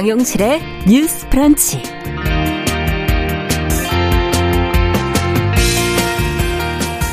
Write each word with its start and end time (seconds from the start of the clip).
정용실의 0.00 0.62
뉴스 0.88 1.28
프런치. 1.28 1.82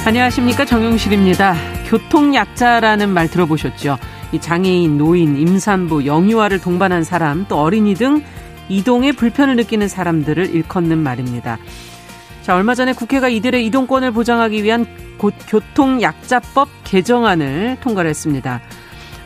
안녕하십니까 0.05 0.63
정용실입니다. 0.63 1.53
교통약자라는 1.89 3.09
말 3.09 3.29
들어보셨죠? 3.29 3.97
이 4.31 4.39
장애인, 4.39 4.97
노인, 4.97 5.35
임산부, 5.35 6.05
영유아를 6.05 6.61
동반한 6.61 7.03
사람, 7.03 7.45
또 7.49 7.59
어린이 7.59 7.93
등 7.93 8.23
이동에 8.69 9.11
불편을 9.11 9.57
느끼는 9.57 9.89
사람들을 9.89 10.55
일컫는 10.55 10.97
말입니다. 10.97 11.57
자, 12.41 12.55
얼마 12.55 12.73
전에 12.73 12.93
국회가 12.93 13.27
이들의 13.27 13.65
이동권을 13.65 14.11
보장하기 14.11 14.63
위한 14.63 14.85
교통약자법 15.49 16.69
개정안을 16.85 17.79
통과를 17.81 18.09
했습니다. 18.09 18.61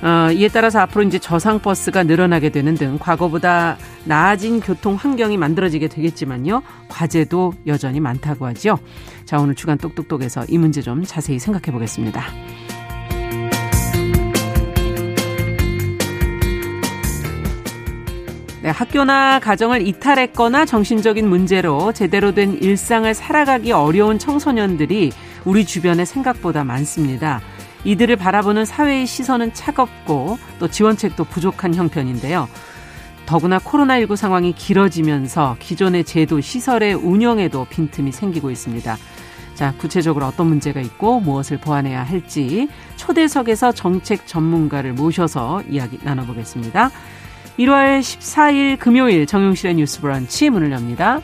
어, 0.01 0.31
이에 0.31 0.47
따라서 0.47 0.79
앞으로 0.79 1.03
이제 1.03 1.19
저상 1.19 1.59
버스가 1.59 2.03
늘어나게 2.03 2.49
되는 2.49 2.73
등 2.73 2.97
과거보다 2.99 3.77
나아진 4.05 4.59
교통 4.59 4.95
환경이 4.95 5.37
만들어지게 5.37 5.87
되겠지만요. 5.89 6.63
과제도 6.87 7.53
여전히 7.67 7.99
많다고 7.99 8.47
하죠. 8.47 8.79
자, 9.25 9.39
오늘 9.39 9.53
주간 9.53 9.77
똑똑똑에서 9.77 10.45
이 10.49 10.57
문제 10.57 10.81
좀 10.81 11.03
자세히 11.03 11.37
생각해 11.37 11.71
보겠습니다. 11.71 12.23
네, 18.63 18.69
학교나 18.69 19.39
가정을 19.39 19.87
이탈했거나 19.87 20.65
정신적인 20.65 21.27
문제로 21.27 21.91
제대로 21.93 22.31
된 22.31 22.53
일상을 22.53 23.11
살아가기 23.11 23.71
어려운 23.71 24.19
청소년들이 24.19 25.11
우리 25.45 25.65
주변에 25.65 26.05
생각보다 26.05 26.63
많습니다. 26.63 27.41
이들을 27.83 28.15
바라보는 28.15 28.65
사회의 28.65 29.05
시선은 29.05 29.53
차갑고 29.53 30.37
또 30.59 30.67
지원책도 30.67 31.25
부족한 31.25 31.75
형편인데요. 31.75 32.47
더구나 33.25 33.59
코로나19 33.59 34.15
상황이 34.15 34.53
길어지면서 34.53 35.55
기존의 35.59 36.03
제도 36.03 36.41
시설의 36.41 36.93
운영에도 36.95 37.65
빈틈이 37.69 38.11
생기고 38.11 38.51
있습니다. 38.51 38.97
자, 39.55 39.73
구체적으로 39.77 40.25
어떤 40.25 40.47
문제가 40.47 40.81
있고 40.81 41.19
무엇을 41.19 41.59
보완해야 41.59 42.03
할지 42.03 42.67
초대석에서 42.95 43.73
정책 43.73 44.25
전문가를 44.27 44.93
모셔서 44.93 45.61
이야기 45.69 45.99
나눠보겠습니다. 46.03 46.89
1월 47.59 47.99
14일 47.99 48.79
금요일 48.79 49.25
정용실의 49.27 49.75
뉴스 49.75 50.01
브런치 50.01 50.49
문을 50.49 50.71
엽니다. 50.71 51.21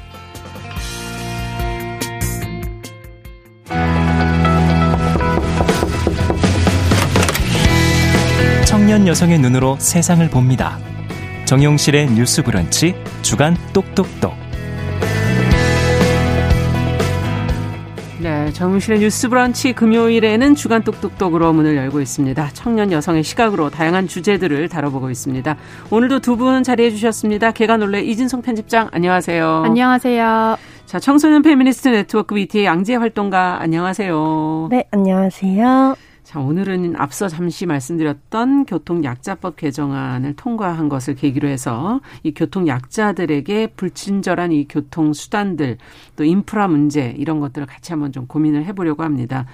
청년 8.88 9.06
여성의 9.06 9.40
눈으로 9.40 9.76
세상을 9.80 10.26
봅니다. 10.30 10.78
정용실의 11.44 12.10
뉴스 12.14 12.42
브런치 12.42 12.96
주간 13.22 13.58
똑똑똑. 13.74 14.32
네, 18.22 18.50
정용실의 18.54 19.02
뉴스 19.02 19.28
브런치 19.28 19.74
금요일에는 19.74 20.56
주간 20.56 20.84
똑똑똑으로 20.84 21.52
문을 21.52 21.76
열고 21.76 22.00
있습니다. 22.00 22.52
청년 22.54 22.94
여성의 22.94 23.24
시각으로 23.24 23.70
다양한 23.70 24.08
주제들을 24.08 24.70
다뤄보고 24.70 25.10
있습니다. 25.10 25.58
오늘도 25.92 26.22
두 26.22 26.38
분 26.38 26.64
자리해 26.64 26.90
주셨습니다. 26.92 27.52
계간 27.52 27.76
홀로 27.76 28.00
이진송 28.00 28.42
편집장 28.42 28.88
안녕하세요. 28.94 29.64
안녕하세요. 29.66 30.56
자, 30.86 31.00
청소년 31.02 31.42
페미니스트 31.42 31.90
네트워크 31.90 32.36
위티의 32.36 32.64
양지혜 32.64 32.96
활동가 32.96 33.58
안녕하세요. 33.60 34.70
네, 34.72 34.86
안녕하세요. 34.92 36.07
자, 36.28 36.42
오늘은 36.42 36.98
앞서 36.98 37.30
잠시 37.30 37.66
말씀드렸던 37.66 38.66
교통약자법 38.66 39.56
개정안을 39.56 40.36
통과한 40.36 40.90
것을 40.90 41.16
계기로 41.16 41.48
해서 41.48 42.02
이 42.22 42.34
교통약자들에게 42.34 43.68
불친절한 43.68 44.52
이 44.52 44.68
교통수단들 44.68 45.78
또 46.18 46.26
인프라 46.26 46.68
문제 46.68 47.16
이런 47.18 47.40
것들을 47.40 47.66
같이 47.66 47.94
한번 47.94 48.12
좀 48.12 48.28
고민을 48.28 48.66
해보려고 48.66 49.04
합니다. 49.04 49.46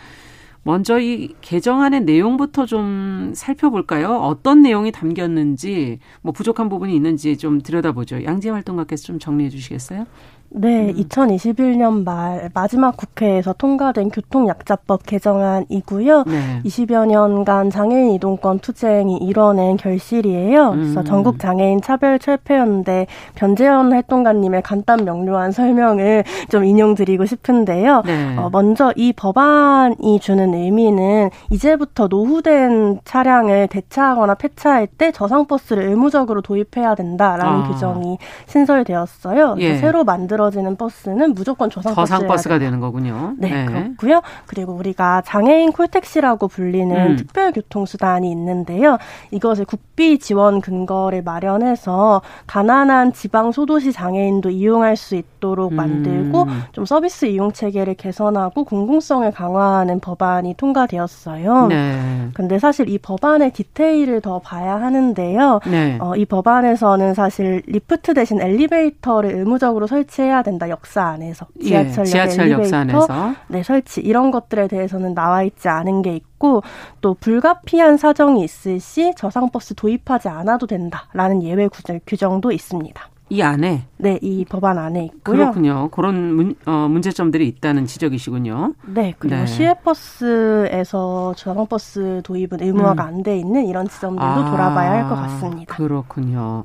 먼저 0.63 0.99
이 0.99 1.35
개정안의 1.41 2.05
내용부터 2.05 2.65
좀 2.65 3.33
살펴볼까요? 3.35 4.11
어떤 4.15 4.63
내용이 4.63 4.91
담겼는지, 4.91 5.99
뭐 6.23 6.31
부족한 6.31 6.69
부분이 6.69 6.95
있는지 6.95 7.37
좀 7.37 7.61
들여다보죠. 7.61 8.23
양재 8.23 8.49
활동가께서 8.49 9.03
좀 9.03 9.19
정리해 9.19 9.51
주시겠어요? 9.51 10.07
네, 10.55 10.89
음. 10.89 10.93
2021년 10.93 12.03
말 12.03 12.49
마지막 12.53 12.95
국회에서 12.95 13.53
통과된 13.53 14.09
교통약자법 14.09 15.05
개정안이고요. 15.05 16.23
네. 16.27 16.61
20여 16.63 17.07
년간 17.07 17.71
장애인 17.71 18.11
이동권 18.11 18.59
투쟁이 18.59 19.17
이뤄낸 19.17 19.77
결실이에요. 19.77 20.71
그래서 20.71 20.99
음. 20.99 21.05
전국 21.05 21.39
장애인 21.39 21.81
차별 21.81 22.19
철폐연대 22.19 23.07
변재현 23.33 23.91
활동가님의 23.91 24.61
간단 24.61 25.03
명료한 25.03 25.51
설명을 25.51 26.23
좀 26.49 26.63
인용드리고 26.63 27.25
싶은데요. 27.25 28.03
네. 28.05 28.37
어, 28.37 28.49
먼저 28.51 28.93
이 28.95 29.11
법안이 29.11 30.19
주는 30.19 30.53
의미는 30.53 31.31
이제부터 31.49 32.07
노후된 32.07 32.99
차량을 33.05 33.67
대차하거나 33.69 34.35
폐차할 34.35 34.85
때 34.85 35.11
저상버스를 35.11 35.83
의무적으로 35.83 36.41
도입해야 36.41 36.93
된다라는 36.93 37.61
아. 37.61 37.67
규정이 37.67 38.19
신설되었어요. 38.45 39.55
예. 39.59 39.77
새로 39.77 40.03
만들어 40.03 40.42
만들어지는 40.43 40.75
버스는 40.75 41.33
무조건 41.33 41.69
저상 41.69 41.93
저상 41.95 42.27
버스가 42.27 42.59
되는 42.59 42.79
거군요. 42.79 43.33
네, 43.37 43.49
네, 43.49 43.65
그렇고요. 43.65 44.21
그리고 44.45 44.73
우리가 44.73 45.21
장애인 45.25 45.71
콜택시라고 45.71 46.47
불리는 46.47 46.95
음. 46.95 47.15
특별 47.15 47.51
교통수단이 47.51 48.29
있는데요. 48.31 48.97
이것을 49.31 49.65
국비 49.65 50.19
지원 50.19 50.59
근거를 50.59 51.21
마련해서 51.23 52.21
가난한 52.47 53.13
지방 53.13 53.51
소도시 53.51 53.91
장애인도 53.91 54.49
이용할 54.49 54.95
수 54.95 55.15
있도록 55.15 55.73
만들고 55.73 56.43
음. 56.43 56.63
좀 56.71 56.85
서비스 56.85 57.25
이용 57.25 57.51
체계를 57.51 57.93
개선하고 57.95 58.63
공공성을 58.65 59.29
강화하는 59.31 59.99
법안이 59.99 60.55
통과되었어요. 60.55 61.67
네. 61.67 62.29
근데 62.33 62.59
사실 62.59 62.89
이 62.89 62.97
법안의 62.97 63.53
디테일을 63.53 64.21
더 64.21 64.39
봐야 64.39 64.81
하는데요. 64.81 65.59
네. 65.69 65.97
어, 66.01 66.15
이 66.15 66.25
법안에서는 66.25 67.13
사실 67.13 67.61
리프트 67.67 68.13
대신 68.13 68.41
엘리베이터를 68.41 69.31
의무적으로 69.35 69.87
설치해야 69.87 70.32
해야 70.33 70.41
된다 70.43 70.67
역사 70.69 71.03
안에서 71.03 71.45
지하철, 71.61 72.05
예, 72.05 72.09
지하철 72.09 72.51
역사 72.51 72.79
안에서 72.79 73.33
네 73.47 73.63
설치 73.63 74.01
이런 74.01 74.31
것들에 74.31 74.67
대해서는 74.67 75.13
나와 75.13 75.43
있지 75.43 75.67
않은 75.69 76.01
게 76.01 76.15
있고 76.15 76.63
또 77.01 77.13
불가피한 77.13 77.97
사정이 77.97 78.43
있을 78.43 78.79
시 78.79 79.13
저상버스 79.15 79.75
도입하지 79.75 80.27
않아도 80.29 80.67
된다라는 80.67 81.43
예외 81.43 81.69
규정도 82.05 82.51
있습니다. 82.51 83.09
이 83.29 83.41
안에 83.41 83.85
네, 83.97 84.19
이 84.21 84.45
법안 84.45 84.77
안에 84.77 85.05
있고요. 85.05 85.37
그렇군요. 85.37 85.89
그런 85.91 86.33
문, 86.35 86.55
어, 86.67 86.87
문제점들이 86.89 87.47
있다는 87.47 87.85
지적이시군요. 87.87 88.73
네, 88.85 89.13
그리고 89.17 89.37
네. 89.37 89.45
시외버스에서 89.47 91.33
저상버스 91.35 92.21
도입은 92.23 92.61
의무화가 92.61 93.03
음. 93.03 93.07
안돼 93.07 93.37
있는 93.39 93.65
이런 93.65 93.87
지점들도 93.87 94.23
아, 94.23 94.51
돌아봐야 94.51 94.91
할 94.91 95.03
것 95.09 95.15
같습니다. 95.15 95.75
그렇군요. 95.75 96.63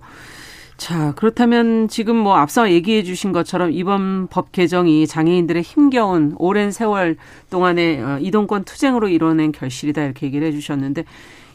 자, 0.78 1.12
그렇다면 1.16 1.89
지금 1.89 2.15
뭐 2.15 2.37
앞서 2.37 2.71
얘기해 2.71 3.03
주신 3.03 3.33
것처럼 3.33 3.72
이번 3.72 4.28
법 4.28 4.53
개정이 4.53 5.09
장애인들의 5.09 5.61
힘겨운 5.62 6.37
오랜 6.39 6.71
세월 6.71 7.16
동안의 7.50 8.00
어, 8.00 8.19
이동권 8.21 8.62
투쟁으로 8.62 9.09
이뤄낸 9.09 9.50
결실이다 9.50 10.05
이렇게 10.05 10.27
얘기를 10.27 10.47
해 10.47 10.53
주셨는데 10.53 11.05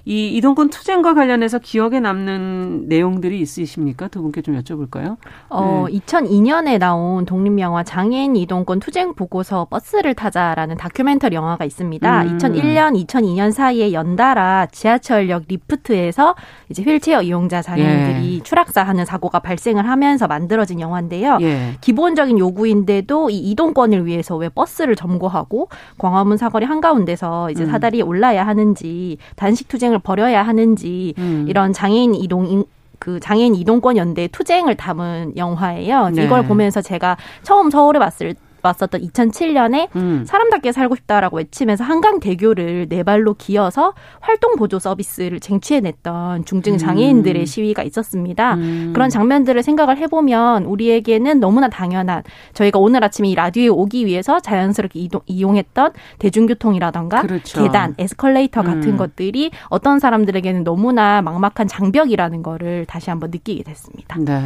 이 0.06 0.36
이동권 0.36 0.70
투쟁과 0.70 1.14
관련해서 1.14 1.60
기억에 1.60 2.02
남는 2.02 2.90
내용들이 2.90 3.40
있으십니까? 3.40 4.10
두 4.10 4.22
분께 4.22 4.42
좀 4.42 4.60
여쭤볼까요? 4.60 5.16
어, 5.48 5.86
네. 5.90 5.98
2002년에 6.00 6.78
나온 6.78 7.26
독립영화 7.26 7.84
장애인 7.84 8.36
이동권 8.36 8.82
투쟁 8.82 9.14
보고서 9.14 9.66
버스를 9.70 10.14
타자라는 10.14 10.76
다큐멘터리 10.76 11.36
영화가 11.38 11.64
있습니다. 11.64 12.24
음. 12.24 12.38
2001년, 12.38 13.06
2002년 13.08 13.54
사이에 13.54 13.94
연달아 13.94 14.68
지하철역 14.74 15.44
리프트에서 15.48 16.36
이제 16.68 16.84
휠체어 16.84 17.22
이용자 17.22 17.62
장애인들이 17.62 18.36
예. 18.40 18.44
추락사하는 18.44 19.06
사고가 19.06 19.40
발생을 19.40 19.88
하면서 19.88 20.28
만들어진 20.28 20.82
영화인데요. 20.82 21.38
예. 21.40 21.78
기본적인 21.80 22.40
요구인데도 22.40 23.30
이 23.30 23.38
이동권을 23.52 24.06
위해서 24.06 24.36
왜 24.36 24.50
버스를 24.50 24.98
점거하고 24.98 25.70
광화문 25.98 26.36
사거리 26.36 26.66
한가운데서 26.66 27.52
이제 27.52 27.64
음. 27.64 27.72
사다리에 27.72 28.02
올라야 28.02 28.46
하는지 28.46 29.18
단식 29.38 29.70
투쟁 29.70 29.93
투쟁을 29.94 30.00
벌여야 30.00 30.44
하는지 30.44 31.14
음. 31.18 31.46
이런 31.48 31.72
장애인 31.74 32.16
이동 32.16 32.66
그 33.00 33.20
장애인 33.20 33.56
이동권 33.56 33.98
연대 33.98 34.28
투쟁을 34.28 34.76
담은 34.76 35.34
영화예요. 35.36 36.10
네. 36.10 36.24
이걸 36.24 36.46
보면서 36.46 36.82
제가 36.82 37.18
처음 37.44 37.70
서울에 37.70 38.00
왔을 38.00 38.36
왔었던 38.64 39.02
2007년에 39.02 39.96
음. 39.96 40.24
사람답게 40.26 40.72
살고 40.72 40.96
싶다라고 40.96 41.38
외치면서 41.38 41.84
한강 41.84 42.20
대교를 42.20 42.88
네 42.90 43.04
발로 43.04 43.34
기어서 43.34 43.94
활동 44.22 44.56
보조 44.56 44.80
서비스를 44.80 45.40
쟁취해냈던 45.40 46.46
중증 46.46 46.78
장애인들의 46.78 47.44
음. 47.44 47.46
시위가 47.46 47.84
있었습니다. 47.84 48.56
음. 48.56 48.92
그런 48.94 49.10
장면들을 49.10 49.62
생각을 49.62 49.98
해보면 49.98 50.64
우리에게는 50.66 51.40
너무나 51.40 51.70
당연한 51.70 52.24
저희가 52.54 52.80
오늘 52.80 53.04
아침에 53.04 53.30
이 53.30 53.36
라디오에 53.36 53.68
오기 53.68 54.06
위해서 54.06 54.40
자연스럽게 54.40 55.00
이동, 55.00 55.22
이용했던 55.26 55.92
대중교통이라던가 56.20 57.22
그렇죠. 57.22 57.64
계단, 57.64 57.96
에스컬레이터 57.98 58.62
같은 58.64 58.92
음. 58.92 58.98
것들이 58.98 59.52
어떤 59.68 60.00
사람들에게는 60.00 60.64
너무나 60.64 61.22
막막한 61.22 61.68
장벽이라는 61.68 62.44
거를 62.44 62.86
다시 62.86 63.10
한번 63.10 63.32
느끼게 63.32 63.64
됐습니다. 63.64 64.18
네. 64.20 64.42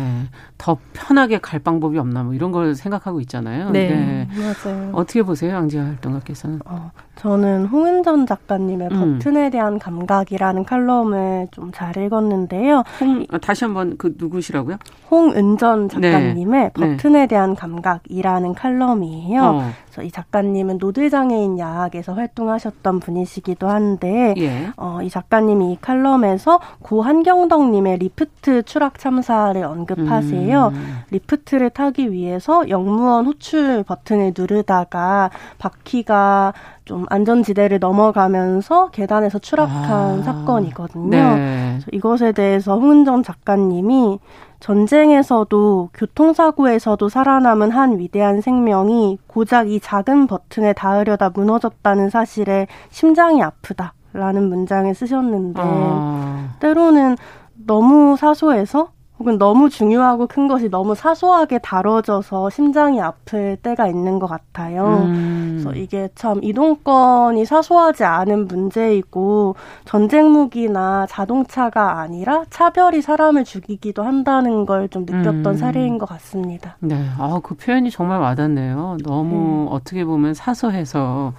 더 0.57 0.77
편하게 0.93 1.37
갈 1.39 1.59
방법이 1.59 1.97
없나 1.97 2.23
뭐 2.23 2.33
이런 2.33 2.51
걸 2.51 2.75
생각하고 2.75 3.21
있잖아요. 3.21 3.69
네. 3.69 3.89
네. 3.89 4.06
맞아요. 4.37 4.89
어떻게 4.93 5.23
보세요, 5.23 5.53
양지아 5.55 5.83
활동가께서는? 5.83 6.59
어, 6.65 6.91
저는 7.15 7.65
홍은전 7.65 8.25
작가님의 8.25 8.89
음. 8.91 9.19
버튼에 9.19 9.49
대한 9.49 9.79
감각이라는 9.79 10.63
칼럼을 10.65 11.47
좀 11.51 11.71
잘 11.73 11.95
읽었는데요. 11.97 12.83
홍, 13.01 13.25
아, 13.29 13.37
다시 13.37 13.63
한번 13.65 13.95
그 13.97 14.15
누구시라고요? 14.17 14.77
홍은전 15.11 15.89
네. 15.99 16.11
작가님의 16.11 16.71
네. 16.75 16.95
버튼에 16.95 17.19
네. 17.21 17.27
대한 17.27 17.55
감각이라는 17.55 18.53
칼럼이에요. 18.55 19.41
어. 19.43 19.71
이 20.03 20.11
작가님은 20.11 20.77
노들장애인 20.79 21.59
야학에서 21.59 22.13
활동하셨던 22.13 22.99
분이시기도 22.99 23.67
한데, 23.69 24.33
예. 24.37 24.69
어, 24.77 24.99
이 25.01 25.09
작가님이 25.09 25.73
이 25.73 25.77
칼럼에서 25.81 26.59
고 26.81 27.01
한경덕님의 27.01 27.97
리프트 27.99 28.63
추락 28.63 28.99
참사를 28.99 29.61
언급하세요. 29.63 30.71
음. 30.73 30.97
리프트를 31.11 31.69
타기 31.69 32.11
위해서 32.11 32.67
역무원 32.69 33.25
호출 33.25 33.83
버튼을 33.83 34.33
누르다가 34.37 35.29
바퀴가 35.57 36.53
좀 36.87 37.05
안전지대를 37.09 37.79
넘어가면서 37.79 38.89
계단에서 38.91 39.39
추락한 39.39 40.19
아. 40.19 40.23
사건이거든요. 40.23 41.09
네. 41.09 41.79
이것에 41.91 42.31
대해서 42.31 42.79
홍은전 42.79 43.23
작가님이 43.23 44.19
전쟁에서도 44.59 45.89
교통사고에서도 45.93 47.09
살아남은 47.09 47.71
한 47.71 47.99
위대한 47.99 48.41
생명이 48.41 49.19
고작 49.27 49.69
이 49.69 49.79
작은 49.79 50.27
버튼에 50.27 50.73
닿으려다 50.73 51.29
무너졌다는 51.29 52.09
사실에 52.09 52.67
심장이 52.89 53.41
아프다라는 53.43 54.49
문장을 54.49 54.93
쓰셨는데 54.93 55.61
아. 55.63 56.55
때로는 56.59 57.17
너무 57.65 58.17
사소해서 58.17 58.89
혹은 59.19 59.37
너무 59.37 59.69
중요하고 59.69 60.27
큰 60.27 60.47
것이 60.47 60.69
너무 60.69 60.93
사소하게 60.95 61.59
다뤄져서 61.59 62.49
심장이 62.49 63.01
아플 63.01 63.57
때가 63.57 63.87
있는 63.87 64.19
것 64.19 64.27
같아요. 64.27 65.03
음. 65.07 65.59
그래서 65.61 65.73
이게 65.77 66.09
참 66.15 66.39
이동권이 66.43 67.43
사소하지 67.45 68.03
않은 68.03 68.47
문제이고 68.47 69.55
전쟁 69.85 70.31
무기나 70.31 71.05
자동차가 71.07 71.99
아니라 71.99 72.43
차별이 72.49 73.01
사람을 73.01 73.43
죽이기도 73.43 74.03
한다는 74.03 74.65
걸 74.65 74.87
좀 74.89 75.05
느꼈던 75.05 75.45
음. 75.45 75.53
사례인 75.57 75.97
것 75.97 76.07
같습니다. 76.07 76.77
네, 76.79 77.09
아그 77.19 77.55
표현이 77.55 77.91
정말 77.91 78.19
와닿네요. 78.19 78.97
너무 79.03 79.65
네. 79.65 79.75
어떻게 79.75 80.05
보면 80.05 80.33
사소해서 80.33 81.33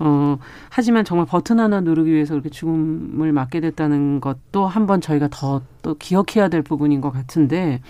어, 0.00 0.38
하지만 0.70 1.04
정말 1.04 1.26
버튼 1.26 1.60
하나 1.60 1.80
누르기 1.80 2.10
위해서 2.12 2.32
그렇게 2.34 2.48
죽음을 2.50 3.32
맞게 3.32 3.60
됐다는 3.60 4.20
것도 4.20 4.66
한번 4.66 5.00
저희가 5.00 5.28
더 5.30 5.62
또 5.82 5.94
기억해야 5.94 6.48
될 6.48 6.60
부분인 6.62 7.00
것 7.00 7.10
같은데, 7.10 7.80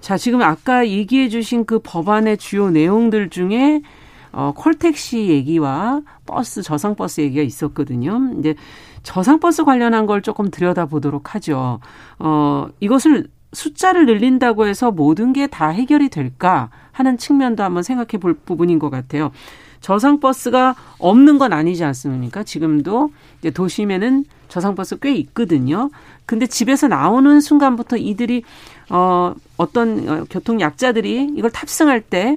자, 0.00 0.18
지금 0.18 0.42
아까 0.42 0.86
얘기해 0.86 1.30
주신 1.30 1.64
그 1.64 1.78
법안의 1.82 2.36
주요 2.36 2.68
내용들 2.70 3.30
중에 3.30 3.80
어, 4.32 4.52
콜택시 4.54 5.28
얘기와 5.28 6.02
버스, 6.26 6.60
저상버스 6.62 7.22
얘기가 7.22 7.42
있었거든요. 7.42 8.20
이제 8.38 8.54
저상버스 9.02 9.64
관련한 9.64 10.04
걸 10.04 10.20
조금 10.20 10.50
들여다보도록 10.50 11.34
하죠. 11.34 11.80
어, 12.18 12.68
이것을 12.80 13.28
숫자를 13.54 14.04
늘린다고 14.04 14.66
해서 14.66 14.90
모든 14.90 15.32
게 15.32 15.46
다 15.46 15.68
해결이 15.68 16.10
될까 16.10 16.68
하는 16.92 17.16
측면도 17.16 17.62
한번 17.62 17.82
생각해 17.82 18.20
볼 18.20 18.34
부분인 18.34 18.78
것 18.78 18.90
같아요. 18.90 19.30
저상 19.80 20.20
버스가 20.20 20.74
없는 20.98 21.38
건 21.38 21.52
아니지 21.52 21.84
않습니까? 21.84 22.42
지금도 22.42 23.10
이제 23.38 23.50
도심에는 23.50 24.24
저상 24.48 24.74
버스 24.74 24.98
꽤 24.98 25.14
있거든요. 25.16 25.90
근데 26.24 26.46
집에서 26.46 26.88
나오는 26.88 27.40
순간부터 27.40 27.96
이들이 27.96 28.42
어 28.90 29.34
어떤 29.56 30.08
어, 30.08 30.24
교통 30.30 30.60
약자들이 30.60 31.32
이걸 31.36 31.50
탑승할 31.50 32.00
때 32.00 32.36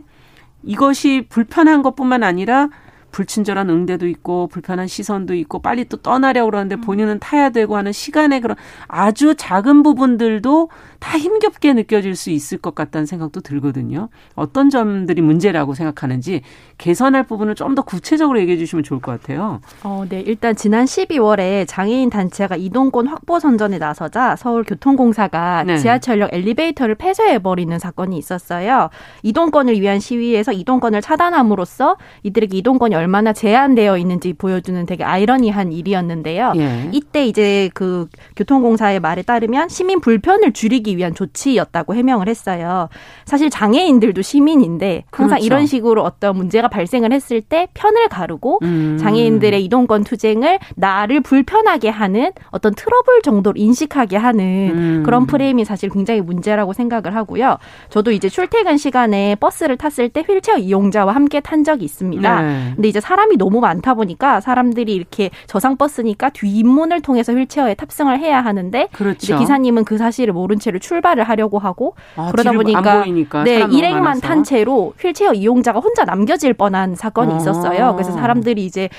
이것이 0.64 1.26
불편한 1.30 1.82
것뿐만 1.82 2.24
아니라 2.24 2.70
불친절한 3.12 3.70
응대도 3.70 4.08
있고 4.08 4.48
불편한 4.48 4.88
시선도 4.88 5.34
있고 5.36 5.60
빨리 5.60 5.86
또 5.86 5.98
떠나려고 5.98 6.52
그러는데 6.52 6.76
음. 6.76 6.82
본인은 6.82 7.20
타야 7.20 7.50
되고 7.50 7.76
하는 7.76 7.92
시간의 7.92 8.42
그런 8.42 8.56
아주 8.88 9.36
작은 9.36 9.84
부분들도 9.84 10.70
다 11.00 11.18
힘겹게 11.18 11.74
느껴질 11.74 12.16
수 12.16 12.30
있을 12.30 12.58
것 12.58 12.76
같다는 12.76 13.06
생각도 13.06 13.42
들거든요. 13.42 14.10
어떤 14.36 14.70
점들이 14.70 15.22
문제라고 15.22 15.74
생각하는지 15.74 16.42
개선할 16.78 17.24
부분을 17.24 17.56
좀 17.56 17.70
더 17.76 17.84
구체적으로 17.84 18.40
얘기해 18.42 18.58
주시면 18.58 18.84
좋을 18.84 19.00
것 19.00 19.12
같아요. 19.12 19.62
어, 19.84 20.04
네. 20.10 20.22
일단 20.22 20.56
지난 20.56 20.86
12월에 20.86 21.66
장애인 21.68 22.10
단체가 22.10 22.56
이동권 22.56 23.06
확보 23.08 23.40
선전에 23.40 23.78
나서자 23.78 24.36
서울교통공사가 24.36 25.64
네. 25.66 25.78
지하철역 25.78 26.34
엘리베이터를 26.34 26.96
폐쇄해 26.96 27.40
버리는 27.40 27.78
사건이 27.78 28.18
있었어요. 28.18 28.90
이동권을 29.24 29.80
위한 29.80 30.00
시위에서 30.00 30.52
이동권을 30.52 31.02
차단함으로써 31.02 31.98
이들에게 32.24 32.58
이동권이 32.58 32.96
얼마나 32.96 33.34
제한되어 33.34 33.98
있는지 33.98 34.34
보여주는 34.34 34.84
되게 34.86 35.04
아이러니한 35.04 35.72
일이었는데요. 35.72 36.54
예. 36.56 36.90
이때 36.92 37.26
이제 37.28 37.70
그 37.74 38.08
교통공사의 38.36 39.00
말에 39.00 39.22
따르면 39.22 39.70
시민 39.70 40.02
불편을 40.02 40.54
줄이기 40.54 40.89
줄이기 40.90 40.98
위한 40.98 41.14
조치였다고 41.14 41.94
해명을 41.96 42.28
했어요. 42.28 42.90
사실 43.26 43.50
장애인들도 43.50 44.22
시민인데 44.22 45.04
항상 45.12 45.38
그렇죠. 45.38 45.46
이런 45.46 45.66
식으로 45.66 46.04
어떤 46.04 46.36
문제가 46.36 46.68
발생을 46.68 47.14
했을 47.14 47.42
때 47.42 47.68
편을 47.74 48.10
가르고 48.10 48.60
음. 48.64 48.98
장애인들의 49.00 49.64
이동권 49.66 50.04
투쟁을 50.04 50.60
나를 50.76 51.22
불편하게 51.22 51.90
하는 51.90 52.32
어떤 52.50 52.74
트러블 52.74 53.22
정도로 53.22 53.56
인식하게 53.58 54.18
하는 54.18 54.44
음. 54.44 55.04
그런 55.06 55.28
프레임이 55.28 55.66
사실 55.66 55.90
굉장히 55.90 56.22
문제라고 56.22 56.74
생각을 56.74 57.16
하고요. 57.16 57.58
저도 57.90 58.12
이제 58.12 58.30
출퇴근 58.30 58.78
시간에 58.78 59.36
버스를 59.36 59.78
탔을 59.78 60.10
때 60.10 60.24
휠체어 60.28 60.58
이용자와 60.58 61.14
함께 61.14 61.40
탄 61.40 61.64
적이 61.64 61.86
있습니다. 61.86 62.42
네. 62.42 62.72
근데 62.76 62.88
이제 62.88 63.00
사람이 63.00 63.38
너무 63.38 63.60
많다 63.60 63.94
보니까 63.94 64.42
사람들이 64.42 64.94
이렇게 64.94 65.30
저상 65.48 65.78
버스니까 65.78 66.30
뒷문을 66.30 67.02
통해서 67.02 67.34
휠체어에 67.34 67.76
탑승을 67.76 68.20
해야 68.20 68.42
하는데 68.42 68.88
그렇죠. 68.92 69.38
기사님은 69.38 69.84
그 69.84 69.98
사실을 69.98 70.34
모른 70.34 70.58
채로 70.58 70.79
출발을 70.80 71.24
하려고 71.24 71.60
하고 71.60 71.96
아, 72.16 72.30
그러다 72.32 72.52
보니까 72.52 73.06
네 73.44 73.66
일행만 73.70 74.22
탄 74.22 74.44
채로 74.44 74.94
휠체어 75.00 75.34
이용자가 75.34 75.80
혼자 75.80 76.06
남겨질 76.06 76.54
뻔한 76.54 76.96
사건이 76.96 77.34
아. 77.34 77.38
있었어요. 77.38 77.94
그래서 77.96 78.12
사람들이 78.12 78.66
이제 78.66 78.90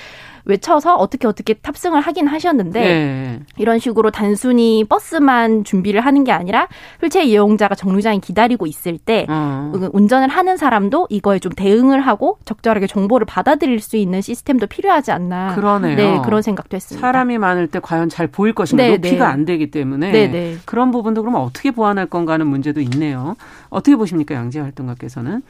외쳐서 0.51 0.95
어떻게 0.95 1.27
어떻게 1.27 1.53
탑승을 1.53 2.01
하긴 2.01 2.27
하셨는데 2.27 2.79
네. 2.79 3.39
이런 3.57 3.79
식으로 3.79 4.11
단순히 4.11 4.83
버스만 4.83 5.63
준비를 5.63 6.01
하는 6.01 6.23
게 6.23 6.31
아니라 6.31 6.67
휠체어 7.01 7.23
이용자가 7.23 7.75
정류장에 7.75 8.19
기다리고 8.19 8.67
있을 8.67 8.97
때 8.97 9.25
어. 9.29 9.71
운전을 9.93 10.27
하는 10.27 10.57
사람도 10.57 11.07
이거에 11.09 11.39
좀 11.39 11.51
대응을 11.51 12.01
하고 12.01 12.37
적절하게 12.45 12.87
정보를 12.87 13.25
받아들일 13.25 13.79
수 13.79 13.97
있는 13.97 14.21
시스템도 14.21 14.67
필요하지 14.67 15.11
않나. 15.11 15.55
그러네요. 15.55 15.95
네, 15.95 16.21
그런 16.23 16.41
생각도 16.41 16.75
했습니다. 16.75 17.05
사람이 17.05 17.37
많을 17.37 17.67
때 17.67 17.79
과연 17.79 18.09
잘 18.09 18.27
보일 18.27 18.53
것인가 18.53 18.83
네, 18.83 18.91
높이가 18.91 19.27
네. 19.27 19.33
안 19.33 19.45
되기 19.45 19.71
때문에 19.71 20.11
네, 20.11 20.27
네. 20.27 20.57
그런 20.65 20.91
부분도 20.91 21.23
그럼 21.23 21.35
어떻게 21.35 21.71
보완할 21.71 22.05
건가 22.05 22.33
하는 22.33 22.47
문제도 22.47 22.79
있네요. 22.81 23.35
어떻게 23.69 23.95
보십니까 23.95 24.35
양재 24.35 24.59
활동가께서는? 24.59 25.41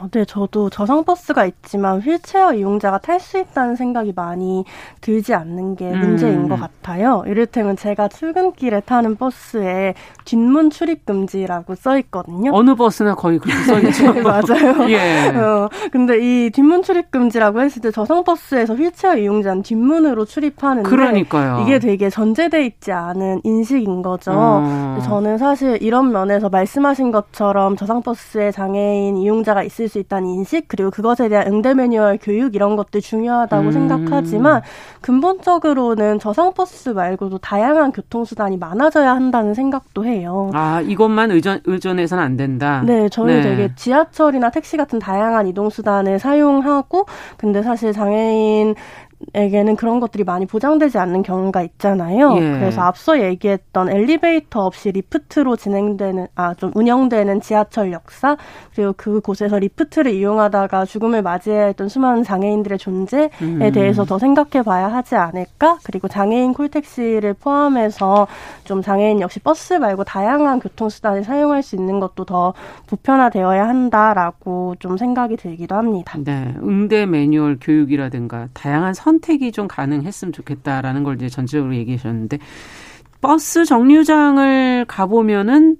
어, 0.00 0.08
네, 0.12 0.24
저도 0.24 0.70
저상버스가 0.70 1.44
있지만 1.46 2.00
휠체어 2.00 2.54
이용자가 2.54 2.98
탈 2.98 3.18
수 3.18 3.36
있다는 3.38 3.74
생각이 3.74 4.12
많이 4.14 4.64
들지 5.00 5.34
않는 5.34 5.74
게 5.74 5.90
음. 5.90 5.98
문제인 6.00 6.48
것 6.48 6.58
같아요. 6.58 7.24
이를테면 7.26 7.76
제가 7.76 8.06
출근길에 8.06 8.80
타는 8.80 9.16
버스에 9.16 9.94
뒷문 10.24 10.70
출입 10.70 11.04
금지라고 11.04 11.74
써 11.74 11.98
있거든요. 11.98 12.52
어느 12.54 12.76
버스나 12.76 13.16
거의 13.16 13.40
그렇게 13.40 13.60
써 13.64 13.78
있죠. 13.80 14.12
네, 14.14 14.22
맞아요. 14.22 14.86
예. 14.88 15.36
어, 15.36 15.68
근데 15.90 16.18
이 16.20 16.50
뒷문 16.50 16.82
출입 16.82 17.10
금지라고 17.10 17.60
했을 17.60 17.82
때 17.82 17.90
저상버스에서 17.90 18.76
휠체어 18.76 19.16
이용자는 19.16 19.62
뒷문으로 19.64 20.24
출입하는데 20.24 20.88
그러니까요. 20.88 21.64
이게 21.64 21.80
되게 21.80 22.08
전제돼 22.08 22.64
있지 22.66 22.92
않은 22.92 23.40
인식인 23.42 24.02
거죠. 24.02 24.30
어. 24.32 24.98
저는 25.04 25.38
사실 25.38 25.76
이런 25.82 26.12
면에서 26.12 26.48
말씀하신 26.48 27.10
것처럼 27.10 27.74
저상버스에 27.76 28.52
장애인 28.52 29.16
이용자가 29.16 29.64
있을 29.64 29.87
줄일 29.88 29.90
수 29.90 29.98
있다는 29.98 30.28
인식 30.28 30.68
그리고 30.68 30.90
그것에 30.90 31.28
대한 31.28 31.46
응대 31.48 31.74
매뉴얼 31.74 32.18
교육 32.22 32.54
이런 32.54 32.76
것들 32.76 33.00
중요하다고 33.00 33.66
음. 33.66 33.72
생각하지만 33.72 34.62
근본적으로는 35.00 36.18
저상 36.18 36.52
버스 36.52 36.90
말고도 36.90 37.38
다양한 37.38 37.92
교통수단이 37.92 38.58
많아져야 38.58 39.14
한다는 39.14 39.54
생각도 39.54 40.04
해요. 40.04 40.50
아 40.54 40.80
이것만 40.82 41.30
의존 41.30 41.60
의존해서는 41.64 42.22
안 42.22 42.36
된다. 42.36 42.82
네, 42.86 43.08
저희 43.08 43.34
네. 43.34 43.42
되게 43.42 43.74
지하철이나 43.74 44.50
택시 44.50 44.76
같은 44.76 44.98
다양한 44.98 45.46
이동 45.46 45.70
수단을 45.70 46.18
사용하고 46.18 47.06
근데 47.36 47.62
사실 47.62 47.92
장애인 47.92 48.74
에게는 49.34 49.76
그런 49.76 50.00
것들이 50.00 50.24
많이 50.24 50.44
보장되지 50.46 50.98
않는 50.98 51.22
경우가 51.22 51.62
있잖아요. 51.62 52.36
예. 52.36 52.40
그래서 52.40 52.82
앞서 52.82 53.20
얘기했던 53.20 53.88
엘리베이터 53.90 54.64
없이 54.64 54.92
리프트로 54.92 55.56
진행되는 55.56 56.26
아 56.34 56.54
좀 56.58 56.72
운영되는 56.74 57.40
지하철 57.40 57.92
역사 57.92 58.36
그리고 58.74 58.92
그곳에서 58.96 59.58
리프트를 59.58 60.12
이용하다가 60.12 60.84
죽음을 60.84 61.22
맞이해야 61.22 61.66
했던 61.66 61.88
수많은 61.88 62.24
장애인들의 62.24 62.78
존재에 62.78 63.30
음. 63.42 63.70
대해서 63.72 64.04
더 64.04 64.18
생각해 64.18 64.64
봐야 64.64 64.88
하지 64.88 65.14
않을까? 65.14 65.78
그리고 65.84 66.08
장애인 66.08 66.52
콜택시를 66.52 67.34
포함해서 67.34 68.26
좀 68.64 68.82
장애인 68.82 69.20
역시 69.20 69.38
버스 69.40 69.74
말고 69.74 70.04
다양한 70.04 70.58
교통수단을 70.58 71.22
사용할 71.24 71.62
수 71.62 71.76
있는 71.76 72.00
것도 72.00 72.24
더 72.24 72.54
보편화되어야 72.88 73.68
한다라고 73.68 74.74
좀 74.80 74.96
생각이 74.96 75.36
들기도 75.36 75.76
합니다. 75.76 76.18
네. 76.18 76.54
응대 76.62 77.06
매뉴얼 77.06 77.58
교육이라든가 77.60 78.48
다양한 78.52 78.94
선 78.94 79.07
택이 79.20 79.52
좀 79.52 79.66
가능했으면 79.68 80.32
좋겠다라는 80.32 81.04
걸 81.04 81.16
이제 81.16 81.28
전체적으로 81.28 81.74
얘기하셨는데 81.74 82.38
버스 83.20 83.64
정류장을 83.64 84.84
가보면은 84.86 85.76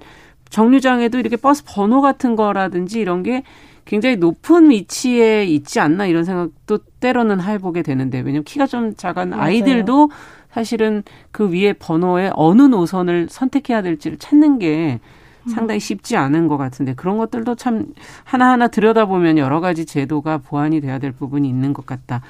정류장에도 0.50 1.18
이렇게 1.18 1.36
버스 1.36 1.62
번호 1.66 2.00
같은 2.00 2.36
거라든지 2.36 3.00
이런 3.00 3.22
게 3.22 3.42
굉장히 3.84 4.16
높은 4.16 4.70
위치에 4.70 5.44
있지 5.44 5.80
않나 5.80 6.06
이런 6.06 6.24
생각도 6.24 6.78
때로는 7.00 7.40
해보게 7.42 7.82
되는데 7.82 8.18
왜냐면 8.18 8.44
키가 8.44 8.66
좀 8.66 8.94
작은 8.94 9.32
아이들도 9.32 10.10
사실은 10.50 11.02
그 11.30 11.50
위에 11.50 11.74
번호에 11.74 12.30
어느 12.34 12.62
노선을 12.62 13.28
선택해야 13.30 13.82
될지를 13.82 14.18
찾는 14.18 14.58
게 14.58 15.00
상당히 15.48 15.80
쉽지 15.80 16.16
않은 16.16 16.48
것 16.48 16.56
같은데 16.56 16.94
그런 16.94 17.16
것들도 17.16 17.54
참 17.54 17.86
하나하나 18.24 18.68
들여다보면 18.68 19.38
여러 19.38 19.60
가지 19.60 19.86
제도가 19.86 20.38
보완이 20.38 20.80
돼야 20.80 20.98
될 20.98 21.12
부분이 21.12 21.48
있는 21.48 21.72
것 21.72 21.86
같다. 21.86 22.22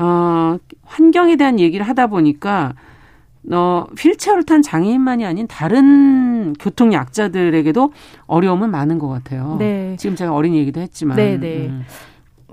어, 0.00 0.56
환경에 0.84 1.36
대한 1.36 1.60
얘기를 1.60 1.86
하다 1.86 2.06
보니까 2.08 2.74
어, 3.52 3.86
휠체어를 3.98 4.44
탄 4.44 4.62
장애인만이 4.62 5.24
아닌 5.24 5.46
다른 5.46 6.54
교통 6.54 6.92
약자들에게도 6.92 7.92
어려움은 8.26 8.70
많은 8.70 8.98
것 8.98 9.08
같아요. 9.08 9.56
네. 9.58 9.96
지금 9.98 10.16
제가 10.16 10.34
어린 10.34 10.54
얘기도 10.54 10.80
했지만. 10.80 11.16
네, 11.16 11.38
네. 11.38 11.68
음. 11.68 11.84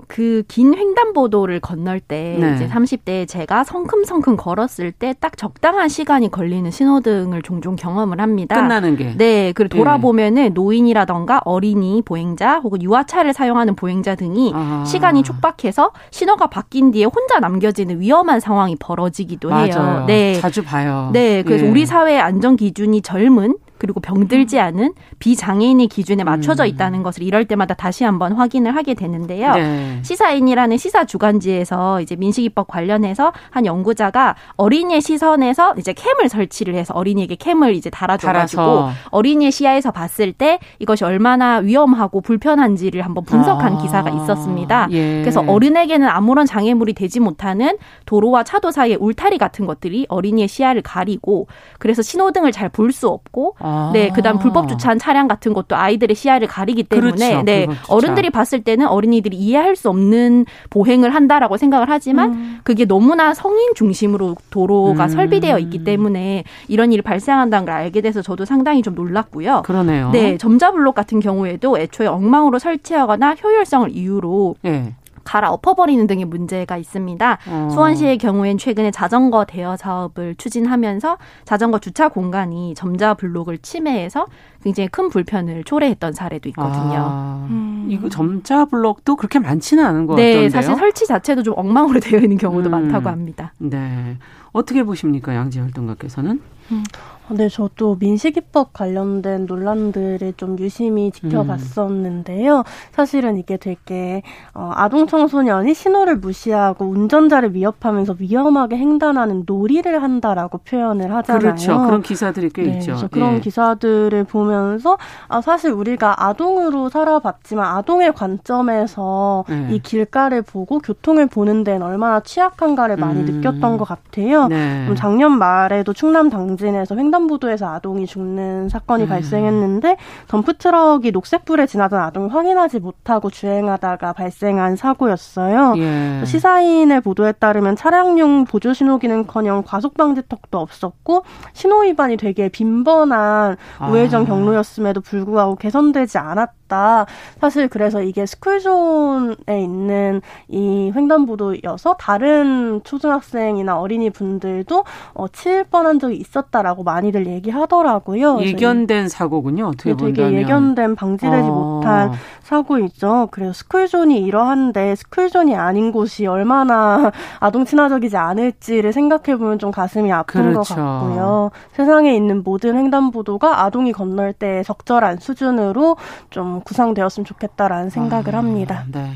그 0.08 0.42
긴 0.48 0.74
횡단보도를 0.74 1.60
건널 1.60 2.00
때 2.00 2.36
네. 2.40 2.54
이제 2.54 2.66
30대에 2.68 3.28
제가 3.28 3.62
성큼성큼 3.64 4.36
걸었을 4.36 4.90
때 4.92 5.14
딱 5.20 5.36
적당한 5.36 5.88
시간이 5.88 6.30
걸리는 6.30 6.70
신호등을 6.70 7.42
종종 7.42 7.76
경험을 7.76 8.20
합니다. 8.20 8.54
끝나는 8.56 8.96
게. 8.96 9.14
네. 9.16 9.52
그리고 9.54 9.74
네. 9.74 9.78
돌아보면은 9.78 10.42
네. 10.44 10.48
노인이라던가 10.48 11.42
어린이 11.44 12.02
보행자 12.02 12.58
혹은 12.60 12.82
유아차를 12.82 13.32
사용하는 13.32 13.74
보행자 13.76 14.14
등이 14.14 14.52
아. 14.54 14.84
시간이 14.86 15.22
촉박해서 15.22 15.92
신호가 16.10 16.46
바뀐 16.48 16.90
뒤에 16.90 17.04
혼자 17.04 17.38
남겨지는 17.40 18.00
위험한 18.00 18.40
상황이 18.40 18.76
벌어지기도 18.76 19.50
맞아요. 19.50 19.64
해요. 19.66 20.04
네. 20.06 20.34
자주 20.40 20.64
봐요. 20.64 21.10
네. 21.12 21.42
그래서 21.42 21.66
예. 21.66 21.70
우리 21.70 21.84
사회의 21.86 22.20
안전 22.20 22.56
기준이 22.56 23.02
젊은 23.02 23.56
그리고 23.78 24.00
병들지 24.00 24.58
음. 24.58 24.62
않은 24.62 24.92
비장애인의 25.18 25.88
기준에 25.88 26.24
맞춰져 26.24 26.64
음. 26.64 26.68
있다는 26.68 27.02
것을 27.02 27.22
이럴 27.22 27.44
때마다 27.46 27.74
다시 27.74 28.04
한번 28.04 28.32
확인을 28.32 28.74
하게 28.74 28.94
되는데요. 28.94 29.54
네. 29.54 30.00
시사인이라는 30.02 30.76
시사 30.76 31.04
주간지에서 31.06 32.00
이제 32.00 32.16
민식이법 32.16 32.68
관련해서 32.68 33.32
한 33.50 33.66
연구자가 33.66 34.36
어린이의 34.56 35.00
시선에서 35.00 35.74
이제 35.78 35.92
캠을 35.92 36.28
설치를 36.28 36.74
해서 36.74 36.94
어린이에게 36.94 37.36
캠을 37.36 37.74
이제 37.74 37.90
달아줘가지고 37.90 38.88
어린이의 39.10 39.52
시야에서 39.52 39.90
봤을 39.90 40.32
때 40.32 40.58
이것이 40.78 41.04
얼마나 41.04 41.58
위험하고 41.58 42.20
불편한지를 42.20 43.02
한번 43.02 43.24
분석한 43.24 43.74
아. 43.76 43.78
기사가 43.82 44.10
있었습니다. 44.10 44.88
예. 44.90 45.20
그래서 45.20 45.42
어른에게는 45.46 46.08
아무런 46.08 46.46
장애물이 46.46 46.94
되지 46.94 47.20
못하는 47.20 47.76
도로와 48.06 48.44
차도 48.44 48.70
사이의 48.70 48.98
울타리 49.00 49.38
같은 49.38 49.66
것들이 49.66 50.06
어린이의 50.08 50.48
시야를 50.48 50.82
가리고 50.82 51.46
그래서 51.78 52.02
신호등을 52.02 52.52
잘 52.52 52.68
볼 52.68 52.92
수 52.92 53.08
없고 53.08 53.56
아. 53.58 53.67
네, 53.92 54.10
그다음 54.10 54.38
불법 54.38 54.68
주차한 54.68 54.98
차량 54.98 55.28
같은 55.28 55.52
것도 55.52 55.76
아이들의 55.76 56.14
시야를 56.14 56.48
가리기 56.48 56.84
때문에 56.84 57.30
그렇죠. 57.30 57.42
네, 57.42 57.66
어른들이 57.88 58.30
봤을 58.30 58.62
때는 58.62 58.86
어린이들이 58.88 59.36
이해할 59.36 59.76
수 59.76 59.88
없는 59.88 60.46
보행을 60.70 61.14
한다라고 61.14 61.56
생각을 61.56 61.88
하지만 61.88 62.32
음. 62.32 62.58
그게 62.64 62.84
너무나 62.84 63.34
성인 63.34 63.74
중심으로 63.74 64.36
도로가 64.50 65.04
음. 65.04 65.08
설비되어 65.08 65.58
있기 65.58 65.84
때문에 65.84 66.44
이런 66.68 66.92
일이 66.92 67.02
발생한다는 67.02 67.66
걸 67.66 67.74
알게 67.74 68.00
돼서 68.00 68.22
저도 68.22 68.44
상당히 68.44 68.82
좀 68.82 68.94
놀랐고요. 68.94 69.62
그러네요. 69.64 70.10
네, 70.10 70.36
점자 70.38 70.72
블록 70.72 70.94
같은 70.94 71.20
경우에도 71.20 71.78
애초에 71.78 72.06
엉망으로 72.06 72.58
설치하거나 72.58 73.36
효율성을 73.42 73.90
이유로 73.90 74.56
네. 74.62 74.94
갈아 75.28 75.50
엎어버리는 75.50 76.06
등의 76.06 76.24
문제가 76.24 76.78
있습니다. 76.78 77.38
어. 77.48 77.68
수원시의 77.70 78.16
경우엔 78.16 78.56
최근에 78.56 78.90
자전거 78.90 79.44
대여 79.44 79.76
사업을 79.76 80.34
추진하면서 80.36 81.18
자전거 81.44 81.78
주차 81.78 82.08
공간이 82.08 82.74
점자 82.74 83.12
블록을 83.12 83.58
침해해서 83.58 84.26
굉장히 84.64 84.88
큰 84.88 85.10
불편을 85.10 85.64
초래했던 85.64 86.14
사례도 86.14 86.48
있거든요. 86.48 87.06
아. 87.10 87.46
음. 87.50 87.88
이거 87.90 88.08
점자 88.08 88.64
블록도 88.64 89.16
그렇게 89.16 89.38
많지는 89.38 89.84
않은 89.84 90.06
것 90.06 90.14
네, 90.14 90.30
같던데요. 90.30 90.48
사실 90.48 90.74
설치 90.76 91.06
자체도 91.06 91.42
좀 91.42 91.52
엉망으로 91.58 92.00
되어 92.00 92.20
있는 92.20 92.38
경우도 92.38 92.70
음. 92.70 92.70
많다고 92.70 93.10
합니다. 93.10 93.52
네. 93.58 94.16
어떻게 94.52 94.82
보십니까, 94.82 95.34
양지 95.34 95.60
활동가께서는? 95.60 96.40
음. 96.72 96.84
네, 97.30 97.48
저도 97.48 97.96
민식이법 98.00 98.72
관련된 98.72 99.46
논란들을 99.46 100.32
좀 100.36 100.58
유심히 100.58 101.10
지켜봤었는데요. 101.10 102.58
음. 102.58 102.62
사실은 102.92 103.36
이게 103.36 103.56
되게 103.56 104.22
어, 104.54 104.70
아동 104.74 105.06
청소년이 105.06 105.74
신호를 105.74 106.16
무시하고 106.16 106.86
운전자를 106.86 107.54
위협하면서 107.54 108.16
위험하게 108.18 108.78
횡단하는 108.78 109.44
놀이를 109.46 110.02
한다라고 110.02 110.58
표현을 110.58 111.14
하잖아요. 111.16 111.40
그렇죠. 111.40 111.82
그런 111.82 112.02
기사들이 112.02 112.50
꽤 112.50 112.62
네, 112.62 112.78
있죠. 112.78 113.08
그런 113.10 113.34
예. 113.34 113.40
기사들을 113.40 114.24
보면서 114.24 114.96
아, 115.28 115.40
사실 115.40 115.70
우리가 115.70 116.26
아동으로 116.26 116.88
살아봤지만 116.88 117.76
아동의 117.76 118.12
관점에서 118.14 119.44
네. 119.48 119.68
이 119.72 119.78
길가를 119.78 120.42
보고 120.42 120.78
교통을 120.78 121.26
보는 121.26 121.64
데는 121.64 121.82
얼마나 121.82 122.20
취약한가를 122.20 122.96
많이 122.96 123.20
음. 123.20 123.26
느꼈던 123.26 123.76
것 123.76 123.84
같아요. 123.84 124.48
네. 124.48 124.88
작년 124.96 125.38
말에도 125.38 125.92
충남 125.92 126.30
당진에서 126.30 126.96
횡단 126.96 127.17
횡단보도에서 127.18 127.66
아동이 127.66 128.06
죽는 128.06 128.68
사건이 128.68 129.04
음. 129.04 129.08
발생했는데 129.08 129.96
덤프트럭이 130.28 131.10
녹색불에 131.10 131.66
지나던 131.66 132.00
아동을 132.00 132.32
확인하지 132.32 132.78
못하고 132.78 133.30
주행하다가 133.30 134.12
발생한 134.12 134.76
사고였어요. 134.76 135.74
예. 135.78 136.22
시사인의 136.24 137.00
보도에 137.00 137.32
따르면 137.32 137.76
차량용 137.76 138.44
보조 138.44 138.72
신호기는커녕 138.72 139.64
과속 139.66 139.94
방지턱도 139.96 140.58
없었고 140.58 141.24
신호 141.52 141.80
위반이 141.80 142.16
되게 142.16 142.48
빈번한 142.48 143.56
우회전 143.90 144.22
아. 144.22 144.24
경로였음에도 144.26 145.00
불구하고 145.00 145.56
개선되지 145.56 146.18
않았 146.18 146.67
다. 146.68 147.06
사실 147.40 147.68
그래서 147.68 148.00
이게 148.00 148.26
스쿨존에 148.26 149.62
있는 149.62 150.20
이 150.48 150.92
횡단보도여서 150.94 151.96
다른 151.98 152.80
초등학생이나 152.84 153.80
어린이 153.80 154.10
분들도 154.10 154.84
어, 155.14 155.28
칠 155.28 155.64
뻔한 155.64 155.98
적이 155.98 156.16
있었다라고 156.16 156.84
많이 156.84 157.08
많이들 157.08 157.26
얘기하더라고요. 157.26 158.40
예견된 158.40 159.08
사고군요. 159.08 159.68
어떻게 159.68 159.94
네, 159.94 159.96
되게 159.96 160.32
예견된 160.32 160.94
방지되지 160.94 161.48
어. 161.48 161.52
못한 161.52 162.12
사고이죠. 162.42 163.28
그래서 163.30 163.52
스쿨존이 163.52 164.20
이러한데 164.20 164.94
스쿨존이 164.96 165.54
아닌 165.54 165.92
곳이 165.92 166.26
얼마나 166.26 167.10
아동 167.40 167.64
친화적이지 167.64 168.16
않을지를 168.16 168.92
생각해 168.92 169.36
보면 169.36 169.58
좀 169.58 169.70
가슴이 169.70 170.12
아픈 170.12 170.52
그렇죠. 170.52 170.74
것 170.74 170.80
같고요. 170.80 171.50
세상에 171.72 172.14
있는 172.14 172.42
모든 172.42 172.76
횡단보도가 172.76 173.64
아동이 173.64 173.92
건널 173.92 174.32
때 174.32 174.62
적절한 174.62 175.18
수준으로 175.18 175.96
좀 176.30 176.57
구상되었으면 176.64 177.24
좋겠다라는 177.24 177.90
생각을 177.90 178.34
아, 178.34 178.38
합니다. 178.38 178.84
네. 178.90 179.10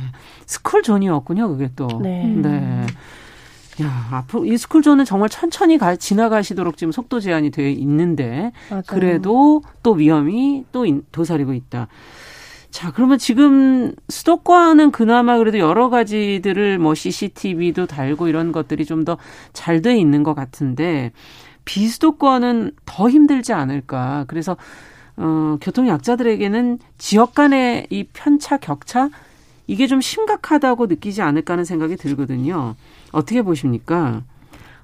스쿨 0.47 0.83
존이었군요, 0.83 1.49
그게 1.49 1.71
또. 1.77 1.89
네. 2.03 2.25
네. 2.27 2.87
야, 3.83 4.09
앞으로 4.13 4.45
이 4.45 4.57
스쿨존은 4.59 5.07
정말 5.07 5.29
천천히 5.31 5.79
가, 5.79 5.97
지나가시도록 5.97 6.77
지금 6.77 6.93
속도 6.93 7.21
제한이 7.21 7.51
되어 7.51 7.69
있는데 7.69 8.53
맞아요. 8.69 8.83
그래도 8.87 9.63
또 9.83 9.93
위험이 9.93 10.67
또 10.73 10.85
도사리고 11.11 11.55
있다. 11.55 11.89
자, 12.71 12.91
그러면 12.93 13.19
지금 13.19 13.95
수도권은 14.09 14.93
그나마 14.93 15.39
그래도 15.39 15.59
여러 15.59 15.89
가지들을 15.91 16.79
뭐 16.79 16.95
CCTV도 16.95 17.87
달고 17.87 18.29
이런 18.29 18.53
것들이 18.53 18.85
좀 18.85 19.05
더 19.05 19.17
잘 19.55 19.81
돼 19.83 19.97
있는 19.99 20.23
것 20.23 20.35
같은데 20.35 21.13
비수도권은 21.65 22.73
더 22.85 23.09
힘들지 23.09 23.53
않을까. 23.53 24.25
그래서 24.29 24.57
어, 25.17 25.57
교통 25.61 25.89
약자들에게는 25.89 26.79
지역 26.99 27.35
간의 27.35 27.87
이 27.91 28.05
편차 28.13 28.57
격차 28.57 29.11
이게 29.67 29.87
좀 29.87 30.01
심각하다고 30.01 30.87
느끼지 30.87 31.23
않을까 31.23 31.55
하는 31.55 31.65
생각이 31.65 31.97
들거든요. 31.97 32.75
어떻게 33.13 33.43
보십니까? 33.43 34.23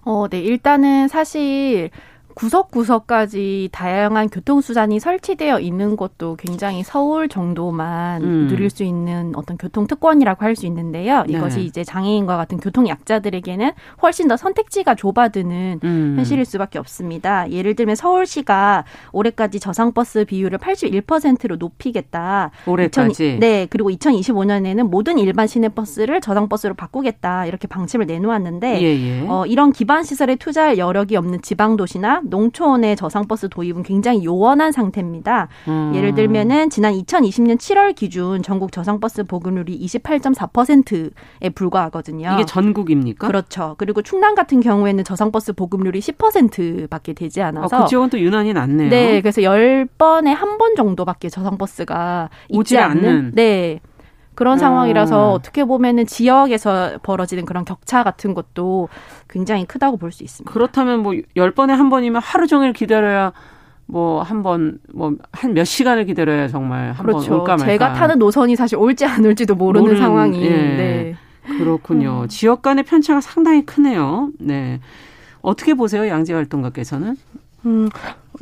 어, 0.03 0.27
네. 0.29 0.41
일단은 0.41 1.09
사실 1.09 1.91
구석구석까지 2.39 3.71
다양한 3.73 4.29
교통수단이 4.29 5.01
설치되어 5.01 5.59
있는 5.59 5.97
것도 5.97 6.37
굉장히 6.37 6.85
서울 6.85 7.29
정도만 7.29 8.23
음. 8.23 8.47
누릴 8.49 8.71
수 8.71 8.85
있는 8.85 9.33
어떤 9.35 9.57
교통특권이라고 9.57 10.45
할 10.45 10.59
수 10.59 10.67
있는데요. 10.67 11.23
네. 11.27 11.35
이것이 11.35 11.63
이제 11.63 11.85
장애인과 11.85 12.37
같은 12.37 12.59
교통약자들에게는 12.59 13.71
훨씬 14.03 14.29
더 14.29 14.37
선택지가 14.37 14.95
좁아드는 14.97 15.81
음. 15.85 16.15
현실일 16.17 16.45
수밖에 16.45 16.79
없습니다. 16.79 17.51
예를 17.51 17.75
들면 17.75 17.95
서울시가 17.95 18.85
올해까지 19.13 19.61
저상버스 19.61 20.25
비율을 20.25 20.59
81%로 20.59 21.57
높이겠다. 21.57 22.51
올해까지? 22.67 23.11
2000, 23.13 23.41
네. 23.41 23.67
그리고 23.71 23.91
2025년에는 23.91 24.83
모든 24.83 25.19
일반 25.19 25.47
시내버스를 25.47 26.21
저상버스로 26.21 26.75
바꾸겠다. 26.75 27.47
이렇게 27.47 27.69
방침을 27.69 28.07
내놓았는데 28.07 28.83
예, 28.83 28.87
예. 28.87 29.27
어, 29.29 29.47
이런 29.47 29.73
기반 29.73 30.03
시설에 30.03 30.35
투자할 30.37 30.79
여력이 30.79 31.17
없는 31.17 31.43
지방도시나 31.43 32.23
농촌의 32.31 32.97
저상버스 32.97 33.49
도입은 33.49 33.83
굉장히 33.83 34.25
요원한 34.25 34.73
상태입니다. 34.73 35.49
음. 35.69 35.93
예를 35.95 36.15
들면은 36.15 36.71
지난 36.71 36.93
2020년 36.95 37.57
7월 37.57 37.95
기준 37.95 38.43
전국 38.43 38.73
저상버스 38.73 39.25
보급률이 39.25 39.79
28.4%에 39.87 41.49
불과하거든요. 41.51 42.31
이게 42.35 42.45
전국입니까? 42.45 43.27
그렇죠. 43.27 43.75
그리고 43.79 44.03
충남 44.03 44.35
같은 44.35 44.61
경우에는 44.61 45.05
저상버스 45.05 45.53
보급률이 45.55 46.01
10%밖에 46.01 47.13
되지 47.13 47.43
않아서 47.43 47.77
어, 47.77 47.83
그 47.85 47.89
지역은 47.89 48.11
또 48.11 48.19
유난히 48.21 48.53
낮네요. 48.53 48.91
네, 48.91 49.21
그래서 49.21 49.41
10번에 49.41 50.35
한 50.35 50.59
번 50.59 50.75
정도밖에 50.75 51.29
저상버스가 51.29 52.31
있지 52.49 52.77
않는 52.79 53.05
않는 53.09 53.33
네. 53.35 53.79
그런 54.39 54.55
음. 54.55 54.59
상황이라서 54.59 55.33
어떻게 55.33 55.65
보면은 55.65 56.07
지역에서 56.07 56.99
벌어지는 57.03 57.45
그런 57.45 57.65
격차 57.65 58.05
같은 58.05 58.35
것도 58.35 58.89
굉장히 59.29 59.65
크다고 59.65 59.97
볼 59.97 60.13
수 60.13 60.23
있습니다. 60.23 60.53
그렇다면 60.53 61.01
뭐 61.03 61.13
10번에 61.37 61.71
한 61.71 61.89
번이면 61.91 62.23
하루 62.23 62.47
종일 62.47 62.73
기다려야 62.73 63.33
뭐 63.87 64.23
한 64.23 64.43
번 64.45 64.79
뭐 64.95 65.17
한 65.33 65.55
몇 65.55 65.65
시간을 65.65 66.05
기다려야 66.05 66.47
정말 66.47 66.93
한번 66.93 67.17
그렇죠. 67.17 67.35
올까 67.35 67.57
말까. 67.57 67.67
제가 67.67 67.93
타는 67.95 68.21
노선이 68.21 68.55
사실 68.55 68.79
올지 68.79 69.05
안 69.07 69.25
올지도 69.25 69.57
모르는, 69.57 69.83
모르는 69.83 70.01
상황이. 70.01 70.41
예. 70.45 70.51
네. 70.51 71.17
그렇군요. 71.59 72.21
음. 72.23 72.29
지역 72.29 72.63
간의 72.63 72.85
편차가 72.85 73.21
상당히 73.21 73.67
크네요. 73.67 74.31
네. 74.39 74.79
어떻게 75.43 75.75
보세요, 75.75 76.07
양재 76.07 76.33
활동가께서는? 76.35 77.17
음, 77.67 77.89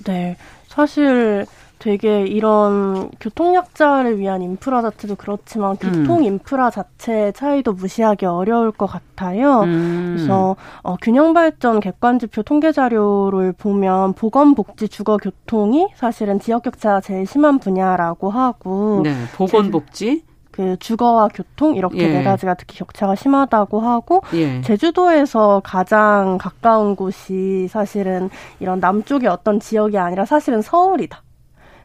네. 0.04 0.36
사실 0.68 1.46
되게 1.78 2.22
이런 2.22 3.10
교통약자를 3.20 4.18
위한 4.18 4.42
인프라 4.42 4.82
자체도 4.82 5.16
그렇지만 5.16 5.72
음. 5.72 5.76
교통 5.76 6.24
인프라 6.24 6.70
자체 6.70 7.32
차이도 7.32 7.74
무시하기 7.74 8.24
어려울 8.26 8.72
것 8.72 8.86
같아요. 8.86 9.60
음. 9.60 10.14
그래서 10.16 10.56
어, 10.82 10.96
균형 10.96 11.34
발전 11.34 11.80
객관지표 11.80 12.42
통계 12.44 12.72
자료를 12.72 13.52
보면 13.52 14.14
보건복지 14.14 14.88
주거 14.88 15.16
교통이 15.18 15.88
사실은 15.94 16.40
지역 16.40 16.62
격차가 16.62 17.00
제일 17.00 17.26
심한 17.26 17.58
분야라고 17.58 18.30
하고 18.30 19.02
네, 19.04 19.14
보건복지 19.36 20.22
그 20.56 20.76
주거와 20.78 21.28
교통 21.28 21.76
이렇게 21.76 21.98
예. 21.98 22.08
네 22.08 22.24
가지가 22.24 22.54
특히 22.54 22.78
격차가 22.78 23.14
심하다고 23.14 23.80
하고 23.80 24.22
예. 24.32 24.62
제주도에서 24.62 25.60
가장 25.62 26.38
가까운 26.38 26.96
곳이 26.96 27.68
사실은 27.68 28.30
이런 28.58 28.80
남쪽의 28.80 29.28
어떤 29.28 29.60
지역이 29.60 29.98
아니라 29.98 30.24
사실은 30.24 30.62
서울이다. 30.62 31.25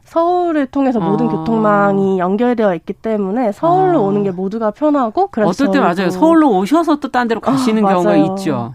서울을 0.04 0.66
통해서 0.66 1.00
모든 1.00 1.28
아. 1.28 1.30
교통망이 1.30 2.18
연결되어 2.18 2.74
있기 2.76 2.92
때문에 2.92 3.52
서울로 3.52 3.98
아. 4.00 4.02
오는 4.02 4.22
게 4.22 4.30
모두가 4.30 4.70
편하고 4.72 5.28
그래서 5.30 5.50
어떨 5.50 5.70
때 5.70 5.80
맞아요. 5.80 6.10
서울로 6.10 6.50
오셔서 6.58 6.96
또 7.00 7.08
딴 7.08 7.28
데로 7.28 7.40
가시는 7.40 7.84
아, 7.86 7.92
경우가 7.92 8.16
있죠. 8.16 8.74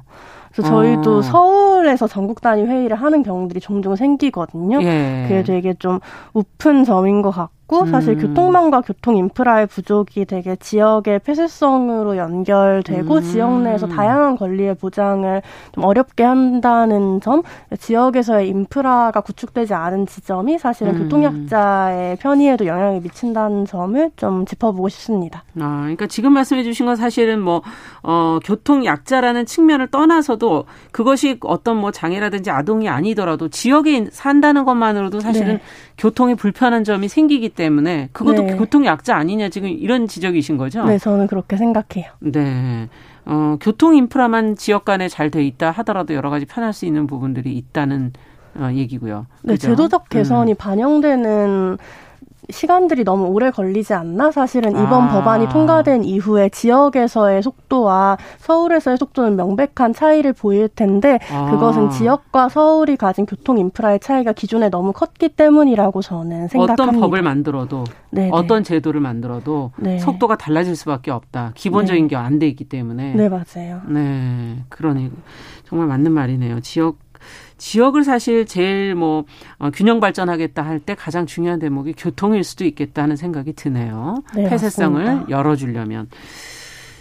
그래서 0.53 0.69
저희도 0.69 1.19
아. 1.19 1.21
서울에서 1.21 2.07
전국 2.07 2.41
단위 2.41 2.63
회의를 2.63 2.97
하는 2.97 3.21
경우들이 3.23 3.59
종종 3.59 3.95
생기거든요. 3.95 4.81
예. 4.81 5.25
그게 5.27 5.43
되게 5.43 5.73
좀 5.75 5.99
우픈 6.33 6.83
점인 6.83 7.21
것 7.21 7.31
같고 7.31 7.51
있고 7.67 7.85
사실 7.85 8.13
음. 8.13 8.19
교통망과 8.19 8.81
교통 8.81 9.17
인프라의 9.17 9.67
부족이 9.67 10.25
되게 10.25 10.55
지역의 10.55 11.19
폐쇄성으로 11.19 12.17
연결되고 12.17 13.15
음. 13.15 13.21
지역 13.21 13.61
내에서 13.61 13.87
다양한 13.87 14.37
권리의 14.37 14.75
보장을 14.75 15.41
좀 15.73 15.83
어렵게 15.83 16.23
한다는 16.23 17.21
점, 17.21 17.43
지역에서의 17.77 18.47
인프라가 18.47 19.21
구축되지 19.21 19.73
않은 19.73 20.07
지점이 20.07 20.57
사실은 20.57 20.95
음. 20.95 21.03
교통약자의 21.03 22.15
편의에도 22.17 22.65
영향을 22.65 23.01
미친다는 23.01 23.65
점을 23.65 24.11
좀 24.15 24.45
짚어보고 24.45 24.89
싶습니다. 24.89 25.43
아, 25.59 25.81
그러니까 25.81 26.07
지금 26.07 26.33
말씀해 26.33 26.63
주신 26.63 26.85
건 26.85 26.95
사실은 26.95 27.41
뭐 27.41 27.61
어, 28.01 28.39
교통약자라는 28.43 29.45
측면을 29.45 29.87
떠나서도 29.87 30.65
그것이 30.91 31.37
어떤 31.41 31.77
뭐 31.77 31.91
장애라든지 31.91 32.49
아동이 32.49 32.87
아니더라도 32.87 33.49
지역에 33.49 34.07
산다는 34.11 34.63
것만으로도 34.63 35.19
사실은 35.19 35.55
네. 35.55 35.61
교통에 35.97 36.35
불편한 36.35 36.83
점이 36.83 37.07
생기기 37.07 37.49
때문에 37.67 38.07
그것도 38.13 38.43
네. 38.43 38.55
교통 38.55 38.85
약자 38.85 39.17
아니냐 39.17 39.49
지금 39.49 39.67
이런 39.67 40.07
지적이신 40.07 40.55
거죠? 40.55 40.85
네, 40.85 40.97
저는 40.97 41.27
그렇게 41.27 41.57
생각해요. 41.57 42.11
네. 42.19 42.87
어, 43.25 43.57
교통 43.59 43.95
인프라만 43.97 44.55
지역 44.55 44.85
간에 44.85 45.09
잘 45.09 45.29
돼 45.29 45.43
있다 45.43 45.71
하더라도 45.71 46.13
여러 46.13 46.29
가지 46.29 46.45
편할 46.45 46.71
수 46.71 46.85
있는 46.85 47.05
부분들이 47.07 47.51
있다는 47.57 48.13
어, 48.55 48.69
얘기고요. 48.73 49.25
네, 49.43 49.55
그죠? 49.55 49.67
제도적 49.67 50.07
개선이 50.07 50.53
음. 50.53 50.55
반영되는 50.57 51.77
시간들이 52.49 53.03
너무 53.03 53.25
오래 53.27 53.51
걸리지 53.51 53.93
않나? 53.93 54.31
사실은 54.31 54.71
이번 54.71 55.03
아. 55.03 55.07
법안이 55.09 55.49
통과된 55.49 56.03
이후에 56.03 56.49
지역에서의 56.49 57.43
속도와 57.43 58.17
서울에서의 58.37 58.97
속도는 58.97 59.35
명백한 59.35 59.93
차이를 59.93 60.33
보일 60.33 60.69
텐데 60.69 61.19
아. 61.31 61.51
그것은 61.51 61.89
지역과 61.89 62.49
서울이 62.49 62.95
가진 62.97 63.25
교통 63.25 63.57
인프라의 63.57 63.99
차이가 63.99 64.31
기존에 64.31 64.69
너무 64.69 64.93
컸기 64.93 65.29
때문이라고 65.29 66.01
저는 66.01 66.47
생각합니다. 66.47 66.83
어떤 66.83 66.99
법을 66.99 67.21
만들어도 67.21 67.83
네네. 68.11 68.29
어떤 68.31 68.63
제도를 68.63 69.01
만들어도 69.01 69.71
네. 69.77 69.99
속도가 69.99 70.37
달라질 70.37 70.75
수밖에 70.75 71.11
없다. 71.11 71.51
기본적인 71.55 72.05
네. 72.05 72.15
게안 72.15 72.39
돼 72.39 72.47
있기 72.47 72.65
때문에. 72.65 73.13
네, 73.13 73.29
맞아요. 73.29 73.81
네. 73.87 74.63
그러니 74.69 75.11
정말 75.65 75.87
맞는 75.87 76.11
말이네요. 76.11 76.61
지역 76.61 76.97
지역을 77.57 78.03
사실 78.03 78.45
제일 78.45 78.95
뭐 78.95 79.25
어, 79.57 79.69
균형 79.71 79.99
발전하겠다 79.99 80.61
할 80.63 80.79
때 80.79 80.95
가장 80.95 81.25
중요한 81.25 81.59
대목이 81.59 81.93
교통일 81.97 82.43
수도 82.43 82.63
있겠다 82.65 83.03
하는 83.03 83.15
생각이 83.15 83.53
드네요. 83.53 84.23
네, 84.35 84.47
폐쇄성을 84.49 85.03
맞습니다. 85.03 85.29
열어주려면. 85.29 86.07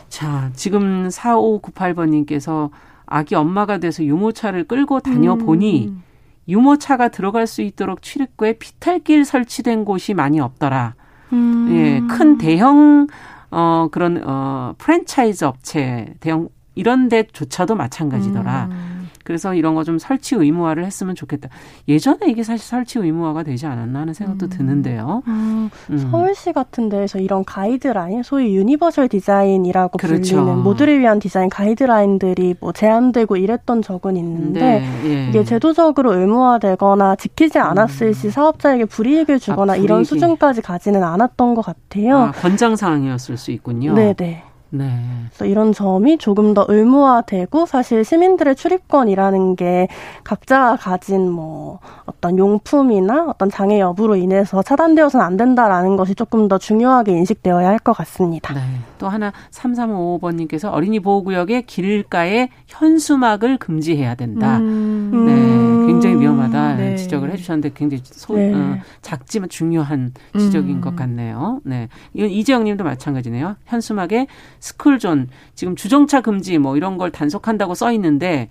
자, 0.08 0.50
지금 0.54 1.08
4598번님께서 1.08 2.70
아기 3.06 3.34
엄마가 3.34 3.78
돼서 3.78 4.02
유모차를 4.02 4.64
끌고 4.64 5.00
다녀보니 5.00 5.88
음. 5.88 6.02
유모차가 6.48 7.08
들어갈 7.08 7.46
수 7.46 7.62
있도록 7.62 8.02
출입구에 8.02 8.54
비탈길 8.54 9.24
설치된 9.24 9.84
곳이 9.84 10.14
많이 10.14 10.40
없더라. 10.40 10.94
음. 11.32 11.68
예, 11.72 12.00
큰 12.08 12.38
대형 12.38 13.06
어 13.50 13.88
그런 13.90 14.22
어 14.24 14.74
프랜차이즈 14.78 15.44
업체 15.44 16.14
대형 16.20 16.48
이런 16.74 17.08
데조차도 17.08 17.74
마찬가지더라. 17.74 18.68
음. 18.70 18.95
그래서 19.26 19.54
이런 19.54 19.74
거 19.74 19.86
좀 19.86 19.98
설치 20.00 20.34
의무화를 20.34 20.84
했으면 20.84 21.14
좋겠다. 21.14 21.48
예전에 21.86 22.26
이게 22.26 22.42
사실 22.42 22.66
설치 22.66 22.98
의무화가 22.98 23.44
되지 23.44 23.66
않았나 23.66 24.00
하는 24.00 24.14
생각도 24.14 24.46
음. 24.46 24.50
드는데요. 24.50 25.22
음. 25.28 25.70
음. 25.90 25.98
서울시 25.98 26.52
같은 26.52 26.88
데에서 26.88 27.20
이런 27.20 27.44
가이드라인, 27.44 28.24
소위 28.24 28.56
유니버설 28.56 29.08
디자인이라고 29.08 29.98
그렇죠. 29.98 30.36
불리는 30.42 30.58
모두를 30.64 30.98
위한 30.98 31.20
디자인 31.20 31.48
가이드라인들이 31.50 32.56
뭐 32.58 32.72
제안되고 32.72 33.36
이랬던 33.36 33.82
적은 33.82 34.16
있는데 34.16 34.60
네, 34.60 34.84
예. 35.04 35.28
이게 35.28 35.44
제도적으로 35.44 36.14
의무화되거나 36.14 37.14
지키지 37.16 37.58
않았을 37.60 38.08
음. 38.08 38.12
시 38.12 38.30
사업자에게 38.30 38.86
불이익을 38.86 39.38
주거나 39.38 39.74
아, 39.74 39.76
불이익이. 39.76 39.84
이런 39.84 40.02
수준까지 40.04 40.62
가지는 40.62 41.04
않았던 41.04 41.54
것 41.54 41.62
같아요. 41.64 42.16
아, 42.16 42.32
권장 42.32 42.74
사항이었을 42.74 43.36
수 43.36 43.52
있군요. 43.52 43.94
네 43.94 44.14
네. 44.14 44.42
네. 44.70 44.90
그래서 45.28 45.46
이런 45.46 45.72
점이 45.72 46.18
조금 46.18 46.52
더 46.52 46.66
의무화되고 46.68 47.66
사실 47.66 48.04
시민들의 48.04 48.56
출입권이라는 48.56 49.56
게 49.56 49.88
각자 50.24 50.76
가진 50.76 51.30
뭐 51.30 51.78
어떤 52.04 52.36
용품이나 52.36 53.26
어떤 53.28 53.48
장애 53.48 53.78
여부로 53.80 54.16
인해서 54.16 54.62
차단되어서는 54.62 55.24
안 55.24 55.36
된다라는 55.36 55.96
것이 55.96 56.14
조금 56.14 56.48
더 56.48 56.58
중요하게 56.58 57.12
인식되어야 57.12 57.66
할 57.68 57.76
것 57.86 57.92
같습니다. 57.98 58.52
네. 58.52 58.60
또 58.98 59.08
하나 59.08 59.32
3355번님께서 59.52 60.72
어린이 60.72 60.98
보호구역의 61.00 61.66
길가에 61.66 62.48
현수막을 62.66 63.58
금지해야 63.58 64.14
된다. 64.16 64.58
음. 64.58 65.26
네. 65.26 65.75
굉장히 65.86 66.20
위험하다 66.20 66.76
네. 66.76 66.96
지적을 66.96 67.30
해주셨는데 67.32 67.72
굉장히 67.74 68.02
소, 68.04 68.36
네. 68.36 68.54
어, 68.54 68.78
작지만 69.02 69.48
중요한 69.48 70.12
지적인 70.38 70.76
음. 70.76 70.80
것 70.80 70.96
같네요. 70.96 71.60
네. 71.64 71.88
이건 72.14 72.30
이재영님도 72.30 72.84
마찬가지네요. 72.84 73.56
현수막에 73.66 74.26
스쿨존 74.60 75.28
지금 75.54 75.76
주정차 75.76 76.20
금지 76.20 76.58
뭐 76.58 76.76
이런 76.76 76.98
걸 76.98 77.10
단속한다고 77.10 77.74
써 77.74 77.92
있는데 77.92 78.48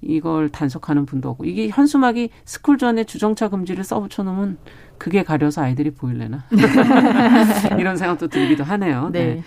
이걸 0.00 0.48
단속하는 0.48 1.06
분도 1.06 1.28
없고 1.30 1.44
이게 1.44 1.68
현수막이 1.68 2.30
스쿨존에 2.44 3.04
주정차 3.04 3.48
금지를 3.48 3.82
써붙여 3.82 4.22
놓으면 4.22 4.58
그게 4.96 5.22
가려서 5.22 5.62
아이들이 5.62 5.90
보일래나 5.90 6.44
이런 7.78 7.96
생각도 7.96 8.28
들기도 8.28 8.64
하네요. 8.64 9.10
네. 9.12 9.34
네. 9.34 9.42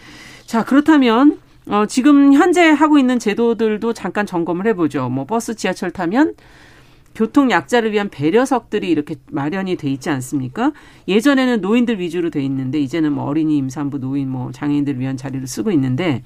자 0.45 0.65
그렇다면 0.65 1.39
어, 1.67 1.85
지금 1.85 2.33
현재 2.33 2.69
하고 2.69 2.97
있는 2.97 3.19
제도들도 3.19 3.93
잠깐 3.93 4.25
점검을 4.25 4.65
해보죠. 4.67 5.09
뭐 5.09 5.25
버스, 5.25 5.55
지하철 5.55 5.91
타면 5.91 6.33
교통 7.13 7.51
약자를 7.51 7.91
위한 7.91 8.09
배려석들이 8.09 8.89
이렇게 8.89 9.15
마련이 9.31 9.75
돼 9.75 9.89
있지 9.89 10.09
않습니까? 10.09 10.71
예전에는 11.07 11.61
노인들 11.61 11.99
위주로 11.99 12.29
돼 12.29 12.41
있는데 12.43 12.79
이제는 12.79 13.13
뭐 13.13 13.25
어린이 13.25 13.57
임산부 13.57 13.99
노인 13.99 14.29
뭐 14.29 14.51
장애인들을 14.51 14.99
위한 14.99 15.17
자리를 15.17 15.45
쓰고 15.45 15.71
있는데 15.71 16.23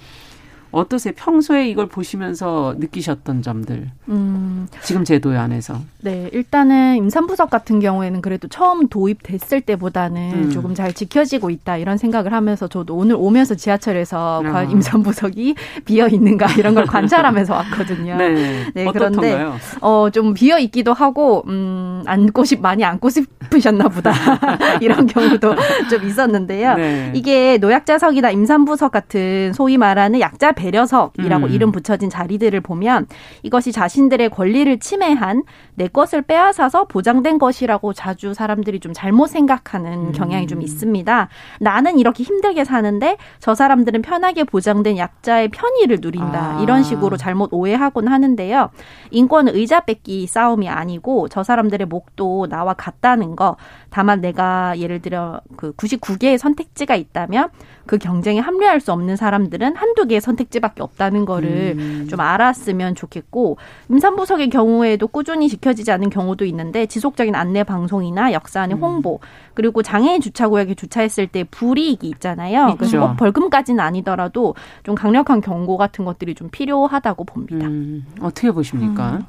어떠세요? 0.79 1.13
평소에 1.15 1.69
이걸 1.69 1.87
보시면서 1.87 2.75
느끼셨던 2.77 3.41
점들. 3.41 3.89
음. 4.09 4.67
지금 4.81 5.03
제도 5.03 5.31
안에서. 5.31 5.79
네, 6.01 6.29
일단은 6.33 6.97
임산부석 6.97 7.49
같은 7.49 7.79
경우에는 7.79 8.21
그래도 8.21 8.47
처음 8.47 8.87
도입됐을 8.87 9.61
때보다는 9.61 10.31
음. 10.33 10.49
조금 10.51 10.73
잘 10.75 10.93
지켜지고 10.93 11.49
있다 11.49 11.77
이런 11.77 11.97
생각을 11.97 12.33
하면서 12.33 12.67
저도 12.67 12.95
오늘 12.95 13.15
오면서 13.17 13.55
지하철에서 13.55 14.43
아. 14.45 14.63
임산부석이 14.63 15.55
비어 15.85 16.07
있는가 16.07 16.51
이런 16.53 16.73
걸 16.75 16.85
관찰하면서 16.85 17.53
왔거든요. 17.53 18.17
네. 18.17 18.65
네 18.73 18.85
그런데 18.91 19.45
어 19.81 20.09
좀 20.15 20.33
비어 20.33 20.57
있기도 20.59 20.93
하고 20.93 21.43
음 21.47 22.01
앉고 22.05 22.45
싶 22.45 22.61
많이 22.61 22.83
앉고 22.85 23.09
싶으셨나 23.09 23.89
보다 23.89 24.11
이런 24.81 25.07
경우도 25.07 25.55
좀 25.89 26.03
있었는데요. 26.07 26.75
네. 26.75 27.11
이게 27.13 27.57
노약자석이나 27.57 28.31
임산부석 28.31 28.91
같은 28.91 29.51
소위 29.53 29.77
말하는 29.77 30.19
약자 30.19 30.51
배 30.53 30.64
배려석이라고 30.65 31.45
음. 31.45 31.51
이름 31.51 31.71
붙여진 31.71 32.09
자리들을 32.09 32.59
보면 32.61 33.07
이것이 33.43 33.71
자신들의 33.71 34.29
권리를 34.29 34.79
침해한 34.79 35.43
내 35.75 35.87
것을 35.87 36.21
빼앗아서 36.23 36.85
보장된 36.85 37.37
것이라고 37.37 37.93
자주 37.93 38.33
사람들이 38.33 38.79
좀 38.79 38.93
잘못 38.93 39.27
생각하는 39.27 40.07
음. 40.07 40.11
경향이 40.11 40.47
좀 40.47 40.61
있습니다. 40.61 41.29
나는 41.59 41.99
이렇게 41.99 42.23
힘들게 42.23 42.63
사는데 42.63 43.17
저 43.39 43.53
사람들은 43.53 44.01
편하게 44.01 44.43
보장된 44.43 44.97
약자의 44.97 45.49
편의를 45.49 45.99
누린다. 46.01 46.57
아. 46.57 46.61
이런 46.61 46.83
식으로 46.83 47.17
잘못 47.17 47.49
오해하곤 47.53 48.07
하는데요. 48.07 48.69
인권은 49.11 49.55
의자 49.55 49.81
뺏기 49.81 50.25
싸움이 50.27 50.67
아니고 50.69 51.27
저 51.29 51.43
사람들의 51.43 51.87
목도 51.87 52.47
나와 52.47 52.73
같다는 52.73 53.35
거. 53.35 53.57
다만 53.89 54.21
내가 54.21 54.77
예를 54.79 55.01
들어 55.01 55.41
그 55.57 55.73
99개의 55.73 56.37
선택지가 56.37 56.95
있다면 56.95 57.49
그 57.85 57.97
경쟁에 57.97 58.39
합류할 58.39 58.79
수 58.79 58.91
없는 58.91 59.15
사람들은 59.15 59.75
한두 59.75 60.07
개의 60.07 60.21
선택지밖에 60.21 60.81
없다는 60.81 61.25
거를 61.25 61.75
음. 61.77 62.07
좀 62.09 62.19
알았으면 62.19 62.95
좋겠고 62.95 63.57
임산부석의 63.89 64.49
경우에도 64.49 65.07
꾸준히 65.07 65.49
지켜지지 65.49 65.91
않은 65.91 66.09
경우도 66.09 66.45
있는데 66.45 66.85
지속적인 66.85 67.35
안내 67.35 67.63
방송이나 67.63 68.33
역사안의 68.33 68.77
음. 68.77 68.81
홍보 68.81 69.19
그리고 69.53 69.83
장애인 69.83 70.21
주차구역에 70.21 70.75
주차했을 70.75 71.27
때 71.27 71.43
불이익이 71.43 72.07
있잖아요. 72.09 72.75
그래서 72.77 72.97
뭐 72.97 73.13
벌금까지는 73.15 73.79
아니더라도 73.79 74.55
좀 74.83 74.95
강력한 74.95 75.41
경고 75.41 75.77
같은 75.77 76.05
것들이 76.05 76.35
좀 76.35 76.49
필요하다고 76.49 77.23
봅니다. 77.23 77.65
음. 77.65 78.05
어떻게 78.21 78.51
보십니까? 78.51 79.11
음. 79.13 79.25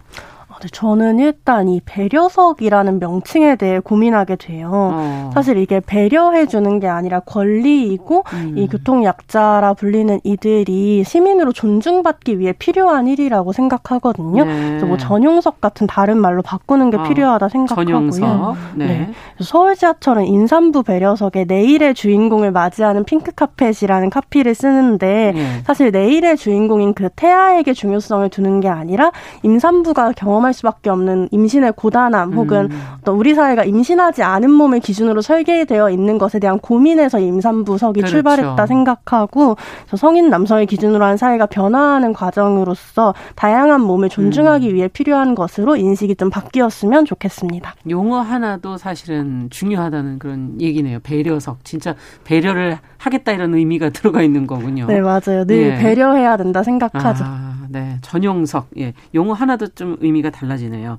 네, 0.62 0.69
저는 0.73 1.19
일단 1.19 1.69
이 1.69 1.81
배려석이라는 1.85 2.99
명칭에 2.99 3.57
대해 3.57 3.79
고민하게 3.79 4.37
돼요. 4.37 4.71
어. 4.73 5.31
사실 5.35 5.59
이게 5.59 5.81
배려해 5.81 6.47
주는 6.47 6.81
게 6.81 6.88
아니라 6.88 7.21
권리이고 7.21 8.25
음. 8.33 8.55
이 8.57 8.66
교통 8.66 9.05
약자라 9.05 9.75
불리는 9.75 10.21
이들이 10.25 11.05
시민으로 11.05 11.53
존중받기 11.53 12.38
위해 12.38 12.53
필요한 12.53 13.07
일이라고 13.07 13.53
생각하거든요. 13.53 14.45
네. 14.45 14.66
그래서 14.69 14.87
뭐 14.87 14.97
전용석 14.97 15.61
같은 15.61 15.87
다른 15.87 16.19
말로 16.19 16.40
바꾸는 16.40 16.90
게 16.90 16.97
어. 16.97 17.03
필요하다 17.03 17.49
생각하고요. 17.49 17.85
전용석. 17.85 18.57
네. 18.77 18.87
네. 18.87 19.11
서울 19.40 19.77
지하철은 19.77 20.25
인산부 20.25 20.83
배려석에 20.83 21.45
내일의 21.45 21.95
주인공을 21.95 22.51
맞이하는 22.51 23.05
핑크 23.05 23.31
카펫이라는 23.33 24.09
카피를 24.09 24.55
쓰는데 24.55 25.33
네. 25.35 25.62
사실 25.66 25.90
내일의 25.90 26.38
주인공인 26.38 26.95
그 26.95 27.11
태아에게 27.14 27.75
중요성을 27.75 28.27
두는 28.31 28.61
게 28.61 28.69
아니라 28.69 29.11
임산부가 29.42 30.12
경험 30.16 30.46
경험할 30.47 30.55
수밖에 30.55 30.91
없는 30.91 31.29
임신의 31.33 31.73
고단함 31.77 32.33
혹은 32.35 32.71
음. 32.71 32.81
어떤 33.01 33.17
우리 33.17 33.35
사회가 33.35 33.65
임신하지 33.65 34.23
않은 34.23 34.51
몸을 34.51 34.81
기준으로 34.81 35.21
설계되어 35.21 35.91
있는 35.91 36.19
것에 36.19 36.39
대한 36.39 36.59
고민에서 36.59 37.19
임산부석이 37.19 38.01
그렇죠. 38.01 38.13
출발했다 38.13 38.67
생각하고 38.67 39.57
성인 39.97 40.31
남성을 40.31 40.65
기준으로 40.67 41.05
한 41.05 41.17
사회가 41.17 41.47
변화하는 41.47 42.13
과정으로서 42.13 43.15
다양한 43.35 43.81
몸을 43.81 44.09
존중하기 44.09 44.69
음. 44.71 44.75
위해 44.75 44.89
필요한 44.89 45.35
것으로 45.35 45.77
인식이 45.77 46.17
좀 46.17 46.31
바뀌었으면 46.31 47.05
좋겠습니다. 47.05 47.75
용어 47.91 48.21
하나도 48.21 48.77
사실은 48.77 49.49
중요하다는 49.51 50.19
그런 50.19 50.61
얘기네요. 50.61 51.01
배려석. 51.03 51.65
진짜 51.65 51.95
배려를 52.25 52.79
하겠다 52.99 53.33
이런 53.33 53.55
의미가 53.55 53.91
들어가 53.97 54.23
있는 54.23 54.47
거군요. 54.47 54.87
네, 54.87 55.01
맞아요. 55.01 55.45
늘 55.47 55.57
예. 55.57 55.79
배려해야 55.79 56.37
된다 56.37 56.63
생각하죠. 56.63 57.25
아, 57.25 57.46
네. 57.77 57.99
전용석. 58.01 58.71
예. 58.79 58.95
용어 59.15 59.35
하나도 59.35 59.69
좀 59.75 59.99
의미가 60.01 60.31
달라지네요. 60.31 60.97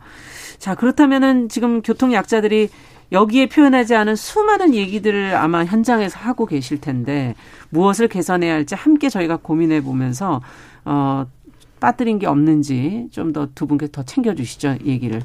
자, 0.60 0.76
그렇다면은 0.76 1.50
지금 1.50 1.82
교통 1.82 2.14
약자들이 2.14 2.70
여기에 3.12 3.48
표현하지 3.50 3.96
않은 3.96 4.16
수많은 4.16 4.76
얘기들을 4.76 5.34
아마 5.36 5.66
현장에서 5.66 6.20
하고 6.20 6.46
계실 6.46 6.80
텐데 6.80 7.34
무엇을 7.70 8.10
개선해야 8.10 8.54
할지 8.54 8.76
함께 8.76 9.10
저희가 9.10 9.38
고민해 9.38 9.82
보면서 9.82 10.42
어 10.86 11.26
빠뜨린 11.80 12.20
게 12.20 12.28
없는지 12.28 13.08
좀 13.12 13.34
더 13.34 13.48
두 13.56 13.66
분께 13.66 13.88
더 13.92 14.04
챙겨 14.04 14.36
주시죠, 14.36 14.78
얘기를. 14.86 15.22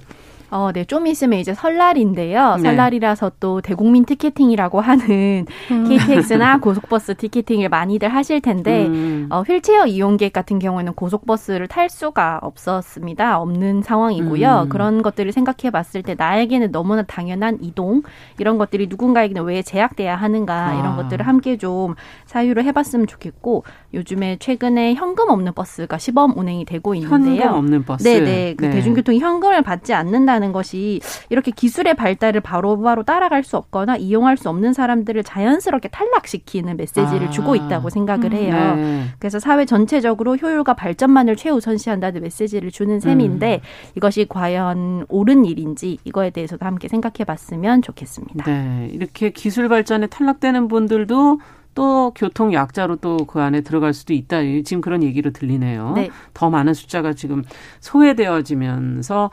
어, 0.53 0.71
네, 0.71 0.85
좀 0.85 1.07
있으면 1.07 1.39
이제 1.39 1.55
설날인데요. 1.55 2.57
네. 2.57 2.63
설날이라서 2.63 3.33
또 3.41 3.63
대국민 3.63 4.05
티켓팅이라고 4.05 4.83
하는 4.83 5.47
음. 5.71 5.89
KTX나 5.89 6.59
고속버스 6.59 7.15
티켓팅을 7.17 7.71
많이들 7.71 8.11
하실 8.11 8.43
텐데, 8.43 8.87
음. 8.87 9.29
어, 9.31 9.41
휠체어 9.41 9.87
이용객 9.87 10.35
같은 10.35 10.59
경우에는 10.59 10.93
고속버스를 10.93 11.69
탈 11.69 11.89
수가 11.89 12.39
없었습니다. 12.43 13.39
없는 13.39 13.81
상황이고요. 13.81 14.65
음. 14.65 14.69
그런 14.69 15.01
것들을 15.01 15.33
생각해 15.33 15.71
봤을 15.71 16.03
때 16.03 16.15
나에게는 16.19 16.71
너무나 16.71 17.03
당연한 17.03 17.57
이동, 17.63 18.03
이런 18.39 18.59
것들이 18.59 18.89
누군가에게는 18.89 19.45
왜 19.45 19.63
제약돼야 19.63 20.17
하는가, 20.17 20.69
아. 20.69 20.75
이런 20.75 20.97
것들을 20.97 21.27
함께 21.27 21.57
좀 21.57 21.95
사유를 22.27 22.65
해봤으면 22.65 23.07
좋겠고, 23.07 23.65
요즘에 23.95 24.37
최근에 24.39 24.95
현금 24.95 25.31
없는 25.31 25.55
버스가 25.55 25.97
시범 25.97 26.37
운행이 26.37 26.67
되고 26.67 26.95
있는데요. 26.95 27.41
현금 27.41 27.57
없는 27.57 27.85
버스? 27.85 28.05
네네. 28.05 28.57
그 28.57 28.67
네. 28.67 28.71
대중교통이 28.71 29.19
현금을 29.19 29.63
받지 29.63 29.95
않는다는 29.95 30.42
한다는 30.43 30.53
것이 30.53 31.01
이렇게 31.31 31.53
기술의 31.53 31.95
발달을 31.95 32.41
바로바로 32.41 32.83
바로 32.83 33.03
따라갈 33.05 33.45
수 33.45 33.57
없거나 33.57 33.97
이용할 33.97 34.37
수 34.37 34.49
없는 34.49 34.73
사람들을 34.73 35.23
자연스럽게 35.23 35.89
탈락시키는 35.89 36.77
메시지를 36.77 37.29
아. 37.29 37.31
주고 37.31 37.55
있다고 37.55 37.89
생각을 37.89 38.33
해요. 38.33 38.75
네. 38.75 39.05
그래서 39.19 39.39
사회 39.39 39.65
전체적으로 39.65 40.37
효율과 40.37 40.75
발전만을 40.75 41.37
최우선시한다는 41.37 42.21
메시지를 42.23 42.71
주는 42.71 42.99
셈인데 43.01 43.61
음. 43.63 43.95
이것이 43.97 44.27
과연 44.29 45.07
옳은 45.09 45.45
일인지 45.45 45.99
이거에 46.05 46.31
대해서도 46.31 46.67
함께 46.67 46.89
생각해 46.89 47.25
봤으면 47.25 47.83
좋겠습니다. 47.83 48.45
네. 48.45 48.89
이렇게 48.93 49.31
기술 49.31 49.69
발전에 49.69 50.09
탈락되는 50.09 50.69
분들도 50.69 51.39
또 51.75 52.13
교통 52.15 52.53
약자로 52.53 52.97
또 52.97 53.17
그 53.27 53.41
안에 53.41 53.61
들어갈 53.63 53.95
수도 53.95 54.13
있다. 54.13 54.41
지금 54.65 54.81
그런 54.81 55.03
얘기로 55.03 55.31
들리네요. 55.31 55.93
네. 55.95 56.11
더 56.35 56.51
많은 56.51 56.75
숫자가 56.75 57.15
지금 57.15 57.45
소외되어지면서 57.81 59.31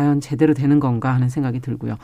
과연 0.00 0.22
제대로 0.22 0.54
되는 0.54 0.80
건가 0.80 1.12
하는 1.12 1.28
생각이 1.28 1.60
들고요. 1.60 1.98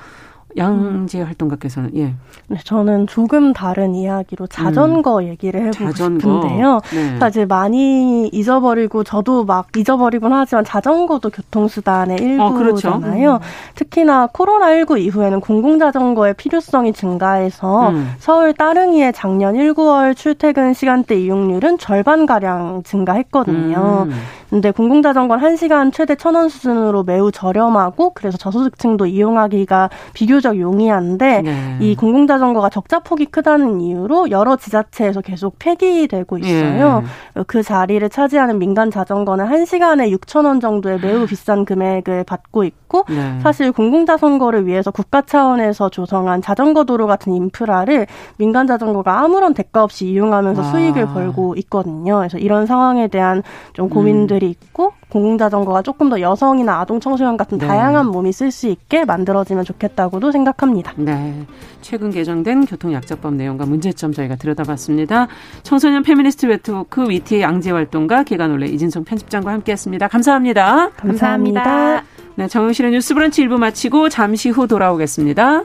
양재 0.58 1.20
활동가께서는 1.20 1.90
예. 1.96 2.14
네, 2.48 2.58
저는 2.64 3.06
조금 3.08 3.52
다른 3.52 3.94
이야기로 3.94 4.46
자전거 4.46 5.18
음. 5.18 5.24
얘기를 5.24 5.60
해보고 5.60 5.92
자전거. 5.92 6.20
싶은데요. 6.20 6.80
네. 6.94 7.18
사실 7.18 7.46
많이 7.46 8.28
잊어버리고 8.28 9.04
저도 9.04 9.44
막 9.44 9.68
잊어버리곤 9.76 10.32
하지만 10.32 10.64
자전거도 10.64 11.28
교통수단의 11.28 12.38
어, 12.40 12.52
그렇죠. 12.52 12.88
일부잖아요. 12.88 13.30
어, 13.32 13.38
그렇죠. 13.38 13.44
음. 13.44 13.74
특히나 13.74 14.28
코로나19 14.28 14.98
이후에는 14.98 15.40
공공자전거의 15.40 16.34
필요성이 16.34 16.94
증가해서 16.94 17.90
음. 17.90 18.12
서울 18.18 18.54
따릉이의 18.54 19.12
작년 19.12 19.56
1, 19.56 19.74
9월 19.74 20.16
출퇴근 20.16 20.72
시간대 20.72 21.20
이용률은 21.20 21.76
절반 21.76 22.24
가량 22.24 22.82
증가했거든요. 22.84 24.06
음. 24.08 24.14
근데 24.50 24.70
공공자전거는 24.70 25.54
1시간 25.54 25.92
최대 25.92 26.14
1,000원 26.14 26.48
수준으로 26.48 27.02
매우 27.02 27.32
저렴하고 27.32 28.12
그래서 28.14 28.38
저소득층도 28.38 29.06
이용하기가 29.06 29.90
비교적 30.14 30.58
용이한데 30.58 31.42
네. 31.42 31.76
이 31.80 31.96
공공자전거가 31.96 32.68
적자 32.70 33.00
폭이 33.00 33.26
크다는 33.26 33.80
이유로 33.80 34.30
여러 34.30 34.56
지자체에서 34.56 35.20
계속 35.20 35.58
폐기되고 35.58 36.38
있어요. 36.38 37.02
예. 37.36 37.42
그 37.46 37.62
자리를 37.62 38.08
차지하는 38.08 38.58
민간 38.58 38.90
자전거는 38.90 39.46
1시간에 39.46 40.10
6,000원 40.16 40.60
정도의 40.60 41.00
매우 41.00 41.26
비싼 41.26 41.64
금액을 41.64 42.24
받고 42.24 42.64
있고 42.64 43.04
네. 43.08 43.38
사실 43.42 43.72
공공자전거를 43.72 44.66
위해서 44.66 44.90
국가 44.90 45.22
차원에서 45.22 45.88
조성한 45.88 46.42
자전거 46.42 46.84
도로 46.84 47.06
같은 47.06 47.34
인프라를 47.34 48.06
민간 48.36 48.66
자전거가 48.66 49.20
아무런 49.20 49.54
대가 49.54 49.82
없이 49.82 50.06
이용하면서 50.06 50.62
아. 50.62 50.64
수익을 50.64 51.06
벌고 51.06 51.54
있거든요. 51.56 52.18
그래서 52.18 52.38
이런 52.38 52.66
상황에 52.66 53.08
대한 53.08 53.42
좀 53.72 53.88
고민들 53.88 54.42
음. 54.42 54.45
분들이 54.46 54.50
있고 54.50 54.92
공공자전거가 55.08 55.82
조금 55.82 56.08
더 56.08 56.20
여성이나 56.20 56.80
아동 56.80 57.00
청소년 57.00 57.36
같은 57.36 57.58
네. 57.58 57.66
다양한 57.66 58.06
몸이 58.06 58.32
쓸 58.32 58.50
수 58.50 58.68
있게 58.68 59.04
만들어지면 59.04 59.64
좋겠다고도 59.64 60.30
생각합니다. 60.32 60.92
네. 60.96 61.44
최근 61.80 62.10
개정된 62.10 62.66
교통약자법 62.66 63.34
내용과 63.34 63.66
문제점 63.66 64.12
저희가 64.12 64.36
들여다봤습니다. 64.36 65.28
청소년 65.62 66.02
페미니스트 66.02 66.46
네트워크 66.46 67.08
위티의 67.08 67.42
양지혜 67.42 67.72
활동가 67.72 68.22
계간홀로 68.22 68.66
이진송 68.68 69.04
편집장과 69.04 69.52
함께했습니다. 69.52 70.08
감사합니다. 70.08 70.90
감사합니다. 70.90 71.62
감사합니다. 71.62 72.04
네, 72.36 72.48
정용실의 72.48 72.92
뉴스 72.92 73.14
브런치 73.14 73.42
일부 73.42 73.58
마치고 73.58 74.08
잠시 74.08 74.50
후 74.50 74.66
돌아오겠습니다. 74.66 75.64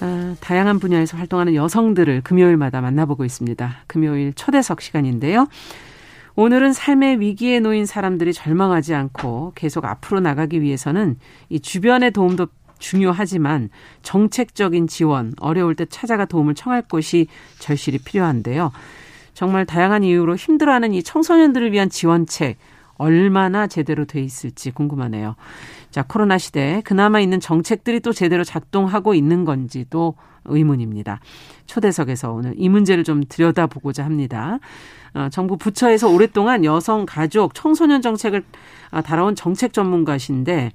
아, 0.00 0.36
다양한 0.40 0.78
분야에서 0.78 1.16
활동하는 1.16 1.54
여성들을 1.54 2.22
금요일마다 2.22 2.80
만나보고 2.80 3.24
있습니다. 3.24 3.84
금요일 3.86 4.32
초대석 4.34 4.80
시간인데요. 4.80 5.46
오늘은 6.34 6.74
삶의 6.74 7.20
위기에 7.20 7.60
놓인 7.60 7.86
사람들이 7.86 8.34
절망하지 8.34 8.94
않고 8.94 9.52
계속 9.54 9.86
앞으로 9.86 10.20
나가기 10.20 10.60
위해서는 10.60 11.16
이 11.48 11.60
주변의 11.60 12.10
도움도 12.10 12.48
중요하지만 12.78 13.70
정책적인 14.02 14.86
지원, 14.86 15.32
어려울 15.40 15.74
때 15.74 15.86
찾아가 15.86 16.26
도움을 16.26 16.54
청할 16.54 16.82
곳이 16.82 17.26
절실히 17.58 17.98
필요한데요. 17.98 18.70
정말 19.32 19.64
다양한 19.64 20.04
이유로 20.04 20.36
힘들어하는 20.36 20.92
이 20.92 21.02
청소년들을 21.02 21.72
위한 21.72 21.88
지원책 21.88 22.58
얼마나 22.98 23.66
제대로 23.66 24.04
돼 24.04 24.20
있을지 24.20 24.70
궁금하네요. 24.70 25.36
자, 25.90 26.02
코로나 26.02 26.38
시대에 26.38 26.80
그나마 26.82 27.20
있는 27.20 27.40
정책들이 27.40 28.00
또 28.00 28.12
제대로 28.12 28.44
작동하고 28.44 29.14
있는 29.14 29.44
건지도 29.44 30.14
의문입니다. 30.44 31.20
초대석에서 31.66 32.32
오늘 32.32 32.54
이 32.56 32.68
문제를 32.68 33.04
좀 33.04 33.22
들여다보고자 33.28 34.04
합니다. 34.04 34.58
어, 35.14 35.28
정부 35.30 35.56
부처에서 35.56 36.08
오랫동안 36.10 36.64
여성, 36.64 37.06
가족, 37.06 37.54
청소년 37.54 38.02
정책을 38.02 38.44
아, 38.90 39.02
다뤄온 39.02 39.34
정책 39.34 39.72
전문가신데, 39.72 40.72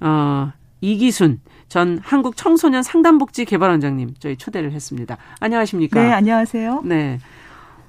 어, 0.00 0.52
이기순 0.80 1.40
전 1.68 1.98
한국 2.02 2.36
청소년 2.36 2.82
상담복지 2.82 3.44
개발원장님 3.44 4.14
저희 4.18 4.36
초대를 4.36 4.72
했습니다. 4.72 5.16
안녕하십니까? 5.40 6.02
네, 6.02 6.12
안녕하세요. 6.12 6.82
네. 6.84 7.18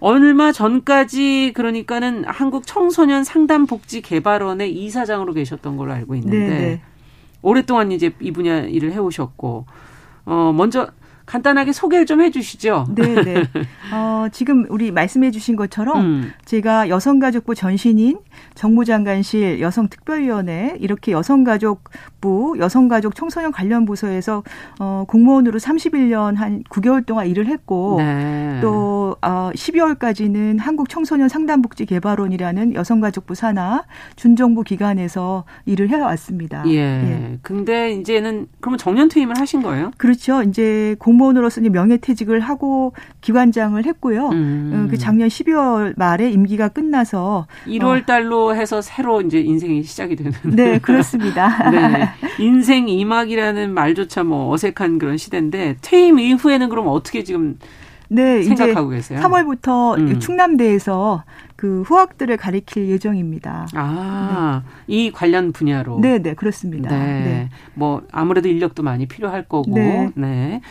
얼마 0.06 0.52
전까지 0.52 1.54
그러니까는 1.56 2.26
한국 2.26 2.68
청소년 2.68 3.24
상담 3.24 3.66
복지 3.66 4.02
개발원의 4.02 4.74
이사장으로 4.76 5.32
계셨던 5.32 5.78
걸로 5.78 5.94
알고 5.94 6.16
있는데 6.16 6.38
네네. 6.38 6.60
네. 6.60 6.82
오랫동안 7.42 7.94
이제 7.94 8.12
이 8.20 8.32
분야 8.32 8.60
일을 8.60 8.92
해오셨고 8.92 9.66
어 10.26 10.54
먼저 10.54 10.90
간단하게 11.26 11.72
소개를 11.72 12.06
좀 12.06 12.22
해주시죠. 12.22 12.88
네, 12.96 13.24
네. 13.24 13.44
어, 13.94 14.28
지금 14.32 14.66
우리 14.70 14.92
말씀해주신 14.92 15.56
것처럼 15.56 16.02
음. 16.02 16.34
제가 16.46 16.90
여성가족부 16.90 17.56
전신인 17.56 18.20
정무장관실 18.56 19.62
여성특별위원회 19.62 20.78
이렇게 20.80 21.12
여성가족부 21.14 22.58
여성가족 22.60 23.16
청소년 23.16 23.52
관련 23.52 23.86
부서에서 23.86 24.44
어, 24.80 25.06
공무원으로 25.08 25.60
31년 25.60 26.36
한 26.36 26.64
9개월 26.64 27.06
동안 27.06 27.28
일을 27.28 27.48
했고 27.48 27.96
네. 28.00 28.60
또 28.62 29.16
어, 29.22 29.52
12월까지는 29.54 30.60
한국 30.60 30.90
청소년 30.90 31.30
상담복지 31.30 31.86
개발원이라는 31.86 32.76
여성가족부 32.76 33.36
산하 33.36 33.84
준정부 34.18 34.64
기관에서 34.64 35.46
일을 35.66 35.90
해왔습니다. 35.90 36.64
예. 36.68 36.78
예. 36.78 37.40
근데 37.42 37.92
이제는 37.94 38.48
그러면 38.60 38.78
정년 38.78 39.10
퇴임을 39.10 39.40
하신 39.40 39.62
거예요? 39.62 39.92
그렇죠. 39.98 40.44
이제 40.44 40.96
공 41.00 41.13
무원으로서 41.14 41.62
명예퇴직을 41.62 42.40
하고 42.40 42.94
기관장을 43.22 43.84
했고요. 43.86 44.30
음. 44.30 44.72
어, 44.74 44.90
그 44.90 44.98
작년 44.98 45.28
12월 45.28 45.94
말에 45.98 46.32
임기가 46.32 46.70
끝나서 46.70 47.48
1월 47.66 48.06
달로 48.06 48.56
해서 48.56 48.82
새로 48.82 49.22
이제 49.22 49.40
인생이 49.40 49.84
시작이 49.84 50.16
되는. 50.16 50.32
네, 50.44 50.80
그렇습니다. 50.80 51.70
네. 51.72 52.10
인생 52.40 52.88
이막이라는 52.90 53.74
말조차 53.74 54.24
뭐 54.24 54.52
어색한 54.54 55.00
그런 55.00 55.18
시대인데 55.18 55.78
퇴임 55.82 56.20
이후에는 56.20 56.70
그럼 56.70 56.88
어떻게 56.88 57.24
지금 57.24 57.58
네, 58.10 58.44
생각하고 58.44 58.90
계세요? 58.90 59.20
3월부터 59.20 59.98
음. 59.98 60.20
충남대에서 60.20 61.24
그 61.56 61.82
후학들을 61.84 62.36
가리킬 62.38 62.90
예정입니다. 62.90 63.68
아, 63.74 64.64
네. 64.66 64.94
이 64.94 65.12
관련 65.12 65.54
분야로. 65.54 66.00
네, 66.00 66.20
네, 66.20 66.34
그렇습니다. 66.34 66.90
네. 66.90 67.06
네. 67.06 67.50
뭐 67.74 68.02
아무래도 68.12 68.50
인력도 68.50 68.84
많이 68.84 69.06
필요할 69.06 69.44
거고. 69.44 69.74
네. 69.74 70.12
네. 70.16 70.62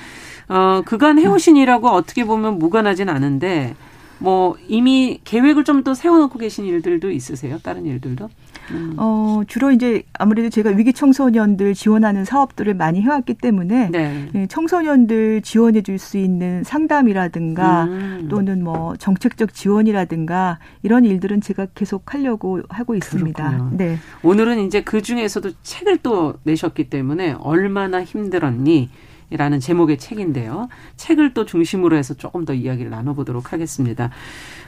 어, 0.49 0.83
그간 0.85 1.19
해오신 1.19 1.57
일하고 1.57 1.89
어떻게 1.89 2.25
보면 2.25 2.59
무관하진 2.59 3.09
않은데 3.09 3.75
뭐 4.23 4.57
이미 4.69 5.21
계획을 5.25 5.65
좀더 5.65 5.95
세워놓고 5.95 6.39
계신 6.39 6.65
일들도 6.65 7.11
있으세요? 7.11 7.59
다른 7.63 7.87
일들도? 7.87 8.29
음. 8.71 8.95
어, 8.97 9.43
주로 9.49 9.73
이제 9.73 10.03
아무래도 10.13 10.49
제가 10.49 10.71
위기 10.71 10.93
청소년들 10.93 11.75
지원하는 11.75 12.25
사업들을 12.25 12.75
많이 12.75 13.03
해왔기 13.03 13.35
때문에 13.35 13.91
네. 13.91 14.29
예, 14.35 14.47
청소년들 14.47 15.43
지원해 15.43 15.83
줄 15.83 15.99
수 15.99 16.19
있는 16.19 16.65
상담이라든가 16.65 17.85
음. 17.85 18.27
또는 18.31 18.65
뭐 18.65 18.97
정책적 18.97 19.55
지원이라든가 19.55 20.59
이런 20.83 21.05
일들은 21.05 21.41
제가 21.41 21.67
계속 21.75 22.13
하려고 22.13 22.61
하고 22.69 22.95
있습니다. 22.95 23.51
그렇군요. 23.51 23.77
네. 23.77 23.99
오늘은 24.23 24.61
이제 24.67 24.83
그 24.83 25.01
중에서도 25.01 25.51
책을 25.63 25.99
또 25.99 26.35
내셨기 26.43 26.91
때문에 26.91 27.37
얼마나 27.39 28.03
힘들었니? 28.03 28.91
라는 29.37 29.61
제목의 29.61 29.99
책인데요. 29.99 30.69
책을 30.97 31.35
또 31.35 31.45
중심으로 31.45 31.97
해서 31.97 32.15
조금 32.15 32.45
더 32.45 32.55
이야기를 32.55 32.91
나눠보도록 32.91 33.53
하겠습니다. 33.53 34.11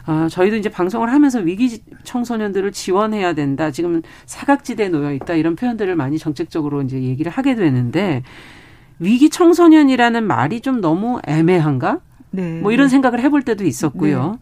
어, 0.07 0.29
저희도 0.29 0.57
이제 0.57 0.69
방송을 0.69 1.13
하면서 1.13 1.39
위기 1.41 1.83
청소년들을 2.05 2.73
지원해야 2.73 3.35
된다. 3.35 3.71
지금 3.71 4.03
사각지대에 4.27 4.89
놓여 4.89 5.13
있다. 5.13 5.35
이런 5.35 5.57
표현들을 5.57 5.95
많이 5.97 6.19
정책적으로 6.19 6.83
이제 6.83 7.03
얘기를 7.03 7.31
하게 7.33 7.55
되는데 7.55 8.23
위기 8.99 9.31
청소년이라는 9.31 10.25
말이 10.25 10.61
좀 10.61 10.81
너무 10.81 11.21
애매한가? 11.27 12.01
네. 12.31 12.61
뭐 12.61 12.73
이런 12.73 12.89
생각을 12.89 13.21
해볼 13.21 13.43
때도 13.43 13.65
있었고요. 13.65 14.33
네. 14.33 14.39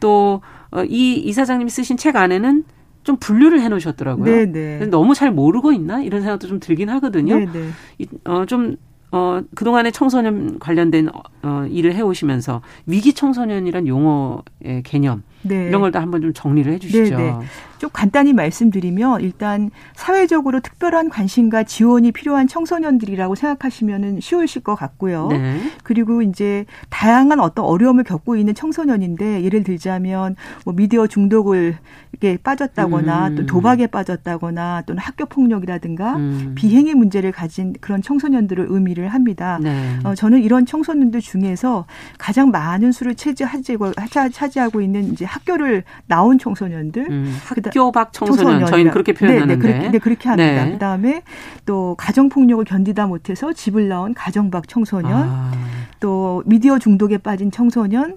또이 0.00 0.40
어, 0.70 0.84
이사장님이 0.84 1.70
쓰신 1.70 1.96
책 1.96 2.16
안에는 2.16 2.64
좀 3.02 3.16
분류를 3.18 3.60
해놓으셨더라고요. 3.60 4.24
네네. 4.24 4.78
네. 4.80 4.86
너무 4.86 5.14
잘 5.14 5.30
모르고 5.30 5.72
있나 5.72 6.02
이런 6.02 6.22
생각도 6.22 6.48
좀 6.48 6.58
들긴 6.58 6.88
하거든요. 6.90 7.36
네네. 7.38 7.52
네. 7.52 8.06
어, 8.24 8.44
좀 8.46 8.76
어, 9.12 9.40
그동안에 9.54 9.90
청소년 9.90 10.58
관련된 10.58 11.08
어, 11.42 11.66
일을 11.68 11.94
해오시면서 11.94 12.62
위기 12.86 13.12
청소년이란 13.12 13.86
용어의 13.86 14.82
개념 14.84 15.22
네. 15.42 15.68
이런 15.68 15.80
걸다 15.80 16.00
한번 16.00 16.20
좀 16.22 16.32
정리를 16.32 16.72
해 16.72 16.78
주시죠. 16.78 17.16
네, 17.16 17.24
네. 17.24 17.34
좀 17.78 17.90
간단히 17.92 18.32
말씀드리면 18.32 19.20
일단 19.20 19.70
사회적으로 19.94 20.60
특별한 20.60 21.10
관심과 21.10 21.64
지원이 21.64 22.12
필요한 22.12 22.48
청소년들이라고 22.48 23.34
생각하시면은 23.34 24.20
쉬우실 24.20 24.62
것 24.62 24.74
같고요. 24.74 25.28
네. 25.28 25.60
그리고 25.82 26.22
이제 26.22 26.64
다양한 26.88 27.38
어떤 27.40 27.64
어려움을 27.66 28.04
겪고 28.04 28.36
있는 28.36 28.54
청소년인데 28.54 29.44
예를 29.44 29.62
들자면 29.62 30.36
뭐 30.64 30.74
미디어 30.74 31.06
중독을 31.06 31.76
이렇게 32.12 32.38
빠졌다거나 32.42 33.28
음. 33.28 33.36
또 33.36 33.46
도박에 33.46 33.88
빠졌다거나 33.88 34.84
또는 34.86 35.02
학교 35.02 35.26
폭력이라든가 35.26 36.16
음. 36.16 36.52
비행의 36.54 36.94
문제를 36.94 37.30
가진 37.30 37.74
그런 37.80 38.00
청소년들을 38.00 38.66
의미를 38.70 39.08
합니다. 39.08 39.58
네. 39.60 39.98
어, 40.02 40.14
저는 40.14 40.42
이런 40.42 40.64
청소년들 40.64 41.20
중에서 41.20 41.84
가장 42.16 42.50
많은 42.50 42.92
수를 42.92 43.14
차지하고, 43.14 43.92
차지하고 44.32 44.80
있는 44.80 45.12
이제 45.12 45.25
학교를 45.26 45.84
나온 46.06 46.38
청소년들, 46.38 47.06
음. 47.10 47.38
학교 47.44 47.92
밖 47.92 48.12
청소년, 48.12 48.66
저희는 48.66 48.92
그렇게 48.92 49.12
표현하는데, 49.12 49.54
네, 49.54 49.56
네, 49.56 49.60
그렇게, 49.60 49.88
네, 49.90 49.98
그렇게 49.98 50.28
합니다. 50.28 50.64
네. 50.64 50.72
그다음에 50.72 51.22
또 51.64 51.94
가정 51.98 52.28
폭력을 52.28 52.64
견디다 52.64 53.06
못해서 53.06 53.52
집을 53.52 53.88
나온 53.88 54.14
가정 54.14 54.50
밖 54.50 54.68
청소년, 54.68 55.12
아. 55.12 55.52
또 56.00 56.42
미디어 56.46 56.78
중독에 56.78 57.18
빠진 57.18 57.50
청소년, 57.50 58.16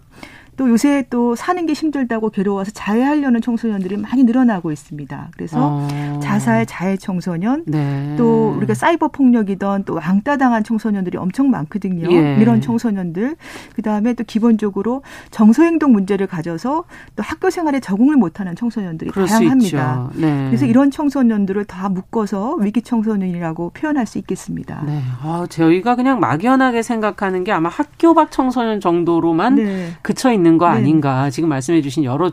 또 0.60 0.70
요새 0.70 1.06
또 1.10 1.36
사는 1.36 1.66
게 1.66 1.72
힘들다고 1.72 2.32
괴로워서 2.32 2.72
자해하려는 2.72 3.40
청소년들이 3.40 3.96
많이 3.96 4.26
늘어나고 4.26 4.74
있습니다. 4.74 5.30
그래서 5.34 5.58
어. 5.58 6.20
자살, 6.22 6.66
자해 6.66 6.98
청소년, 6.98 7.64
네. 7.66 8.16
또 8.18 8.54
우리가 8.58 8.74
사이버 8.74 9.08
폭력이던 9.08 9.86
또 9.86 9.94
왕따 9.94 10.36
당한 10.36 10.66
청소년들이 10.66 11.18
엄청 11.18 11.50
많거든요. 11.50 12.12
예. 12.12 12.36
이런 12.42 12.60
청소년들. 12.60 13.38
그 13.74 13.82
다음에 13.82 14.14
또 14.16 14.26
기본적으로 14.26 15.02
정서행동 15.32 15.94
문제를 15.94 16.28
가져서 16.28 16.84
또 17.16 17.24
학교 17.24 17.50
생활에 17.50 17.80
적응을 17.80 18.18
못하는 18.18 18.54
청소년들이 18.58 19.12
다양합니다. 19.12 20.10
네. 20.16 20.48
그래서 20.48 20.66
이런 20.66 20.92
청소년들을 20.92 21.64
다 21.64 21.88
묶어서 21.88 22.56
위기 22.56 22.82
청소년이라고 22.82 23.70
표현할 23.70 24.06
수 24.06 24.18
있겠습니다. 24.18 24.84
네. 24.86 25.02
아, 25.24 25.48
저희가 25.50 25.96
그냥 25.96 26.20
막연하게 26.20 26.82
생각하는 26.82 27.46
게 27.46 27.54
아마 27.54 27.70
학교 27.70 28.14
밖 28.14 28.32
청소년 28.32 28.82
정도로만 28.82 29.56
네. 29.56 29.92
그쳐 30.02 30.34
있는 30.34 30.49
있는 30.50 30.58
거 30.58 30.70
네. 30.70 30.78
아닌가. 30.78 31.30
지금 31.30 31.50
말씀해 31.50 31.82
주신 31.82 32.04
여러 32.04 32.32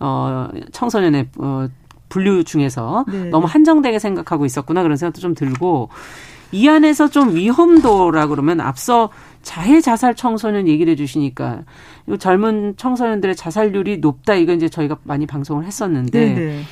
어 0.00 0.48
청소년의 0.72 1.28
어 1.38 1.68
분류 2.08 2.42
중에서 2.42 3.04
네. 3.08 3.24
너무 3.26 3.46
한정되게 3.46 3.98
생각하고 3.98 4.46
있었구나 4.46 4.82
그런 4.82 4.96
생각도 4.96 5.20
좀 5.20 5.34
들고 5.34 5.90
이 6.50 6.66
안에서 6.66 7.08
좀 7.08 7.34
위험도라 7.34 8.26
그러면 8.28 8.60
앞서 8.60 9.10
자해 9.42 9.82
자살 9.82 10.14
청소년 10.14 10.66
얘기를 10.66 10.92
해 10.92 10.96
주시니까 10.96 11.64
젊은 12.18 12.74
청소년들의 12.76 13.36
자살률이 13.36 13.98
높다 13.98 14.34
이거 14.34 14.54
이제 14.54 14.68
저희가 14.68 14.96
많이 15.04 15.26
방송을 15.26 15.64
했었는데 15.66 16.34
네네. 16.34 16.62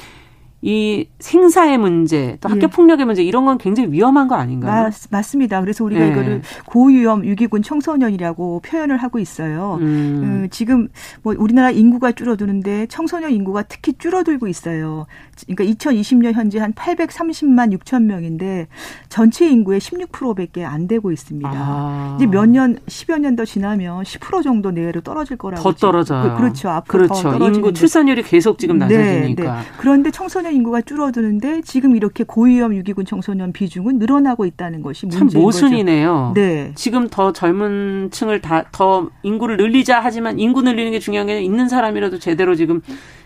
네. 0.61 0.71
이 0.71 1.09
생사의 1.21 1.79
문제, 1.79 2.38
또 2.40 2.49
학교 2.49 2.62
예. 2.62 2.66
폭력의 2.66 3.07
문제 3.07 3.23
이런 3.23 3.45
건 3.45 3.57
굉장히 3.59 3.92
위험한 3.92 4.27
거 4.27 4.35
아닌가요? 4.35 4.90
맞, 5.11 5.23
습니다 5.25 5.61
그래서 5.61 5.85
우리가 5.85 6.05
예. 6.05 6.11
이거를 6.11 6.42
고위험 6.66 7.25
유기군 7.25 7.62
청소년이라고 7.62 8.62
표현을 8.64 8.97
하고 8.97 9.19
있어요. 9.19 9.79
음. 9.81 9.87
음, 9.87 10.49
지금 10.51 10.88
뭐 11.23 11.35
우리나라 11.38 11.71
인구가 11.71 12.11
줄어드는데 12.12 12.87
청소년 12.87 13.31
인구가 13.31 13.62
특히 13.62 13.92
줄어들고 13.97 14.49
있어요. 14.49 15.07
그러니까 15.47 15.64
2020년 15.64 16.33
현재 16.33 16.59
한 16.59 16.73
830만 16.73 17.77
6천 17.79 18.03
명인데 18.05 18.66
전체 19.09 19.49
인구의 19.49 19.81
16%밖에 19.81 20.64
안 20.64 20.88
되고 20.88 21.12
있습니다. 21.12 21.51
아. 21.53 22.16
이제 22.16 22.27
몇 22.27 22.47
년, 22.47 22.79
10여 22.87 23.19
년 23.21 23.37
더 23.37 23.45
지나면 23.45 24.03
10% 24.03 24.42
정도 24.42 24.71
내외로 24.71 25.01
떨어질 25.03 25.37
거라고. 25.37 25.62
더 25.62 25.73
떨어져. 25.73 26.23
그, 26.23 26.37
그렇죠. 26.37 26.71
앞으로 26.71 27.07
그렇죠. 27.07 27.55
인구 27.55 27.73
출산율이 27.73 28.23
계속 28.23 28.59
지금 28.59 28.79
낮아지니까. 28.79 29.42
네, 29.42 29.49
네. 29.51 29.57
그런데 29.77 30.11
청소년 30.11 30.45
인구가 30.50 30.80
줄어드는데 30.80 31.62
지금 31.62 31.96
이렇게 31.96 32.24
고위험 32.24 32.74
유기군 32.74 33.04
청소년 33.04 33.52
비중은 33.52 33.98
늘어나고 33.98 34.44
있다는 34.46 34.82
것이 34.82 35.06
문제인 35.06 35.28
참 35.30 35.40
모순이네요. 35.40 36.32
거죠. 36.35 36.40
네. 36.40 36.72
지금 36.74 37.09
더 37.09 37.32
젊은 37.32 38.09
층을 38.11 38.40
다 38.40 38.64
더 38.72 39.11
인구를 39.22 39.56
늘리자 39.56 40.00
하지만 40.02 40.38
인구 40.38 40.62
늘리는 40.62 40.90
게 40.92 40.98
중요한 40.98 41.26
게 41.28 41.40
있는 41.40 41.68
사람이라도 41.68 42.18
제대로 42.18 42.54
지금 42.54 42.80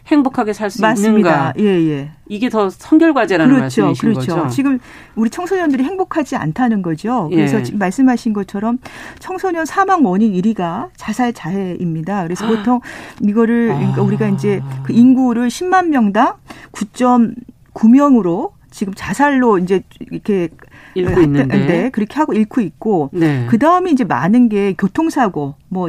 행복하게 0.06 0.52
살 0.52 0.70
수 0.70 0.84
있는가? 0.84 1.54
예, 1.58 1.64
예. 1.64 2.10
이게 2.28 2.48
더 2.48 2.70
선결 2.70 3.12
과제라는 3.14 3.54
그렇죠, 3.54 3.86
말씀이신 3.86 4.12
그렇죠. 4.14 4.34
거죠. 4.36 4.48
지금 4.48 4.78
우리 5.16 5.30
청소년들이 5.30 5.82
행복하지 5.84 6.36
않다는 6.36 6.82
거죠. 6.82 7.28
그래서 7.30 7.58
예. 7.58 7.62
지금 7.62 7.78
말씀하신 7.78 8.32
것처럼 8.32 8.78
청소년 9.18 9.66
사망 9.66 10.04
원인 10.04 10.32
1위가 10.32 10.90
자살 10.96 11.32
자해입니다. 11.32 12.24
그래서 12.24 12.46
보통 12.46 12.80
이거를 13.20 13.68
그러니까 13.68 14.02
우리가 14.02 14.28
이제 14.28 14.62
그 14.84 14.92
인구를 14.92 15.48
10만 15.48 15.88
명당 15.88 16.34
9.9명으로 16.72 18.52
지금 18.70 18.94
자살로 18.94 19.58
이제 19.58 19.82
이렇게 20.10 20.48
잃고 20.94 21.20
있는데 21.22 21.66
네, 21.66 21.90
그렇게 21.90 22.14
하고 22.14 22.32
잃고 22.32 22.60
있고 22.60 23.10
네. 23.12 23.46
그 23.48 23.58
다음에 23.58 23.90
이제 23.90 24.04
많은 24.04 24.48
게 24.48 24.74
교통사고 24.78 25.54
뭐 25.72 25.88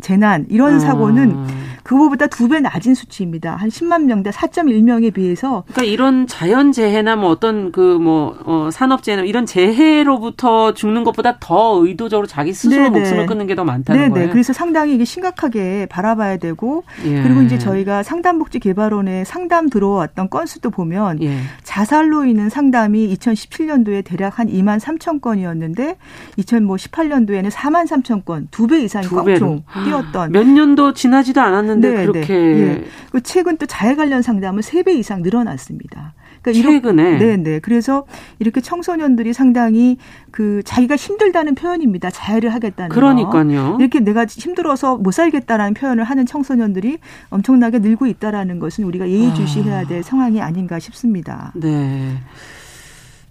재난 0.00 0.46
이런 0.50 0.76
어. 0.76 0.78
사고는 0.78 1.36
그거보다 1.82 2.26
두 2.28 2.48
배 2.48 2.60
낮은 2.60 2.94
수치입니다. 2.94 3.56
한 3.56 3.68
10만 3.70 4.04
명대 4.04 4.30
4.1명에 4.30 5.12
비해서 5.14 5.64
그러니까 5.72 5.82
이런 5.84 6.26
자연 6.26 6.70
재해나 6.70 7.16
뭐 7.16 7.30
어떤 7.30 7.72
그뭐 7.72 8.36
어, 8.44 8.68
산업 8.70 9.02
재해 9.02 9.26
이런 9.26 9.46
재해로부터 9.46 10.74
죽는 10.74 11.02
것보다 11.04 11.38
더 11.40 11.78
의도적으로 11.82 12.26
자기 12.26 12.52
스스로 12.52 12.82
네네. 12.84 12.98
목숨을 12.98 13.26
끊는 13.26 13.46
게 13.46 13.52
더 13.54 13.64
많다는 13.64 14.00
네네. 14.00 14.14
거예요. 14.14 14.30
그래서 14.30 14.52
상당히 14.52 14.94
이게 14.94 15.04
심각하게 15.04 15.86
바라봐야 15.86 16.36
되고 16.38 16.84
예. 17.04 17.22
그리고 17.22 17.42
이제 17.42 17.58
저희가 17.58 18.02
상담복지개발원에 18.02 19.24
상담 19.24 19.68
들어왔던 19.68 20.30
건수도 20.30 20.70
보면 20.70 21.22
예. 21.22 21.36
자살로 21.64 22.24
인한 22.26 22.48
상담이 22.48 23.14
2017년도에 23.16 24.04
대략 24.04 24.38
한 24.38 24.48
2만 24.48 24.78
3천 24.80 25.20
건이었는데 25.20 25.96
2018년도에는 26.38 27.50
4만 27.50 27.86
3천 27.86 28.24
건, 28.24 28.48
두 28.50 28.66
배 28.66 28.80
이상이 28.82 29.06
껑충 29.24 29.62
뛰었던. 29.84 30.32
몇 30.32 30.46
년도 30.46 30.94
지나지도 30.94 31.40
않았는데 31.40 31.90
네, 31.90 32.06
그렇게. 32.06 32.34
네. 32.34 32.60
예. 32.60 32.84
그 33.10 33.20
최근 33.22 33.56
또 33.56 33.66
자해 33.66 33.94
관련 33.94 34.22
상담은 34.22 34.60
3배 34.62 34.96
이상 34.96 35.22
늘어났습니다. 35.22 36.14
그러니까 36.42 36.68
최근에 36.68 37.18
네, 37.18 37.36
네. 37.36 37.60
그래서 37.60 38.04
이렇게 38.40 38.60
청소년들이 38.60 39.32
상당히 39.32 39.96
그 40.30 40.62
자기가 40.64 40.96
힘들다는 40.96 41.54
표현입니다. 41.54 42.10
자해를 42.10 42.52
하겠다는 42.52 42.90
그러니까요. 42.90 43.72
거. 43.72 43.76
이렇게 43.80 44.00
내가 44.00 44.26
힘들어서 44.28 44.96
못 44.96 45.12
살겠다라는 45.12 45.74
표현을 45.74 46.04
하는 46.04 46.26
청소년들이 46.26 46.98
엄청나게 47.30 47.78
늘고 47.78 48.06
있다라는 48.06 48.58
것은 48.58 48.84
우리가 48.84 49.08
예의주시해야 49.08 49.86
될 49.86 50.00
아. 50.00 50.02
상황이 50.02 50.40
아닌가 50.40 50.78
싶습니다. 50.80 51.52
네. 51.54 52.16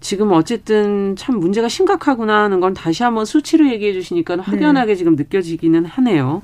지금 0.01 0.31
어쨌든 0.33 1.15
참 1.15 1.39
문제가 1.39 1.69
심각하구나 1.69 2.43
하는 2.43 2.59
건 2.59 2.73
다시 2.73 3.03
한번 3.03 3.23
수치로 3.23 3.69
얘기해 3.69 3.93
주시니까 3.93 4.37
확연하게 4.41 4.93
네. 4.93 4.95
지금 4.95 5.15
느껴지기는 5.15 5.85
하네요. 5.85 6.41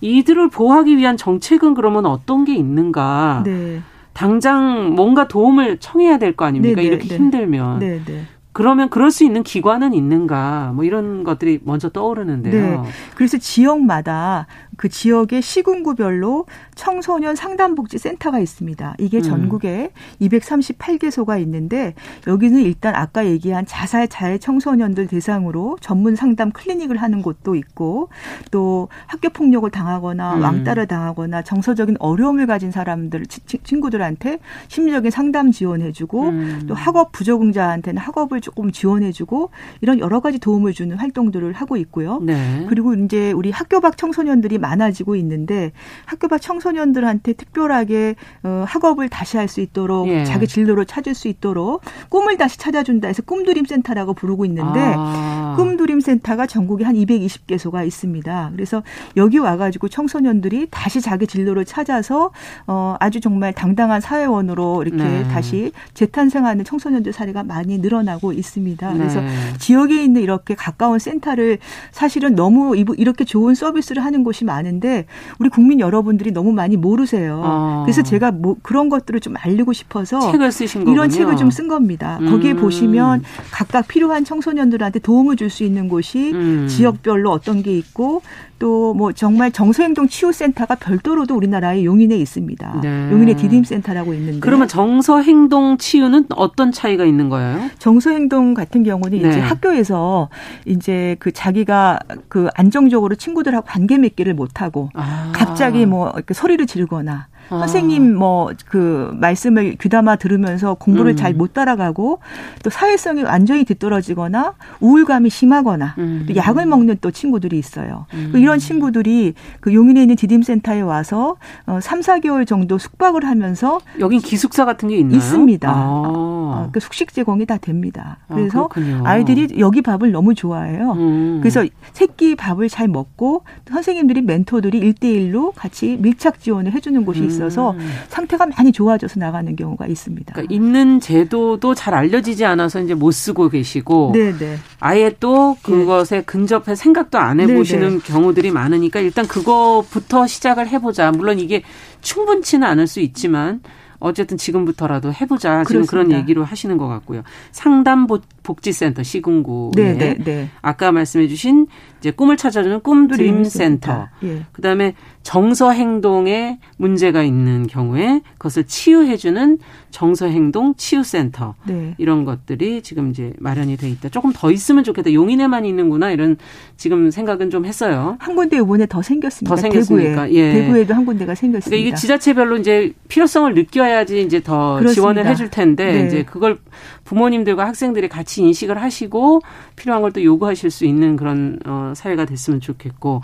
이들을 0.00 0.48
보호하기 0.50 0.96
위한 0.96 1.16
정책은 1.16 1.74
그러면 1.74 2.06
어떤 2.06 2.44
게 2.44 2.54
있는가? 2.54 3.42
네. 3.44 3.80
당장 4.12 4.94
뭔가 4.94 5.28
도움을 5.28 5.78
청해야 5.78 6.18
될 6.18 6.34
거 6.36 6.44
아닙니까? 6.46 6.76
네네, 6.76 6.86
이렇게 6.86 7.08
네. 7.08 7.16
힘들면. 7.16 7.80
네네. 7.80 8.04
네. 8.04 8.22
그러면 8.52 8.88
그럴 8.88 9.10
수 9.10 9.22
있는 9.24 9.42
기관은 9.42 9.92
있는가? 9.92 10.72
뭐 10.74 10.84
이런 10.84 11.24
것들이 11.24 11.60
먼저 11.64 11.90
떠오르는데요. 11.90 12.82
네. 12.82 12.90
그래서 13.14 13.36
지역마다 13.36 14.46
그 14.76 14.88
지역의 14.88 15.42
시군구별로 15.42 16.46
청소년 16.74 17.34
상담복지센터가 17.34 18.38
있습니다. 18.38 18.94
이게 18.98 19.18
음. 19.18 19.22
전국에 19.22 19.90
음. 20.20 20.28
238개소가 20.28 21.40
있는데 21.42 21.94
여기는 22.26 22.60
일단 22.60 22.94
아까 22.94 23.26
얘기한 23.26 23.66
자살 23.66 24.08
자해 24.08 24.38
청소년들 24.38 25.06
대상으로 25.06 25.78
전문 25.80 26.16
상담 26.16 26.52
클리닉을 26.52 26.96
하는 26.96 27.22
곳도 27.22 27.54
있고 27.54 28.08
또 28.50 28.88
학교 29.06 29.30
폭력을 29.30 29.68
당하거나 29.70 30.34
음. 30.36 30.42
왕따를 30.42 30.86
당하거나 30.86 31.42
정서적인 31.42 31.96
어려움을 31.98 32.46
가진 32.46 32.70
사람들 32.70 33.24
친구들한테 33.26 34.38
심리적인 34.68 35.10
상담 35.10 35.50
지원해주고 35.50 36.28
음. 36.28 36.62
또 36.68 36.74
학업 36.74 37.12
부적응자한테는 37.12 38.00
학업을 38.00 38.40
조금 38.40 38.70
지원해주고 38.70 39.50
이런 39.80 39.98
여러 39.98 40.20
가지 40.20 40.38
도움을 40.38 40.72
주는 40.72 40.96
활동들을 40.96 41.52
하고 41.52 41.76
있고요. 41.76 42.20
네. 42.20 42.66
그리고 42.68 42.94
이제 42.94 43.32
우리 43.32 43.50
학교 43.50 43.80
밖 43.80 43.96
청소년들이 43.96 44.58
많아지고 44.66 45.16
있는데 45.16 45.72
학교 46.04 46.28
밖 46.28 46.40
청소년들한테 46.40 47.32
특별하게 47.32 48.14
어, 48.42 48.64
학업을 48.66 49.08
다시 49.08 49.36
할 49.36 49.46
수 49.46 49.60
있도록 49.60 50.08
예. 50.08 50.24
자기 50.24 50.46
진로를 50.46 50.86
찾을 50.86 51.14
수 51.14 51.28
있도록 51.28 51.82
꿈을 52.08 52.36
다시 52.36 52.58
찾아준다 52.58 53.08
해서 53.08 53.22
꿈드림 53.22 53.64
센터라고 53.64 54.14
부르고 54.14 54.44
있는데 54.46 54.94
아. 54.96 55.54
꿈드림 55.56 56.00
센터가 56.00 56.46
전국에 56.46 56.84
한 56.84 56.94
220개소가 56.94 57.86
있습니다. 57.86 58.50
그래서 58.52 58.82
여기 59.16 59.38
와가지고 59.38 59.88
청소년들이 59.88 60.68
다시 60.70 61.00
자기 61.00 61.26
진로를 61.26 61.64
찾아서 61.64 62.30
어 62.66 62.96
아주 63.00 63.20
정말 63.20 63.52
당당한 63.52 64.00
사회원으로 64.00 64.82
이렇게 64.82 65.02
네. 65.02 65.22
다시 65.28 65.72
재탄생하는 65.94 66.64
청소년들 66.64 67.12
사례가 67.12 67.42
많이 67.42 67.78
늘어나고 67.78 68.32
있습니다. 68.32 68.92
그래서 68.94 69.20
네. 69.20 69.28
지역에 69.58 70.02
있는 70.02 70.22
이렇게 70.22 70.54
가까운 70.54 70.98
센터를 70.98 71.58
사실은 71.92 72.34
너무 72.34 72.76
이렇게 72.76 73.24
좋은 73.24 73.54
서비스를 73.54 74.04
하는 74.04 74.24
곳이 74.24 74.44
많 74.44 74.55
은데 74.64 75.04
우리 75.38 75.50
국민 75.50 75.80
여러분들이 75.80 76.30
너무 76.32 76.52
많이 76.52 76.76
모르세요. 76.78 77.42
아. 77.44 77.82
그래서 77.84 78.02
제가 78.02 78.30
뭐 78.30 78.56
그런 78.62 78.88
것들을 78.88 79.20
좀 79.20 79.34
알리고 79.36 79.72
싶어서 79.74 80.30
책을 80.32 80.50
쓰신 80.52 80.80
거군요. 80.82 80.94
이런 80.94 81.10
책을 81.10 81.36
좀 81.36 81.50
쓴 81.50 81.68
겁니다. 81.68 82.18
음. 82.20 82.30
거기에 82.30 82.54
보시면 82.54 83.22
각각 83.50 83.88
필요한 83.88 84.24
청소년들한테 84.24 84.98
도움을 85.00 85.36
줄 85.36 85.50
수 85.50 85.64
있는 85.64 85.88
곳이 85.88 86.32
음. 86.34 86.66
지역별로 86.68 87.30
어떤 87.30 87.62
게 87.62 87.76
있고 87.76 88.22
또 88.58 88.86
뭐 88.96 89.12
정말 89.12 89.50
정서행동 89.52 90.08
치유센터가 90.08 90.76
별도로도 90.76 91.34
우리나라에 91.34 91.84
용인에 91.84 92.16
있습니다. 92.16 92.80
네. 92.82 93.10
용인에 93.10 93.34
디딤센터라고 93.36 94.14
있는데. 94.14 94.40
그러면 94.40 94.68
정서행동 94.68 95.76
치유는 95.78 96.26
어떤 96.36 96.72
차이가 96.72 97.04
있는 97.04 97.28
거예요? 97.28 97.68
정서행동 97.78 98.54
같은 98.54 98.82
경우는 98.84 99.20
네. 99.22 99.28
이제 99.28 99.40
학교에서 99.40 100.28
이제 100.64 101.16
그 101.18 101.32
자기가 101.32 101.98
그 102.28 102.48
안정적으로 102.54 103.14
친구들하고 103.16 103.66
관계 103.66 103.98
맺기를 103.98 104.34
못 104.34 104.45
하고 104.54 104.90
아. 104.94 105.32
갑자기 105.34 105.86
뭐 105.86 106.12
소리를 106.32 106.64
지르거나 106.66 107.28
아. 107.50 107.58
선생님 107.58 108.14
뭐 108.14 108.46
그 108.68 109.10
말씀을 109.14 109.76
귀담아 109.76 110.16
들으면서 110.16 110.74
공부를 110.74 111.12
음. 111.12 111.16
잘못 111.16 111.54
따라가고 111.54 112.18
또 112.62 112.70
사회성이 112.70 113.22
완전히 113.22 113.64
뒤떨어지거나 113.64 114.54
우울감이 114.80 115.30
심하거나 115.30 115.94
음. 115.98 116.24
또 116.28 116.36
약을 116.36 116.66
먹는 116.66 116.98
또 117.00 117.10
친구들이 117.10 117.58
있어요. 117.58 118.06
음. 118.14 118.30
그 118.32 118.38
이런 118.38 118.58
친구들이 118.58 119.34
그 119.60 119.72
용인에 119.72 120.02
있는 120.02 120.16
디딤센터에 120.16 120.80
와서 120.80 121.36
어 121.66 121.78
3, 121.80 122.00
4개월 122.00 122.46
정도 122.46 122.78
숙박을 122.78 123.24
하면서 123.24 123.80
여긴 124.00 124.20
기숙사 124.20 124.64
같은 124.64 124.88
게 124.88 124.98
있나요? 124.98 125.16
있습니다. 125.16 125.70
아. 125.70 125.74
어, 125.76 126.68
그 126.72 126.80
숙식 126.80 127.12
제공이 127.12 127.46
다 127.46 127.56
됩니다. 127.58 128.18
아, 128.28 128.34
그래서 128.34 128.68
아, 129.04 129.16
이들이 129.18 129.58
여기 129.58 129.82
밥을 129.82 130.12
너무 130.12 130.34
좋아해요. 130.34 130.92
음. 130.92 131.38
그래서 131.40 131.64
새끼 131.92 132.34
밥을 132.34 132.68
잘 132.68 132.88
먹고 132.88 133.44
선생님들이 133.68 134.22
멘토들이 134.22 134.78
일대일로 134.78 135.52
같이 135.52 135.96
밀착 136.00 136.40
지원을 136.40 136.72
해주는 136.72 137.04
곳이 137.04 137.24
있어요. 137.24 137.35
있어서 137.36 137.72
음. 137.72 137.90
상태가 138.08 138.46
많이 138.46 138.72
좋아져서 138.72 139.20
나가는 139.20 139.54
경우가 139.54 139.86
있습니다. 139.86 140.32
그러니까 140.32 140.54
있는 140.54 141.00
제도도 141.00 141.74
잘 141.74 141.94
알려지지 141.94 142.44
않아서 142.44 142.80
이제 142.80 142.94
못 142.94 143.10
쓰고 143.12 143.48
계시고 143.48 144.12
네네. 144.14 144.38
네. 144.38 144.56
아예 144.80 145.14
또 145.20 145.56
그것에 145.62 146.18
네. 146.18 146.22
근접해 146.24 146.74
생각도 146.74 147.18
안 147.18 147.40
해보시는 147.40 147.88
네네. 147.88 148.00
경우들이 148.04 148.50
많으니까 148.50 149.00
일단 149.00 149.26
그거부터 149.26 150.26
시작을 150.26 150.68
해보자. 150.68 151.12
물론 151.12 151.38
이게 151.38 151.62
충분치는 152.00 152.66
않을 152.66 152.86
수 152.86 153.00
있지만 153.00 153.60
어쨌든 153.98 154.36
지금부터라도 154.36 155.12
해보자. 155.12 155.64
지금 155.64 155.82
그렇습니다. 155.82 155.90
그런 155.90 156.12
얘기로 156.12 156.44
하시는 156.44 156.76
것 156.76 156.86
같고요. 156.86 157.22
상담 157.50 158.06
복지센터 158.46 159.02
시군구에 159.02 159.70
네, 159.74 159.94
네, 159.94 160.14
네. 160.22 160.48
아까 160.62 160.92
말씀해주신 160.92 161.66
이제 161.98 162.12
꿈을 162.12 162.36
찾아주는 162.36 162.80
꿈 162.80 163.08
드림센터. 163.08 164.06
예. 164.22 164.42
그다음에 164.52 164.94
정서 165.24 165.72
행동에 165.72 166.60
문제가 166.76 167.24
있는 167.24 167.66
경우에 167.66 168.20
그것을 168.38 168.64
치유해주는 168.64 169.58
정서 169.90 170.26
행동 170.26 170.74
치유센터 170.76 171.56
네. 171.66 171.94
이런 171.98 172.24
것들이 172.24 172.82
지금 172.82 173.10
이제 173.10 173.32
마련이 173.40 173.76
돼 173.76 173.90
있다. 173.90 174.10
조금 174.10 174.32
더 174.32 174.52
있으면 174.52 174.84
좋겠다. 174.84 175.12
용인에만 175.12 175.64
있는구나 175.64 176.12
이런 176.12 176.36
지금 176.76 177.10
생각은 177.10 177.50
좀 177.50 177.64
했어요. 177.64 178.16
한 178.20 178.36
군데 178.36 178.58
이번에 178.58 178.86
더 178.86 179.02
생겼습니다. 179.02 179.56
더 179.56 179.60
생겼으니까 179.60 180.26
대구에. 180.26 180.34
예. 180.34 180.52
대구에도 180.52 180.94
한 180.94 181.04
군데가 181.04 181.34
생겼습니다. 181.34 181.70
그러니까 181.70 181.88
이게 181.88 181.96
지자체별로 181.96 182.58
이제 182.58 182.92
필요성을 183.08 183.52
느껴야지 183.54 184.22
이제 184.22 184.40
더 184.40 184.78
그렇습니다. 184.78 184.92
지원을 184.92 185.26
해줄 185.26 185.50
텐데 185.50 185.92
네. 185.92 186.06
이제 186.06 186.22
그걸 186.22 186.58
부모님들과 187.02 187.66
학생들이 187.66 188.08
같이 188.08 188.35
인식을 188.42 188.80
하시고 188.80 189.40
필요한 189.76 190.02
걸 190.02 190.10
또 190.12 190.22
요구하실 190.22 190.70
수 190.70 190.84
있는 190.86 191.16
그런 191.16 191.58
어, 191.66 191.92
사회가 191.94 192.24
됐으면 192.24 192.60
좋겠고. 192.60 193.20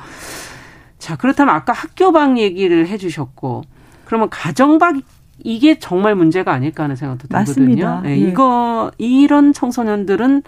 자, 0.98 1.16
그렇다면 1.16 1.54
아까 1.54 1.72
학교방 1.72 2.38
얘기를 2.38 2.86
해 2.86 2.96
주셨고, 2.96 3.62
그러면 4.04 4.28
가정방 4.30 5.02
이게 5.42 5.78
정말 5.78 6.14
문제가 6.14 6.52
아닐까 6.52 6.84
하는 6.84 6.94
생각도 6.96 7.28
들거든요. 7.28 8.00
네, 8.02 8.10
예. 8.10 8.16
이거 8.16 8.90
이런 8.98 9.52
청소년들은 9.52 10.42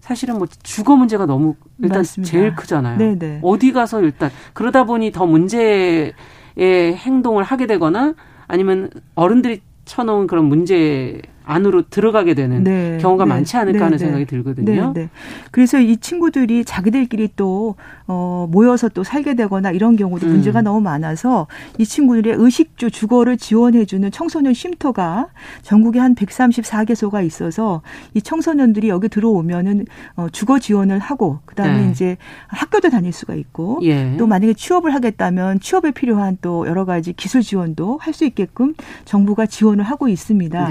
사실은 0.00 0.38
뭐 0.38 0.48
주거 0.62 0.96
문제가 0.96 1.26
너무 1.26 1.54
일단 1.78 1.98
맞습니다. 1.98 2.30
제일 2.30 2.54
크잖아요. 2.56 2.98
네네. 2.98 3.40
어디 3.42 3.72
가서 3.72 4.00
일단 4.02 4.30
그러다 4.54 4.84
보니 4.84 5.12
더 5.12 5.26
문제의 5.26 6.14
행동을 6.58 7.44
하게 7.44 7.66
되거나 7.66 8.14
아니면 8.48 8.90
어른들이 9.14 9.60
쳐놓은 9.84 10.26
그런 10.26 10.46
문제 10.46 11.20
안으로 11.44 11.88
들어가게 11.88 12.34
되는 12.34 12.62
네, 12.62 12.98
경우가 13.00 13.24
네, 13.24 13.28
많지 13.30 13.56
않을까 13.56 13.78
네, 13.78 13.84
하는 13.84 13.98
네. 13.98 14.04
생각이 14.04 14.26
들거든요. 14.26 14.92
네, 14.92 15.02
네, 15.02 15.08
그래서 15.50 15.80
이 15.80 15.96
친구들이 15.96 16.64
자기들끼리 16.64 17.30
또 17.36 17.74
어, 18.06 18.46
모여서 18.50 18.88
또 18.88 19.02
살게 19.02 19.34
되거나 19.34 19.70
이런 19.70 19.96
경우도 19.96 20.26
음. 20.26 20.32
문제가 20.32 20.62
너무 20.62 20.80
많아서 20.80 21.46
이 21.78 21.84
친구들의 21.84 22.34
의식주 22.36 22.90
주거를 22.90 23.36
지원해주는 23.36 24.10
청소년 24.10 24.54
쉼터가 24.54 25.28
전국에 25.62 25.98
한 25.98 26.14
134개소가 26.14 27.24
있어서 27.26 27.82
이 28.14 28.22
청소년들이 28.22 28.88
여기 28.88 29.08
들어오면은 29.08 29.86
어, 30.16 30.28
주거 30.30 30.58
지원을 30.58 30.98
하고 31.00 31.40
그다음에 31.46 31.90
이제 31.90 32.16
학교도 32.48 32.90
다닐 32.90 33.12
수가 33.12 33.34
있고 33.34 33.80
예. 33.82 34.16
또 34.18 34.26
만약에 34.26 34.54
취업을 34.54 34.94
하겠다면 34.94 35.60
취업에 35.60 35.90
필요한 35.90 36.38
또 36.40 36.66
여러 36.66 36.84
가지 36.84 37.12
기술 37.12 37.42
지원도 37.42 37.98
할 38.00 38.20
수 38.20 38.24
있게끔 38.24 38.74
정부가 39.04 39.46
지원을 39.46 39.84
하고 39.84 40.08
있습니다. 40.08 40.68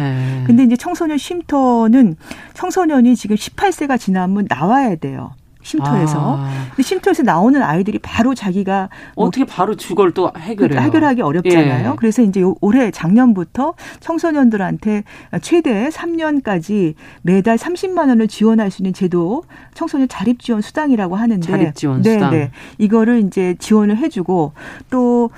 근데 0.59 0.73
이제 0.73 0.75
청소년 0.75 1.17
쉼터는 1.17 2.17
청소년이 2.53 3.15
지금 3.15 3.37
18세가 3.37 3.97
지나면 3.97 4.45
나와야 4.49 4.97
돼요. 4.97 5.31
쉼터에서. 5.69 6.37
아. 6.37 6.49
근데 6.69 6.83
쉼터에서 6.83 7.23
나오는 7.23 7.61
아이들이 7.61 7.99
바로 7.99 8.33
자기가 8.33 8.89
뭐 9.15 9.27
어떻게 9.27 9.45
바로 9.45 9.75
주거를 9.75 10.13
또 10.13 10.31
해결해요? 10.37 10.79
해결하기 10.79 11.21
어렵잖아요. 11.21 11.91
예. 11.91 11.95
그래서 11.97 12.21
이제 12.21 12.43
올해 12.61 12.91
작년부터 12.91 13.73
청소년들한테 13.99 15.03
최대 15.41 15.89
3년까지 15.89 16.95
매달 17.21 17.57
30만 17.57 18.09
원을 18.09 18.27
지원할 18.27 18.71
수 18.71 18.81
있는 18.81 18.93
제도 18.93 19.43
청소년 19.73 20.07
자립 20.07 20.39
지원 20.39 20.61
수당이라고 20.61 21.15
하는데 21.15 21.45
자립 21.45 21.75
지원 21.75 22.01
네, 22.01 22.13
수당. 22.13 22.31
네. 22.31 22.51
이거를 22.77 23.19
이제 23.19 23.55
지원을 23.59 23.97
해 23.97 24.09
주고 24.09 24.53
또 24.89 25.29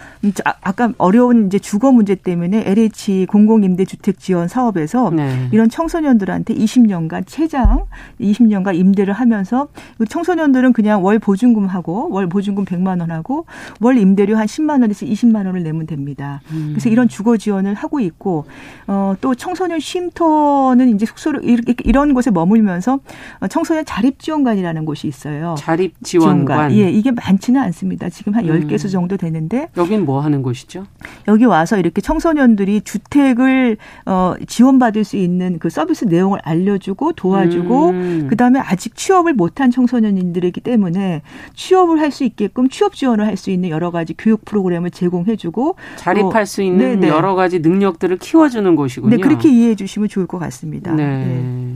아까 0.62 0.94
어려운 0.98 1.48
이제 1.48 1.60
주거 1.60 1.92
문제 1.92 2.16
때문에 2.16 2.64
LH 2.66 3.28
공공 3.28 3.64
임대 3.64 3.86
주택 3.86 4.20
지원 4.20 4.48
사업에서 4.48 5.10
네. 5.10 5.50
이런 5.52 5.70
청소년들한테 5.70 6.54
20년간 6.54 7.24
최장 7.26 7.86
20년간 8.20 8.76
임대를 8.76 9.14
하면서 9.14 9.68
청 10.08 10.21
소년들은 10.24 10.74
그냥 10.74 11.04
월 11.04 11.20
보증금 11.20 11.66
하고 11.66 12.10
월 12.12 12.28
보증금 12.28 12.66
100만 12.66 13.00
원 13.00 13.12
하고 13.12 13.46
월 13.80 13.98
임대료 13.98 14.38
한 14.38 14.46
10만 14.46 14.82
원에서 14.82 15.06
20만 15.06 15.46
원을 15.46 15.64
내면 15.64 15.86
됩니다. 15.86 16.42
음. 16.52 16.70
그래서 16.72 16.90
이런 16.90 17.08
주거 17.08 17.38
지원을 17.38 17.74
하고 17.74 18.00
있고 18.00 18.46
어, 18.88 19.16
또 19.22 19.36
청소년 19.36 19.80
쉼터는 19.80 20.96
이제 20.96 21.06
숙소를 21.06 21.44
이렇게 21.44 21.76
이런 21.86 22.14
곳에 22.14 22.32
머물면서 22.32 23.00
청소년 23.50 23.86
자립 23.86 24.20
지원관이라는 24.20 24.86
곳이 24.86 25.08
있어요. 25.08 25.56
자립 25.58 25.96
지원관. 26.04 26.72
예, 26.74 26.90
이게 26.90 27.12
많지는 27.12 27.62
않습니다. 27.62 28.10
지금 28.10 28.34
한 28.34 28.48
음. 28.48 28.68
10개소 28.68 28.92
정도 28.92 29.18
되는데 29.18 29.70
여긴 29.78 30.06
뭐 30.06 30.22
하는 30.22 30.42
곳이죠? 30.42 30.86
여기 31.28 31.46
와서 31.46 31.78
이렇게 31.78 32.02
청소년들이 32.02 32.82
주택을 32.82 33.78
어, 34.06 34.34
지원받을 34.48 35.04
수 35.04 35.18
있는 35.18 35.60
그 35.60 35.70
서비스 35.70 36.06
내용을 36.06 36.40
알려주고 36.44 37.14
도와주고 37.14 37.90
음. 37.90 38.28
그다음에 38.30 38.60
아직 38.60 38.96
취업을 38.96 39.34
못한 39.34 39.72
청소년 39.72 40.01
청소년들이기 40.02 40.62
때문에 40.62 41.22
취업을 41.54 42.00
할 42.00 42.12
수 42.12 42.26
있게끔 42.26 42.68
취업 42.68 42.94
지원을 42.94 43.26
할 43.26 43.38
수 43.38 43.52
있는 43.52 43.70
여러 43.70 43.90
가지 43.92 44.14
교육 44.18 44.44
프로그램을 44.44 44.92
제공해주고 44.92 45.76
자립할 45.96 46.46
수 46.46 46.62
있는 46.62 47.00
네네. 47.00 47.08
여러 47.08 47.36
가지 47.36 47.60
능력들을 47.60 48.18
키워주는 48.18 48.76
곳이군요. 48.76 49.16
네, 49.16 49.22
그렇게 49.22 49.50
이해해 49.50 49.76
주시면 49.76 50.10
좋을 50.10 50.28
것 50.28 50.38
같습니다. 50.40 50.92
네. 50.94 51.26
네. 51.26 51.76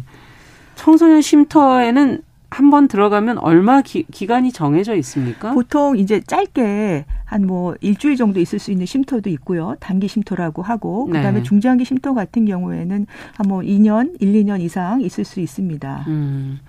청소년 0.76 1.22
쉼터에는 1.22 2.22
한번 2.52 2.88
들어가면 2.88 3.38
얼마 3.40 3.82
기, 3.82 4.06
간이 4.28 4.52
정해져 4.52 4.96
있습니까? 4.96 5.54
보통 5.54 5.98
이제 5.98 6.20
짧게 6.22 7.06
한 7.26 7.46
뭐 7.48 7.76
일주일 7.82 8.16
정도 8.18 8.40
있을 8.40 8.60
수 8.60 8.72
있는 8.72 8.86
쉼터도 8.86 9.30
있고요. 9.32 9.76
단기 9.80 10.08
쉼터라고 10.08 10.62
하고 10.62 11.06
그다음에 11.08 11.40
네. 11.40 11.44
중장기 11.44 11.86
쉼터 11.86 12.14
같은 12.14 12.46
경우에는 12.46 13.08
한 13.36 13.48
뭐 13.48 13.62
2년, 13.62 14.16
1, 14.20 14.34
2년 14.34 14.60
이상 14.62 15.02
있을 15.02 15.24
수 15.26 15.40
있습니다. 15.40 16.06
음. 16.08 16.60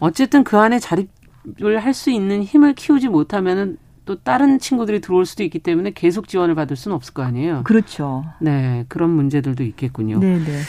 어쨌든 0.00 0.44
그 0.44 0.58
안에 0.58 0.78
자립을 0.78 1.78
할 1.82 1.94
수 1.94 2.10
있는 2.10 2.42
힘을 2.42 2.74
키우지 2.74 3.08
못하면은 3.08 3.78
또 4.06 4.16
다른 4.16 4.58
친구들이 4.58 5.00
들어올 5.00 5.24
수도 5.26 5.42
있기 5.44 5.58
때문에 5.60 5.92
계속 5.94 6.26
지원을 6.26 6.54
받을 6.54 6.74
수는 6.76 6.96
없을 6.96 7.14
거 7.14 7.22
아니에요. 7.22 7.62
그렇죠. 7.64 8.24
네, 8.40 8.84
그런 8.88 9.10
문제들도 9.10 9.62
있겠군요. 9.62 10.18
네, 10.18 10.38
네. 10.38 10.60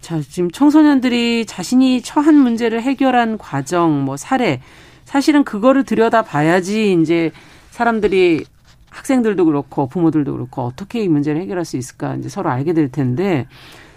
자, 0.00 0.20
지금 0.20 0.50
청소년들이 0.50 1.46
자신이 1.46 2.02
처한 2.02 2.34
문제를 2.34 2.82
해결한 2.82 3.38
과정, 3.38 4.04
뭐 4.04 4.16
사례, 4.18 4.60
사실은 5.04 5.44
그거를 5.44 5.84
들여다 5.84 6.22
봐야지 6.22 6.92
이제 7.00 7.30
사람들이 7.70 8.44
학생들도 8.90 9.44
그렇고 9.46 9.86
부모들도 9.88 10.32
그렇고 10.32 10.62
어떻게 10.62 11.02
이 11.02 11.08
문제를 11.08 11.40
해결할 11.40 11.64
수 11.64 11.76
있을까 11.76 12.16
이제 12.16 12.28
서로 12.28 12.50
알게 12.50 12.74
될 12.74 12.90
텐데 12.92 13.46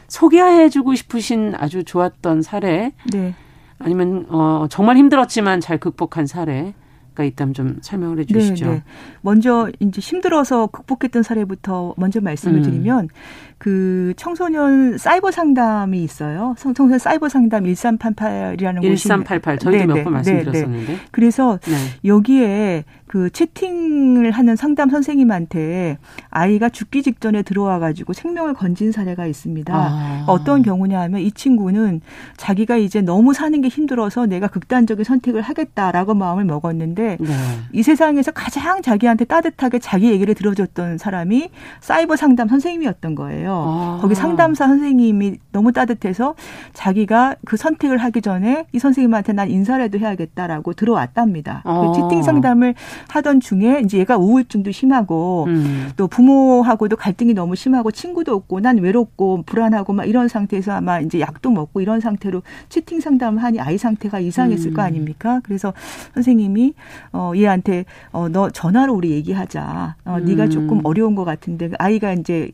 소개해주고 0.07 0.95
싶으신 0.95 1.53
아주 1.57 1.83
좋았던 1.83 2.41
사례, 2.41 2.93
네. 3.11 3.35
아니면 3.79 4.25
어 4.29 4.67
정말 4.69 4.97
힘들었지만 4.97 5.59
잘 5.61 5.77
극복한 5.77 6.25
사례. 6.27 6.73
가 7.15 7.23
있다면 7.23 7.55
좀 7.55 7.77
설명을 7.81 8.19
해 8.19 8.25
주시죠. 8.25 8.65
네, 8.67 8.71
네. 8.73 8.83
먼저 9.21 9.71
이제 9.79 9.99
힘들어서 9.99 10.67
극복했던 10.67 11.23
사례부터 11.23 11.95
먼저 11.97 12.21
말씀을 12.21 12.57
음. 12.57 12.61
드리면 12.61 13.09
그 13.57 14.13
청소년 14.17 14.99
사이버 14.99 15.31
상담이 15.31 16.03
있어요. 16.03 16.53
청소년 16.59 16.99
사이버 16.99 17.27
상담 17.27 17.63
1388이라는 17.63 18.81
곳이 18.87 19.07
1388 19.07 19.57
저희도 19.57 19.95
몇 19.95 20.03
번 20.03 20.13
말씀드렸었는데. 20.13 20.97
그래서 21.09 21.57
네. 21.63 21.73
여기에 22.05 22.83
그 23.07 23.29
채팅을 23.29 24.31
하는 24.31 24.55
상담 24.55 24.89
선생님한테 24.89 25.97
아이가 26.29 26.67
죽기 26.67 27.03
직전에 27.03 27.41
들어와 27.41 27.79
가지고 27.79 28.11
생명을 28.11 28.53
건진 28.53 28.91
사례가 28.91 29.25
있습니다. 29.25 29.73
아. 29.73 30.25
어떤 30.27 30.61
경우냐 30.61 30.99
하면 31.01 31.21
이 31.21 31.31
친구는 31.31 32.01
자기가 32.35 32.75
이제 32.75 33.01
너무 33.01 33.33
사는 33.33 33.59
게 33.61 33.69
힘들어서 33.69 34.25
내가 34.25 34.47
극단적인 34.47 35.05
선택을 35.05 35.41
하겠다라고 35.41 36.15
마음을 36.15 36.43
먹었는데 36.43 37.17
네. 37.19 37.33
이 37.71 37.81
세상에서 37.81 38.31
가장 38.31 38.81
자기한테 38.81 39.23
따뜻하게 39.25 39.79
자기 39.79 40.11
얘기를 40.11 40.35
들어줬던 40.35 40.97
사람이 40.97 41.49
사이버 41.79 42.17
상담 42.17 42.49
선생님이었던 42.49 43.15
거예요. 43.15 43.63
아. 43.65 43.99
거기 44.01 44.15
상담사 44.15 44.67
선생님이 44.67 45.37
너무 45.53 45.71
따뜻해서 45.71 46.35
자기가 46.73 47.35
그 47.45 47.55
선택을 47.55 47.97
하기 47.97 48.21
전에 48.21 48.65
이 48.73 48.79
선생님한테 48.79 49.31
난 49.31 49.49
인사라도 49.49 49.97
해야겠다라고 49.97 50.73
들어왔답니다. 50.73 51.61
그 51.63 51.69
아. 51.69 51.81
그 51.81 52.01
채팅 52.01 52.21
상담을 52.21 52.75
하던 53.09 53.39
중에 53.39 53.81
이제 53.83 53.97
얘가 53.97 54.17
우울증도 54.17 54.71
심하고 54.71 55.45
음. 55.47 55.89
또 55.95 56.07
부모하고도 56.07 56.95
갈등이 56.95 57.33
너무 57.33 57.55
심하고 57.55 57.91
친구도 57.91 58.33
없고 58.33 58.59
난 58.59 58.77
외롭고 58.77 59.43
불안하고 59.45 59.93
막 59.93 60.05
이런 60.05 60.27
상태에서 60.27 60.73
아마 60.73 60.99
이제 60.99 61.19
약도 61.19 61.49
먹고 61.51 61.81
이런 61.81 61.99
상태로 61.99 62.41
채팅 62.69 62.99
상담을 62.99 63.43
하니 63.43 63.59
아이 63.59 63.77
상태가 63.77 64.19
이상했을 64.19 64.71
음. 64.71 64.73
거 64.73 64.81
아닙니까? 64.81 65.41
그래서 65.43 65.73
선생님이 66.13 66.73
어 67.13 67.33
얘한테 67.35 67.85
어너 68.11 68.49
전화로 68.49 68.93
우리 68.93 69.11
얘기하자. 69.11 69.95
어 70.05 70.15
음. 70.17 70.25
네가 70.25 70.49
조금 70.49 70.81
어려운 70.85 71.15
것 71.15 71.23
같은데 71.25 71.71
아이가 71.77 72.13
이제 72.13 72.51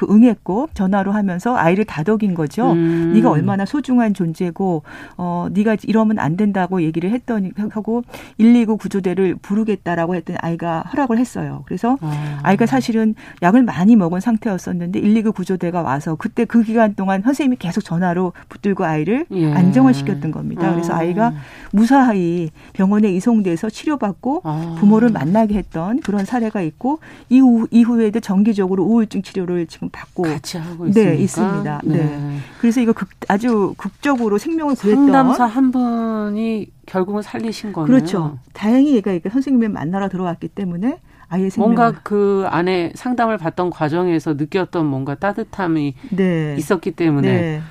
그 0.00 0.06
응했고 0.08 0.70
전화로 0.72 1.12
하면서 1.12 1.54
아이를 1.58 1.84
다독인 1.84 2.32
거죠. 2.32 2.72
음. 2.72 3.12
네가 3.12 3.30
얼마나 3.30 3.66
소중한 3.66 4.14
존재고 4.14 4.82
어 5.18 5.48
네가 5.52 5.76
이러면 5.82 6.18
안 6.18 6.38
된다고 6.38 6.80
얘기를 6.80 7.10
했더니 7.10 7.50
하고 7.68 8.02
119 8.38 8.78
구조대를 8.78 9.34
부르겠다라고 9.42 10.14
했더니 10.14 10.38
아이가 10.40 10.80
허락을 10.90 11.18
했어요. 11.18 11.64
그래서 11.66 11.98
아. 12.00 12.40
아이가 12.42 12.64
사실은 12.64 13.14
약을 13.42 13.62
많이 13.62 13.94
먹은 13.94 14.20
상태였었는데 14.20 15.02
119 15.02 15.32
구조대가 15.32 15.82
와서 15.82 16.14
그때 16.14 16.46
그 16.46 16.62
기간 16.62 16.94
동안 16.94 17.20
선생님이 17.20 17.56
계속 17.56 17.82
전화로 17.82 18.32
붙들고 18.48 18.86
아이를 18.86 19.26
예. 19.32 19.52
안정을 19.52 19.92
시켰던 19.92 20.30
겁니다. 20.30 20.72
그래서 20.72 20.94
아. 20.94 21.00
아이가 21.00 21.34
무사히 21.72 22.48
병원에 22.72 23.12
이송돼서 23.12 23.68
치료받고 23.68 24.40
아. 24.44 24.76
부모를 24.78 25.10
만나게 25.10 25.56
했던 25.56 26.00
그런 26.00 26.24
사례가 26.24 26.62
있고 26.62 27.00
이후 27.28 27.68
이후에도 27.70 28.20
정기적으로 28.20 28.82
우울증 28.84 29.20
치료를 29.20 29.66
지금 29.66 29.89
받고 29.90 30.22
같이 30.22 30.58
하고 30.58 30.86
있습니까? 30.86 31.10
네, 31.10 31.22
있습니다. 31.22 31.80
네. 31.84 31.96
네. 31.96 32.38
그래서 32.60 32.80
이거 32.80 32.92
극, 32.92 33.08
아주 33.28 33.74
극적으로 33.76 34.38
생명을 34.38 34.74
구했던 34.74 35.06
상담사 35.06 35.44
한 35.46 35.70
분이 35.70 36.68
결국은 36.86 37.22
살리신 37.22 37.72
거네요. 37.72 37.86
그렇죠. 37.86 38.38
다행히 38.52 38.94
얘가 38.94 39.12
이렇게 39.12 39.28
선생님을 39.28 39.68
만나러 39.68 40.08
들어왔기 40.08 40.48
때문에 40.48 40.98
아예 41.28 41.48
생명 41.48 41.74
뭔가 41.74 42.00
그 42.02 42.44
안에 42.48 42.92
상담을 42.96 43.38
받던 43.38 43.70
과정에서 43.70 44.34
느꼈던 44.34 44.84
뭔가 44.86 45.14
따뜻함이 45.14 45.94
네. 46.10 46.56
있었기 46.58 46.90
때문에 46.92 47.40
네. 47.40 47.62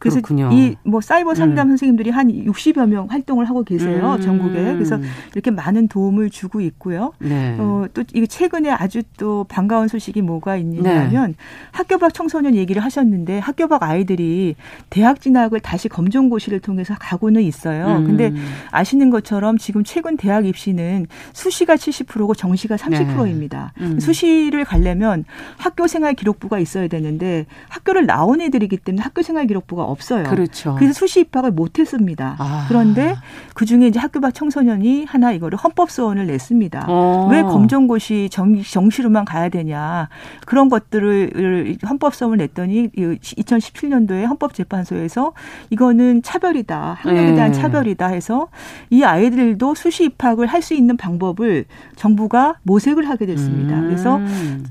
그래서 0.00 0.20
이 0.52 0.74
뭐 0.82 1.00
사이버 1.00 1.34
상담 1.34 1.68
음. 1.68 1.70
선생님들이 1.72 2.10
한 2.10 2.28
60여 2.28 2.88
명 2.88 3.06
활동을 3.08 3.44
하고 3.48 3.62
계세요 3.62 4.14
음. 4.14 4.20
전국에 4.20 4.54
그래서 4.72 4.98
이렇게 5.34 5.50
많은 5.50 5.88
도움을 5.88 6.30
주고 6.30 6.60
있고요. 6.60 7.12
네. 7.18 7.56
어 7.58 7.86
또 7.94 8.02
이게 8.14 8.26
최근에 8.26 8.70
아주 8.70 9.02
또 9.18 9.44
반가운 9.44 9.88
소식이 9.88 10.22
뭐가 10.22 10.56
있냐면 10.56 11.30
네. 11.30 11.34
학교 11.72 11.98
밖 11.98 12.12
청소년 12.14 12.54
얘기를 12.54 12.82
하셨는데 12.84 13.38
학교 13.38 13.66
밖 13.68 13.82
아이들이 13.82 14.54
대학 14.90 15.20
진학을 15.20 15.60
다시 15.60 15.88
검정고시를 15.88 16.60
통해서 16.60 16.94
가고는 16.98 17.42
있어요. 17.42 17.96
음. 17.98 18.06
근데 18.06 18.32
아시는 18.70 19.10
것처럼 19.10 19.58
지금 19.58 19.82
최근 19.84 20.16
대학 20.16 20.46
입시는 20.46 21.06
수시가 21.32 21.76
70%고 21.76 22.34
정시가 22.34 22.76
30%입니다. 22.76 23.72
네. 23.78 23.86
음. 23.86 24.00
수시를 24.00 24.64
가려면 24.64 25.24
학교 25.56 25.86
생활 25.86 26.14
기록부가 26.14 26.58
있어야 26.58 26.86
되는데 26.88 27.46
학교를 27.68 28.06
나온 28.06 28.40
애들이기 28.40 28.76
때문에 28.76 29.02
학교 29.02 29.22
생활 29.22 29.46
기록부가 29.46 29.84
없어요. 29.90 30.24
그렇죠. 30.24 30.76
그래서 30.76 30.94
수시 30.94 31.20
입학을 31.20 31.50
못했습니다. 31.50 32.36
아. 32.38 32.66
그런데 32.68 33.16
그 33.54 33.66
중에 33.66 33.88
이제 33.88 33.98
학교 33.98 34.20
밖 34.20 34.32
청소년이 34.32 35.04
하나 35.04 35.32
이거를 35.32 35.58
헌법 35.58 35.90
소원을 35.90 36.26
냈습니다. 36.26 36.86
어. 36.88 37.28
왜 37.30 37.42
검정고시 37.42 38.28
정, 38.30 38.62
정시로만 38.62 39.24
가야 39.24 39.48
되냐 39.48 40.08
그런 40.46 40.68
것들을 40.68 41.76
헌법 41.88 42.14
소원을 42.14 42.38
냈더니 42.38 42.88
2017년도에 42.88 44.26
헌법재판소에서 44.26 45.32
이거는 45.70 46.22
차별이다 46.22 46.98
학력에 47.00 47.34
대한 47.34 47.52
네. 47.52 47.58
차별이다 47.60 48.06
해서 48.06 48.48
이 48.90 49.02
아이들도 49.02 49.74
수시 49.74 50.04
입학을 50.04 50.46
할 50.46 50.60
수 50.60 50.74
있는 50.74 50.96
방법을 50.96 51.64
정부가 51.96 52.56
모색을 52.62 53.08
하게 53.08 53.26
됐습니다. 53.26 53.76
음. 53.76 53.86
그래서 53.86 54.20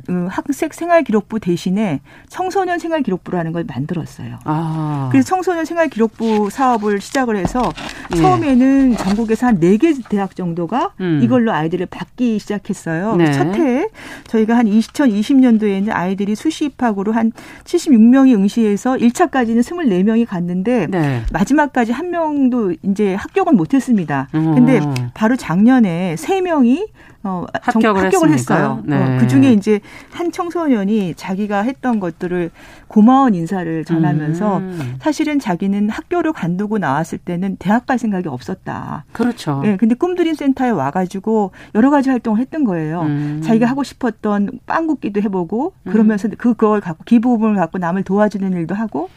그 0.05 0.27
학생 0.29 0.69
생활기록부 0.71 1.39
대신에 1.39 2.01
청소년 2.29 2.79
생활기록부라는 2.79 3.51
걸 3.51 3.63
만들었어요. 3.63 4.39
아. 4.45 5.08
그래서 5.11 5.27
청소년 5.29 5.65
생활 5.65 5.87
기록부 5.89 6.49
사업을 6.51 7.01
시작을 7.01 7.35
해서 7.37 7.71
예. 8.15 8.17
처음에는 8.21 8.97
전국에서 8.97 9.47
한 9.47 9.59
네 9.59 9.77
개 9.77 9.93
대학 10.09 10.35
정도가 10.35 10.91
음. 10.99 11.19
이걸로 11.23 11.51
아이들을 11.51 11.85
받기 11.87 12.39
시작했어요. 12.39 13.15
네. 13.17 13.31
첫 13.31 13.55
해에 13.55 13.87
저희가 14.27 14.57
한 14.57 14.65
2020년도에는 14.67 15.89
아이들이 15.91 16.35
수시 16.35 16.65
입학으로 16.65 17.11
한 17.11 17.31
76명이 17.65 18.33
응시해서 18.35 18.93
1차까지는 18.95 19.59
24명이 19.61 20.25
갔는데 20.27 20.87
네. 20.87 21.21
마지막까지 21.31 21.91
한 21.91 22.09
명도 22.11 22.73
이제 22.83 23.15
합격은 23.15 23.55
못 23.55 23.73
했습니다. 23.73 24.27
근데 24.31 24.79
바로 25.13 25.35
작년에 25.35 26.15
3명이 26.17 26.87
어, 27.21 27.45
합격을, 27.61 28.05
합격을 28.05 28.29
했어요. 28.31 28.81
네. 28.85 28.95
어, 28.95 29.17
그 29.19 29.27
중에 29.27 29.51
이제 29.51 29.81
한 30.11 30.31
청소년이 30.31 31.15
자기가 31.17 31.63
했던 31.63 31.99
것들을 31.99 32.49
고마운 32.87 33.35
인사를 33.35 33.83
전하면서 33.83 34.57
음. 34.59 34.95
사실은 34.99 35.39
자기는 35.39 35.89
학교를 35.89 36.33
관두고 36.33 36.77
나왔을 36.77 37.17
때는 37.17 37.57
대학 37.57 37.85
갈 37.85 37.97
생각이 37.97 38.27
없었다. 38.27 39.05
그렇죠. 39.13 39.61
예, 39.65 39.71
네, 39.71 39.77
근데 39.77 39.95
꿈드림 39.95 40.33
센터에 40.33 40.69
와가지고 40.69 41.51
여러 41.75 41.89
가지 41.89 42.09
활동을 42.09 42.39
했던 42.39 42.63
거예요. 42.63 43.01
음. 43.01 43.41
자기가 43.43 43.65
하고 43.65 43.83
싶었던 43.83 44.59
빵 44.65 44.87
굽기도 44.87 45.21
해보고 45.21 45.73
음. 45.83 45.91
그러면서 45.91 46.27
음. 46.27 46.33
그걸 46.37 46.81
갖고 46.81 47.03
기부금을 47.05 47.55
갖고 47.55 47.77
남을 47.77 48.03
도와주는 48.03 48.53
일도 48.53 48.75
하고 48.75 49.09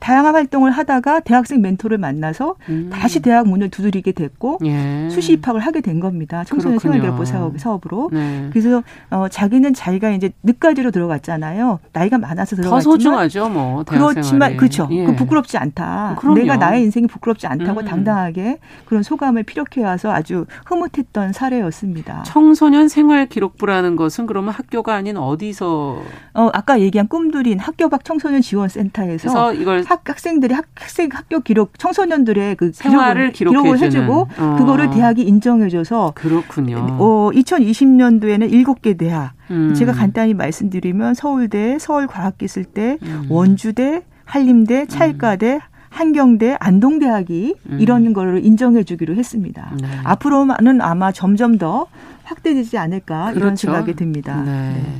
다양한 0.00 0.34
활동을 0.34 0.70
하다가 0.70 1.20
대학생 1.20 1.60
멘토를 1.60 1.98
만나서 1.98 2.56
음. 2.68 2.90
다시 2.92 3.20
대학 3.20 3.46
문을 3.48 3.70
두드리게 3.70 4.12
됐고 4.12 4.58
예. 4.64 5.08
수시 5.10 5.34
입학을 5.34 5.60
하게 5.60 5.80
된 5.80 6.00
겁니다. 6.00 6.44
청소년 6.44 6.78
생활기록부 6.78 7.24
사업. 7.24 7.58
사업, 7.58 7.60
사업으로. 7.60 8.10
네. 8.12 8.48
그래서 8.50 8.82
어, 9.10 9.28
자기는 9.28 9.74
자기가 9.74 10.10
이제 10.10 10.30
늦가지로 10.42 10.90
들어갔잖아요. 10.90 11.80
나이가 11.92 12.18
많아서 12.18 12.56
들어갔지만 12.56 12.80
더 12.80 12.90
소중하죠, 12.90 13.48
뭐. 13.48 13.84
그렇지만 13.84 14.56
그렇죠. 14.56 14.88
예. 14.90 15.04
그 15.04 15.14
부끄럽지 15.26 15.58
않다. 15.58 16.16
그럼요. 16.18 16.38
내가 16.38 16.56
나의 16.56 16.82
인생이 16.84 17.06
부끄럽지 17.06 17.46
않다고 17.46 17.80
음. 17.80 17.84
당당하게 17.84 18.58
그런 18.86 19.02
소감을 19.02 19.42
피력해 19.42 19.82
와서 19.82 20.12
아주 20.12 20.46
흐뭇했던 20.66 21.32
사례였습니다. 21.32 22.22
청소년 22.24 22.88
생활 22.88 23.26
기록부라는 23.28 23.96
것은 23.96 24.26
그러면 24.26 24.54
학교가 24.54 24.94
아닌 24.94 25.16
어디서? 25.16 26.02
어 26.34 26.50
아까 26.52 26.80
얘기한 26.80 27.08
꿈들인 27.08 27.58
학교 27.58 27.88
밖 27.88 28.04
청소년 28.04 28.40
지원 28.40 28.68
센터에서 28.68 29.54
이걸 29.54 29.84
학, 29.86 30.08
학생들이 30.08 30.54
학, 30.54 30.66
학생 30.74 31.08
학교 31.12 31.40
기록 31.40 31.78
청소년들의 31.78 32.56
그 32.56 32.72
생활을 32.72 33.32
기록을, 33.32 33.62
기록을 33.62 33.80
해주고 33.80 34.28
어. 34.38 34.56
그거를 34.58 34.90
대학이 34.90 35.22
인정해줘서 35.22 36.12
그렇군요. 36.14 36.96
어, 36.98 37.30
2020년도에는 37.32 38.50
7개 38.50 38.96
대학. 38.98 39.32
음. 39.50 39.74
제가 39.74 39.92
간단히 39.92 40.34
말씀드리면 40.34 41.14
서울대, 41.14 41.78
서울과학기술대, 41.78 42.98
음. 43.02 43.26
원주대, 43.28 44.02
한림대, 44.26 44.86
찰과대, 44.86 45.54
음. 45.54 45.60
한경대, 45.88 46.56
안동대학이 46.60 47.54
음. 47.70 47.80
이런 47.80 48.12
거를 48.12 48.44
인정해 48.44 48.84
주기로 48.84 49.14
했습니다. 49.14 49.72
네. 49.80 49.88
앞으로는 50.04 50.82
아마 50.82 51.10
점점 51.10 51.56
더 51.56 51.86
확대되지 52.24 52.76
않을까 52.76 53.30
그렇죠. 53.30 53.38
이런 53.38 53.56
생각이 53.56 53.94
듭니다. 53.94 54.42
네. 54.42 54.72
네. 54.74 54.98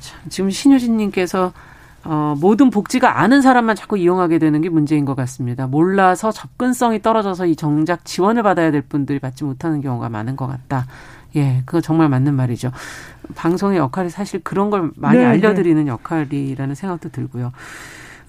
참, 0.00 0.20
지금 0.30 0.50
신효진 0.50 0.96
님께서 0.96 1.52
어, 2.04 2.34
모든 2.40 2.70
복지가 2.70 3.20
아는 3.20 3.42
사람만 3.42 3.76
자꾸 3.76 3.98
이용하게 3.98 4.38
되는 4.38 4.62
게 4.62 4.70
문제인 4.70 5.04
것 5.04 5.14
같습니다. 5.14 5.66
몰라서 5.66 6.32
접근성이 6.32 7.02
떨어져서 7.02 7.44
이 7.46 7.56
정작 7.56 8.06
지원을 8.06 8.42
받아야 8.42 8.70
될 8.70 8.80
분들이 8.80 9.18
받지 9.18 9.44
못하는 9.44 9.82
경우가 9.82 10.08
많은 10.08 10.36
것 10.36 10.46
같다. 10.46 10.86
예, 11.36 11.62
그거 11.66 11.82
정말 11.82 12.08
맞는 12.08 12.32
말이죠. 12.34 12.72
방송의 13.34 13.78
역할이 13.78 14.08
사실 14.08 14.40
그런 14.42 14.70
걸 14.70 14.90
많이 14.96 15.18
네, 15.18 15.24
네. 15.24 15.30
알려드리는 15.30 15.84
네. 15.84 15.90
역할이라는 15.90 16.74
생각도 16.74 17.10
들고요. 17.10 17.52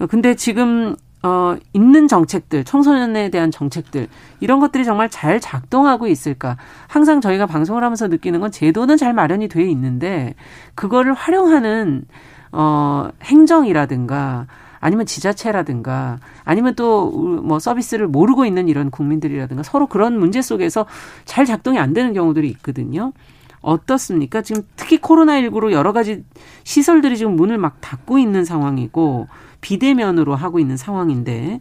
근데 0.08 0.34
지금 0.34 0.96
어, 1.22 1.54
있는 1.74 2.08
정책들, 2.08 2.64
청소년에 2.64 3.28
대한 3.28 3.50
정책들, 3.50 4.08
이런 4.40 4.58
것들이 4.58 4.86
정말 4.86 5.10
잘 5.10 5.38
작동하고 5.38 6.06
있을까. 6.06 6.56
항상 6.88 7.20
저희가 7.20 7.44
방송을 7.44 7.84
하면서 7.84 8.08
느끼는 8.08 8.40
건 8.40 8.50
제도는 8.50 8.96
잘 8.96 9.12
마련이 9.12 9.48
돼 9.48 9.62
있는데, 9.68 10.34
그거를 10.74 11.12
활용하는, 11.12 12.04
어, 12.52 13.10
행정이라든가, 13.22 14.46
아니면 14.80 15.04
지자체라든가 15.04 16.20
아니면 16.44 16.74
또 16.74 17.10
뭐 17.42 17.58
서비스를 17.58 18.08
모르고 18.08 18.44
있는 18.46 18.68
이런 18.68 18.90
국민들이라든가 18.90 19.62
서로 19.62 19.86
그런 19.86 20.18
문제 20.18 20.40
속에서 20.40 20.86
잘 21.24 21.44
작동이 21.44 21.78
안 21.78 21.92
되는 21.92 22.12
경우들이 22.14 22.48
있거든요. 22.48 23.12
어떻습니까? 23.60 24.42
지금 24.42 24.62
특히 24.76 24.98
코로나19로 24.98 25.72
여러 25.72 25.92
가지 25.92 26.24
시설들이 26.64 27.16
지금 27.16 27.36
문을 27.36 27.58
막 27.58 27.80
닫고 27.80 28.18
있는 28.18 28.44
상황이고 28.44 29.28
비대면으로 29.60 30.34
하고 30.34 30.58
있는 30.58 30.76
상황인데 30.76 31.60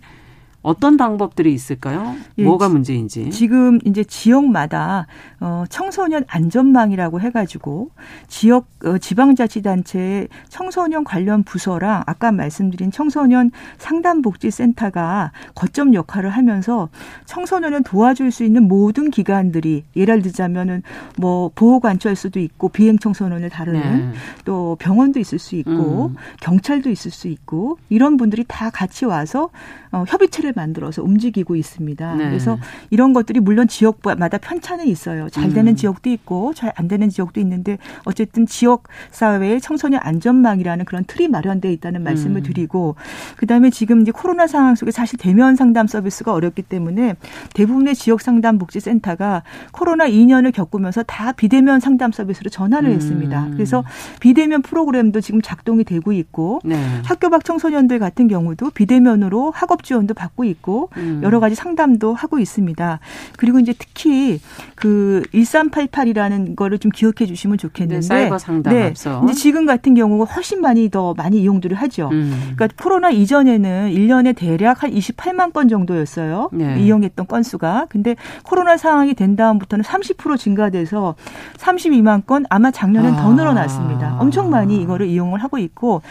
어떤 0.61 0.97
방법들이 0.97 1.53
있을까요? 1.53 2.15
예, 2.37 2.43
뭐가 2.43 2.67
문제인지. 2.67 3.29
지금 3.29 3.79
이제 3.85 4.03
지역마다 4.03 5.07
어 5.39 5.63
청소년 5.69 6.25
안전망이라고 6.27 7.21
해 7.21 7.31
가지고 7.31 7.91
지역 8.27 8.67
어, 8.83 8.97
지방자치단체 8.97 10.27
청소년 10.49 11.03
관련 11.03 11.43
부서랑 11.43 12.03
아까 12.05 12.31
말씀드린 12.31 12.91
청소년 12.91 13.51
상담복지센터가 13.77 15.31
거점 15.55 15.93
역할을 15.93 16.29
하면서 16.29 16.89
청소년을 17.25 17.83
도와줄 17.83 18.31
수 18.31 18.43
있는 18.43 18.67
모든 18.67 19.11
기관들이 19.11 19.85
예를 19.95 20.21
들자면은 20.21 20.83
뭐 21.17 21.51
보호 21.55 21.79
관찰소도 21.79 22.39
있고 22.39 22.69
비행 22.69 22.99
청소년을 22.99 23.49
다루는 23.49 24.11
네. 24.11 24.17
또 24.43 24.75
병원도 24.79 25.19
있을 25.19 25.39
수 25.39 25.55
있고 25.55 26.07
음. 26.07 26.15
경찰도 26.41 26.89
있을 26.89 27.11
수 27.11 27.27
있고 27.29 27.77
이런 27.89 28.17
분들이 28.17 28.43
다 28.47 28.69
같이 28.69 29.05
와서 29.05 29.49
어, 29.91 30.03
협의체를 30.07 30.48
만들어서 30.55 31.03
움직이고 31.03 31.55
있습니다. 31.55 32.15
네. 32.15 32.25
그래서 32.25 32.57
이런 32.89 33.13
것들이 33.13 33.39
물론 33.39 33.67
지역마다 33.67 34.37
편차는 34.37 34.87
있어요. 34.87 35.29
잘 35.29 35.53
되는 35.53 35.73
음. 35.73 35.75
지역도 35.75 36.09
있고 36.09 36.53
잘 36.53 36.69
안 36.79 36.87
되는 36.87 37.09
지역도 37.09 37.39
있는데 37.41 37.77
어쨌든 38.05 38.45
지역 38.45 38.83
사회의 39.11 39.59
청소년 39.59 39.99
안전망이라는 40.03 40.85
그런 40.85 41.03
틀이 41.05 41.27
마련돼 41.27 41.71
있다는 41.73 42.03
말씀을 42.03 42.37
음. 42.37 42.43
드리고 42.43 42.95
그다음에 43.35 43.69
지금 43.69 44.01
이제 44.01 44.11
코로나 44.11 44.47
상황 44.47 44.75
속에 44.75 44.91
사실 44.91 45.19
대면 45.19 45.55
상담 45.55 45.87
서비스가 45.87 46.33
어렵기 46.33 46.63
때문에 46.63 47.15
대부분의 47.53 47.95
지역 47.95 48.21
상담 48.21 48.57
복지 48.57 48.79
센터가 48.79 49.43
코로나 49.71 50.07
2년을 50.07 50.53
겪으면서 50.53 51.03
다 51.03 51.31
비대면 51.33 51.79
상담 51.79 52.11
서비스로 52.11 52.49
전환을 52.49 52.89
음. 52.89 52.95
했습니다. 52.95 53.49
그래서 53.51 53.83
비대면 54.21 54.61
프로그램도 54.61 55.21
지금 55.21 55.41
작동이 55.41 55.83
되고 55.83 56.11
있고 56.13 56.61
네. 56.63 56.81
학교 57.03 57.29
밖 57.29 57.43
청소년들 57.43 57.99
같은 57.99 58.27
경우도 58.27 58.71
비대면으로 58.71 59.51
학업 59.51 59.83
지원도 59.83 60.13
받고 60.13 60.38
있고 60.45 60.89
음. 60.97 61.21
여러 61.23 61.39
가지 61.39 61.55
상담도 61.55 62.13
하고 62.13 62.39
있습니다. 62.39 62.99
그리고 63.37 63.59
이제 63.59 63.73
특히 63.77 64.39
그 64.75 65.23
1388이라는 65.33 66.55
거를 66.55 66.79
좀 66.79 66.91
기억해 66.91 67.25
주시면 67.25 67.57
좋겠는데 67.57 67.95
네, 67.95 68.01
사이버 68.01 68.37
상담 68.37 68.73
네. 68.73 68.87
앞서. 68.87 69.21
이제 69.25 69.33
지금 69.33 69.65
같은 69.65 69.93
경우가 69.93 70.25
훨씬 70.33 70.61
많이 70.61 70.89
더 70.89 71.13
많이 71.13 71.41
이용들을 71.41 71.75
하죠. 71.77 72.09
음. 72.11 72.53
그러니까 72.55 72.67
코로나 72.81 73.09
이전에는 73.09 73.91
1년에 73.93 74.35
대략 74.35 74.83
한 74.83 74.91
28만 74.91 75.53
건 75.53 75.67
정도였어요. 75.67 76.49
네. 76.53 76.79
이용했던 76.79 77.27
건수가. 77.27 77.87
근데 77.89 78.15
코로나 78.43 78.77
상황이 78.77 79.13
된 79.13 79.35
다음부터는 79.35 79.83
30% 79.83 80.37
증가돼서 80.37 81.15
32만 81.57 82.25
건 82.25 82.45
아마 82.49 82.71
작년엔 82.71 83.13
아. 83.15 83.21
더 83.21 83.33
늘어났습니다. 83.33 84.17
엄청 84.19 84.49
많이 84.49 84.81
이거를 84.81 85.07
이용을 85.07 85.43
하고 85.43 85.57
있고 85.57 86.01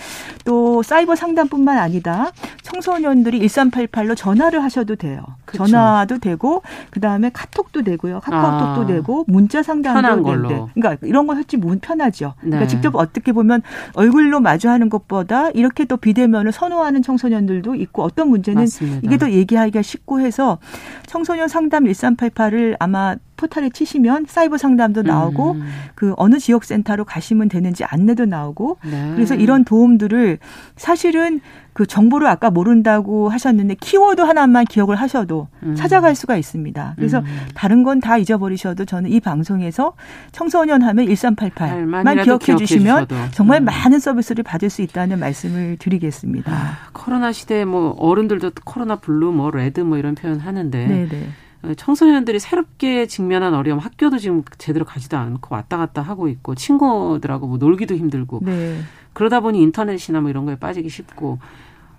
또 0.45 0.83
사이버 0.83 1.17
상담뿐만 1.17 1.79
아니다. 1.79 2.31
청소년들이 2.63 3.41
1388로 3.41 4.17
전화를 4.19 4.65
하셔도 4.65 4.97
돼요. 4.97 5.23
그쵸. 5.45 5.65
전화도 5.65 6.19
되고 6.19 6.63
그다음에 6.91 7.31
카톡도 7.33 7.83
되고요. 7.83 8.19
카카오톡도 8.19 8.83
아. 8.83 8.87
되고 8.87 9.25
문자 9.29 9.63
상담도 9.63 10.25
되는데. 10.25 10.65
그러니까 10.75 11.07
이런 11.07 11.29
거 11.29 11.35
솔직히 11.37 11.63
편하죠. 11.81 12.35
그러니까 12.39 12.43
네. 12.43 12.51
그러니까 12.51 12.67
직접 12.67 12.97
어떻게 12.97 13.31
보면 13.31 13.63
얼굴로 13.95 14.41
마주하는 14.41 14.89
것보다 14.89 15.51
이렇게 15.51 15.85
또 15.85 15.97
비대면을 15.97 16.51
선호하는 16.51 17.03
청소년들도 17.03 17.77
있고 17.77 18.03
어떤 18.03 18.29
문제는 18.29 18.63
맞습니다. 18.63 19.01
이게 19.05 19.19
더 19.19 19.31
얘기하기가 19.31 19.83
쉽고 19.83 20.19
해서 20.21 20.59
청소년 21.07 21.47
상담 21.47 21.85
1388을 21.85 22.75
아마 22.81 23.15
포탈에 23.39 23.71
치시면 23.71 24.27
사이버 24.29 24.59
상담도 24.59 25.03
나오고 25.03 25.53
음. 25.53 25.63
그 25.95 26.13
어느 26.17 26.39
지역 26.39 26.65
센터로 26.65 27.05
가시면 27.05 27.49
되는지 27.49 27.85
안내도 27.85 28.27
나오고 28.27 28.79
네. 28.91 29.13
그래서 29.15 29.35
이런 29.35 29.65
도움들을 29.65 30.39
사실은 30.77 31.41
그 31.73 31.87
정보를 31.87 32.27
아까 32.27 32.51
모른다고 32.51 33.29
하셨는데 33.29 33.77
키워드 33.77 34.21
하나만 34.21 34.65
기억을 34.65 34.97
하셔도 34.97 35.47
음. 35.63 35.77
찾아갈 35.77 36.17
수가 36.17 36.37
있습니다. 36.37 36.95
그래서 36.97 37.21
음. 37.21 37.25
다른 37.55 37.85
건 37.85 37.99
다 38.01 38.17
잊어버리셔도 38.17 38.85
저는 38.85 39.11
이 39.11 39.21
방송에서 39.21 39.95
청소년 40.33 40.83
하면 40.83 41.07
1388만 41.07 42.25
기억해 42.25 42.57
주시면 42.57 43.07
정말 43.33 43.61
음. 43.63 43.65
많은 43.67 43.99
서비스를 43.99 44.45
받을 44.45 44.71
수 44.71 44.83
있다는 44.83 45.19
말씀을 45.19 45.77
드리겠습니다. 45.79 46.51
아, 46.53 46.77
코로나 46.93 47.33
시대에 47.33 47.65
뭐 47.65 47.91
어른들도 47.99 48.51
코로나 48.65 48.97
블루 48.97 49.33
뭐 49.33 49.51
레드 49.51 49.81
뭐 49.81 49.99
이런 49.99 50.15
표현 50.15 50.39
하는데 50.41 50.87
네네. 50.87 51.29
어, 51.63 51.75
청소년들이 51.75 52.39
새롭게 52.39 53.07
직면한 53.07 53.55
어려움 53.55 53.79
학교도 53.79 54.19
지금 54.19 54.43
제대로 54.59 54.85
가지도 54.85 55.17
않고 55.17 55.55
왔다 55.55 55.77
갔다 55.77 56.03
하고 56.03 56.29
있고 56.29 56.55
친구들하고 56.55 57.47
뭐 57.47 57.59
놀기도 57.59 57.95
힘들고 57.97 58.41
네. 58.43 58.81
그러다 59.13 59.41
보니 59.41 59.61
인터넷이나 59.61 60.21
뭐 60.21 60.31
이런 60.31 60.45
거에 60.45 60.57
빠지기 60.57 60.89
쉽고 60.89 61.39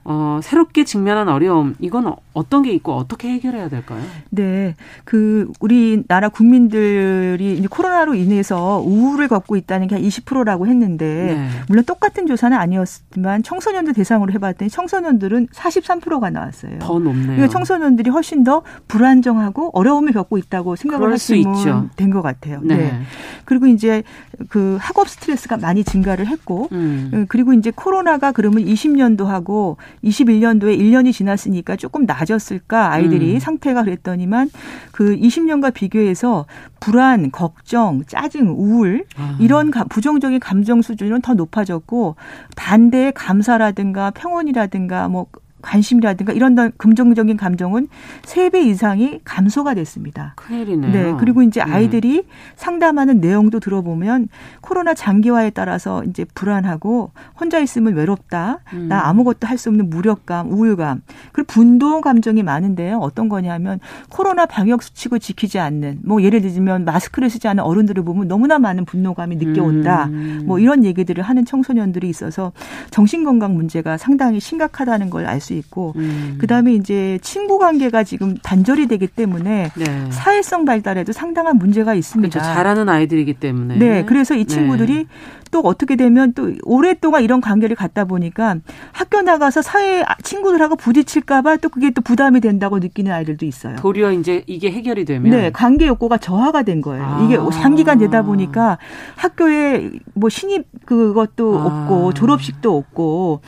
어, 0.03 0.39
새롭게 0.41 0.85
직면한 0.85 1.29
어려움, 1.29 1.75
이건 1.79 2.15
어떤 2.33 2.63
게 2.63 2.71
있고 2.71 2.93
어떻게 2.93 3.29
해결해야 3.29 3.69
될까요? 3.69 4.01
네. 4.31 4.75
그, 5.03 5.51
우리나라 5.59 6.29
국민들이 6.29 7.57
이제 7.57 7.67
코로나로 7.69 8.15
인해서 8.15 8.81
우울을 8.83 9.27
겪고 9.27 9.55
있다는 9.55 9.87
게 9.87 9.99
한 9.99 10.03
20%라고 10.03 10.67
했는데, 10.67 11.05
네. 11.35 11.49
물론 11.67 11.83
똑같은 11.83 12.25
조사는 12.25 12.57
아니었지만 12.57 13.43
청소년들 13.43 13.93
대상으로 13.93 14.31
해봤더니 14.33 14.69
청소년들은 14.69 15.47
43%가 15.47 16.29
나왔어요. 16.29 16.79
더 16.79 16.99
높네요. 16.99 17.27
그러니까 17.27 17.47
청소년들이 17.49 18.09
훨씬 18.09 18.43
더 18.43 18.63
불안정하고 18.87 19.71
어려움을 19.73 20.13
겪고 20.13 20.37
있다고 20.37 20.75
생각을 20.75 21.11
하시면 21.13 21.91
된것 21.95 22.23
같아요. 22.23 22.61
네. 22.63 22.77
네. 22.77 23.01
그리고 23.45 23.67
이제 23.67 24.03
그 24.47 24.77
학업 24.79 25.09
스트레스가 25.09 25.57
많이 25.57 25.83
증가를 25.83 26.27
했고, 26.27 26.69
음. 26.71 27.25
그리고 27.27 27.53
이제 27.53 27.71
코로나가 27.75 28.31
그러면 28.31 28.63
20년도 28.63 29.25
하고 29.25 29.77
21년도에 30.03 30.79
1년이 30.79 31.13
지났으니까 31.13 31.75
조금 31.75 32.05
낮았을까 32.05 32.91
아이들이 32.91 33.35
음. 33.35 33.39
상태가 33.39 33.83
그랬더니만 33.83 34.49
그 34.91 35.15
20년과 35.15 35.73
비교해서 35.73 36.45
불안, 36.79 37.31
걱정, 37.31 38.03
짜증, 38.05 38.49
우울 38.57 39.05
아. 39.17 39.37
이런 39.39 39.71
부정적인 39.71 40.39
감정 40.39 40.81
수준은 40.81 41.21
더 41.21 41.33
높아졌고 41.33 42.15
반대의 42.55 43.13
감사라든가 43.13 44.11
평온이라든가 44.11 45.09
뭐 45.09 45.27
관심이라든가 45.61 46.33
이런 46.33 46.71
긍정적인 46.77 47.37
감정은 47.37 47.87
세 48.23 48.49
배 48.49 48.61
이상이 48.63 49.19
감소가 49.23 49.75
됐습니다. 49.75 50.33
큰일이네요. 50.37 50.91
네. 50.91 51.15
그리고 51.19 51.43
이제 51.43 51.63
네. 51.63 51.71
아이들이 51.71 52.17
네. 52.17 52.23
상담하는 52.55 53.19
내용도 53.21 53.59
들어보면 53.59 54.27
코로나 54.61 54.93
장기화에 54.95 55.51
따라서 55.51 56.03
이제 56.05 56.25
불안하고 56.33 57.11
혼자 57.39 57.59
있으면 57.59 57.93
외롭다. 57.93 58.59
음. 58.73 58.87
나 58.87 59.05
아무것도 59.07 59.45
할 59.47 59.59
수 59.59 59.69
없는 59.69 59.89
무력감, 59.89 60.51
우울감. 60.51 61.01
그리고 61.33 61.47
분노 61.47 61.99
감정이 62.01 62.43
많은데요. 62.43 62.97
어떤 62.99 63.27
거냐면 63.29 63.79
코로나 64.09 64.45
방역 64.45 64.81
수칙을 64.81 65.19
지키지 65.19 65.59
않는 65.59 65.99
뭐 66.05 66.23
예를 66.23 66.41
들면 66.41 66.85
마스크를 66.85 67.29
쓰지 67.29 67.47
않는 67.49 67.61
어른들을 67.63 68.01
보면 68.03 68.27
너무나 68.29 68.57
많은 68.57 68.85
분노감이 68.85 69.35
느껴온다. 69.35 70.05
음. 70.05 70.43
뭐 70.45 70.59
이런 70.59 70.85
얘기들을 70.85 71.21
하는 71.21 71.43
청소년들이 71.45 72.07
있어서 72.09 72.53
정신 72.89 73.25
건강 73.25 73.53
문제가 73.53 73.97
상당히 73.97 74.39
심각하다는 74.39 75.09
걸알수 75.09 75.48
있고 75.53 75.93
음. 75.97 76.37
그다음에 76.39 76.73
이제 76.73 77.19
친구 77.21 77.59
관계가 77.59 78.03
지금 78.03 78.35
단절이 78.37 78.87
되기 78.87 79.07
때문에 79.07 79.71
네. 79.75 80.11
사회성 80.11 80.65
발달에도 80.65 81.11
상당한 81.11 81.57
문제가 81.57 81.93
있습니다. 81.93 82.39
그렇죠. 82.39 82.53
잘하는 82.53 82.89
아이들이기 82.89 83.35
때문에. 83.35 83.77
네. 83.77 84.05
그래서 84.05 84.35
이 84.35 84.45
친구들이 84.45 84.93
네. 84.95 85.05
또 85.51 85.61
어떻게 85.61 85.95
되면 85.95 86.33
또 86.33 86.51
오랫동안 86.63 87.23
이런 87.23 87.41
관계를 87.41 87.75
갖다 87.75 88.05
보니까 88.05 88.57
학교 88.91 89.21
나가서 89.21 89.63
사회 89.63 90.03
친구들하고 90.23 90.75
부딪힐까 90.75 91.41
봐 91.41 91.59
또 91.61 91.69
그게 91.69 91.89
또 91.91 92.01
부담이 92.01 92.39
된다고 92.41 92.79
느끼는 92.79 93.11
아이들도 93.11 93.45
있어요. 93.45 93.75
도리어 93.77 94.11
이제 94.13 94.43
이게 94.47 94.71
해결이 94.71 95.05
되면 95.05 95.31
네 95.31 95.49
관계 95.51 95.87
욕구가 95.87 96.17
저하가 96.17 96.63
된 96.63 96.81
거예요. 96.81 97.03
아. 97.03 97.23
이게 97.23 97.37
장기간 97.51 97.97
되다 97.97 98.21
보니까 98.21 98.77
학교에 99.15 99.91
뭐 100.13 100.29
신입 100.29 100.65
그것도 100.85 101.59
아. 101.59 101.65
없고 101.65 102.13
졸업식도 102.13 102.75
없고 102.77 103.41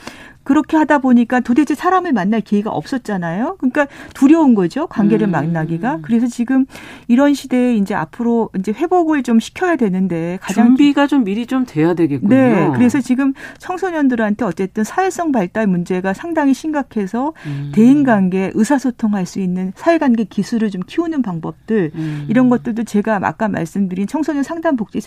그렇게 0.44 0.76
하다 0.76 0.98
보니까 0.98 1.40
도대체 1.40 1.74
사람을 1.74 2.12
만날 2.12 2.40
기회가 2.40 2.70
없었잖아요. 2.70 3.56
그러니까 3.58 3.86
두려운 4.14 4.54
거죠. 4.54 4.86
관계를 4.86 5.28
음. 5.28 5.30
만나기가. 5.30 5.98
그래서 6.02 6.26
지금 6.26 6.66
이런 7.08 7.34
시대에 7.34 7.76
이제 7.76 7.94
앞으로 7.94 8.50
이제 8.58 8.72
회복을 8.72 9.22
좀 9.22 9.38
시켜야 9.38 9.76
되는데 9.76 10.38
가장 10.40 10.68
준비가 10.68 11.06
좀 11.06 11.24
미리 11.24 11.46
좀 11.46 11.64
돼야 11.64 11.94
되겠군요. 11.94 12.34
네. 12.34 12.70
그래서 12.74 13.00
지금 13.00 13.32
청소년들한테 13.58 14.44
어쨌든 14.44 14.84
사회성 14.84 15.32
발달 15.32 15.66
문제가 15.66 16.12
상당히 16.12 16.54
심각해서 16.54 17.32
음. 17.46 17.72
대인 17.74 18.02
관계 18.04 18.50
의사소통할 18.54 19.26
수 19.26 19.40
있는 19.40 19.72
사회 19.76 19.98
관계 19.98 20.24
기술을 20.24 20.70
좀 20.70 20.82
키우는 20.86 21.22
방법들 21.22 21.92
음. 21.94 22.26
이런 22.28 22.48
것들도 22.48 22.84
제가 22.84 23.20
아까 23.22 23.48
말씀드린 23.48 24.06
청소년 24.06 24.42
상담 24.42 24.76
복지 24.76 25.00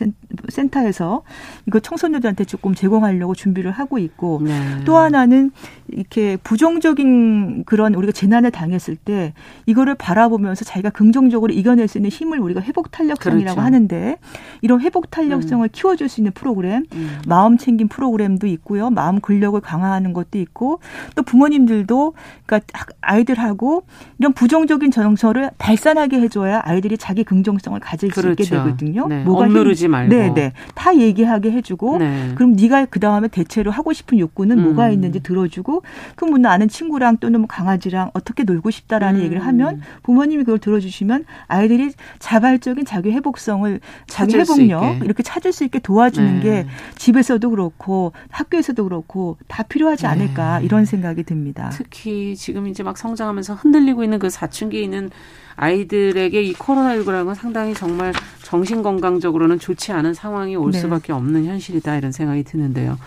센터에서 0.49 1.23
이거 1.67 1.79
청소년들한테 1.79 2.45
조금 2.45 2.73
제공하려고 2.73 3.35
준비를 3.35 3.71
하고 3.71 3.97
있고 3.97 4.41
네. 4.43 4.53
또 4.85 4.97
하나 4.97 5.24
는 5.25 5.51
이렇게 5.87 6.37
부정적인 6.43 7.63
그런 7.65 7.95
우리가 7.95 8.11
재난을 8.11 8.51
당했을 8.51 8.95
때 8.95 9.33
이거를 9.65 9.95
바라보면서 9.95 10.65
자기가 10.65 10.89
긍정적으로 10.91 11.53
이겨낼 11.53 11.87
수 11.87 11.97
있는 11.97 12.09
힘을 12.09 12.39
우리가 12.39 12.61
회복 12.61 12.91
탄력성이라고 12.91 13.55
그렇죠. 13.55 13.61
하는데 13.61 14.17
이런 14.61 14.81
회복 14.81 15.09
탄력성을 15.09 15.65
음. 15.65 15.69
키워줄 15.71 16.09
수 16.09 16.21
있는 16.21 16.31
프로그램, 16.33 16.85
음. 16.93 17.19
마음 17.27 17.57
챙김 17.57 17.87
프로그램도 17.87 18.47
있고요, 18.47 18.89
마음 18.89 19.19
근력을 19.19 19.59
강화하는 19.61 20.13
것도 20.13 20.37
있고 20.37 20.79
또 21.15 21.23
부모님들도 21.23 22.13
그러니까 22.45 22.85
아이들하고 23.01 23.83
이런 24.19 24.33
부정적인 24.33 24.91
정서를 24.91 25.51
발산하게 25.57 26.19
해줘야 26.21 26.61
아이들이 26.63 26.97
자기 26.97 27.23
긍정성을 27.23 27.79
가질 27.79 28.09
그렇죠. 28.09 28.27
수 28.27 28.31
있게 28.31 28.43
그렇죠. 28.45 28.65
되거든요. 28.65 29.07
네. 29.07 29.23
뭐가 29.23 29.45
억누르지 29.45 29.87
말고. 29.87 30.15
네, 30.15 30.33
네. 30.33 30.53
다 30.75 30.95
얘기하게 30.95 31.51
해주고 31.51 31.97
네. 31.97 32.31
그럼 32.35 32.53
네가 32.53 32.85
그 32.85 32.99
다음에 32.99 33.27
대체로 33.27 33.71
하고 33.71 33.93
싶은 33.93 34.19
욕구는 34.19 34.59
음. 34.59 34.63
뭐가 34.63 34.89
있는지 34.89 35.14
들어주고 35.19 35.83
그럼 36.15 36.41
뭐 36.41 36.49
아는 36.49 36.67
친구랑 36.67 37.17
또는 37.17 37.41
뭐 37.41 37.47
강아지랑 37.47 38.11
어떻게 38.13 38.43
놀고 38.43 38.71
싶다라는 38.71 39.19
음. 39.19 39.25
얘기를 39.25 39.45
하면 39.45 39.81
부모님이 40.03 40.43
그걸 40.43 40.59
들어주시면 40.59 41.25
아이들이 41.47 41.91
자발적인 42.19 42.85
자기 42.85 43.11
회복성을 43.11 43.79
자기 44.07 44.37
회복력 44.37 45.03
이렇게 45.03 45.23
찾을 45.23 45.51
수 45.51 45.63
있게 45.63 45.79
도와주는 45.79 46.39
네. 46.39 46.41
게 46.41 46.67
집에서도 46.95 47.49
그렇고 47.49 48.13
학교에서도 48.29 48.83
그렇고 48.83 49.37
다 49.47 49.63
필요하지 49.63 50.03
네. 50.03 50.07
않을까 50.07 50.59
이런 50.61 50.85
생각이 50.85 51.23
듭니다. 51.23 51.69
특히 51.73 52.35
지금 52.35 52.67
이제 52.67 52.83
막 52.83 52.97
성장하면서 52.97 53.55
흔들리고 53.55 54.03
있는 54.03 54.19
그 54.19 54.29
사춘기에 54.29 54.81
있는 54.81 55.09
아이들에게 55.55 56.41
이 56.41 56.53
코로나19라는 56.53 57.25
건 57.25 57.35
상당히 57.35 57.73
정말 57.73 58.13
정신 58.43 58.83
건강적으로는 58.83 59.59
좋지 59.59 59.91
않은 59.93 60.13
상황이 60.13 60.55
올 60.55 60.71
네. 60.71 60.79
수밖에 60.79 61.13
없는 61.13 61.45
현실이다 61.45 61.97
이런 61.97 62.11
생각이 62.11 62.43
드는데요. 62.43 62.97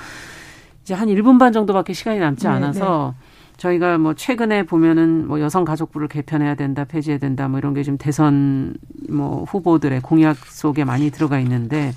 이제 0.88 0.94
한 0.94 1.08
1분 1.08 1.38
반 1.38 1.52
정도밖에 1.52 1.92
시간이 1.92 2.18
남지 2.18 2.44
네, 2.44 2.48
않아서 2.48 3.14
네. 3.14 3.52
저희가 3.58 3.98
뭐 3.98 4.14
최근에 4.14 4.62
보면은 4.62 5.28
뭐 5.28 5.38
여성가족부를 5.38 6.08
개편해야 6.08 6.54
된다, 6.54 6.84
폐지해야 6.84 7.18
된다, 7.18 7.46
뭐 7.46 7.58
이런 7.58 7.74
게 7.74 7.82
지금 7.82 7.98
대선 7.98 8.74
뭐 9.10 9.44
후보들의 9.44 10.00
공약 10.00 10.38
속에 10.38 10.84
많이 10.84 11.10
들어가 11.10 11.38
있는데 11.40 11.92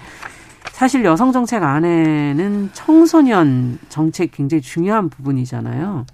사실 0.73 1.05
여성 1.05 1.31
정책 1.31 1.63
안에는 1.63 2.71
청소년 2.73 3.79
정책 3.87 4.31
굉장히 4.31 4.59
중요한 4.59 5.07
부분이잖아요. 5.07 6.05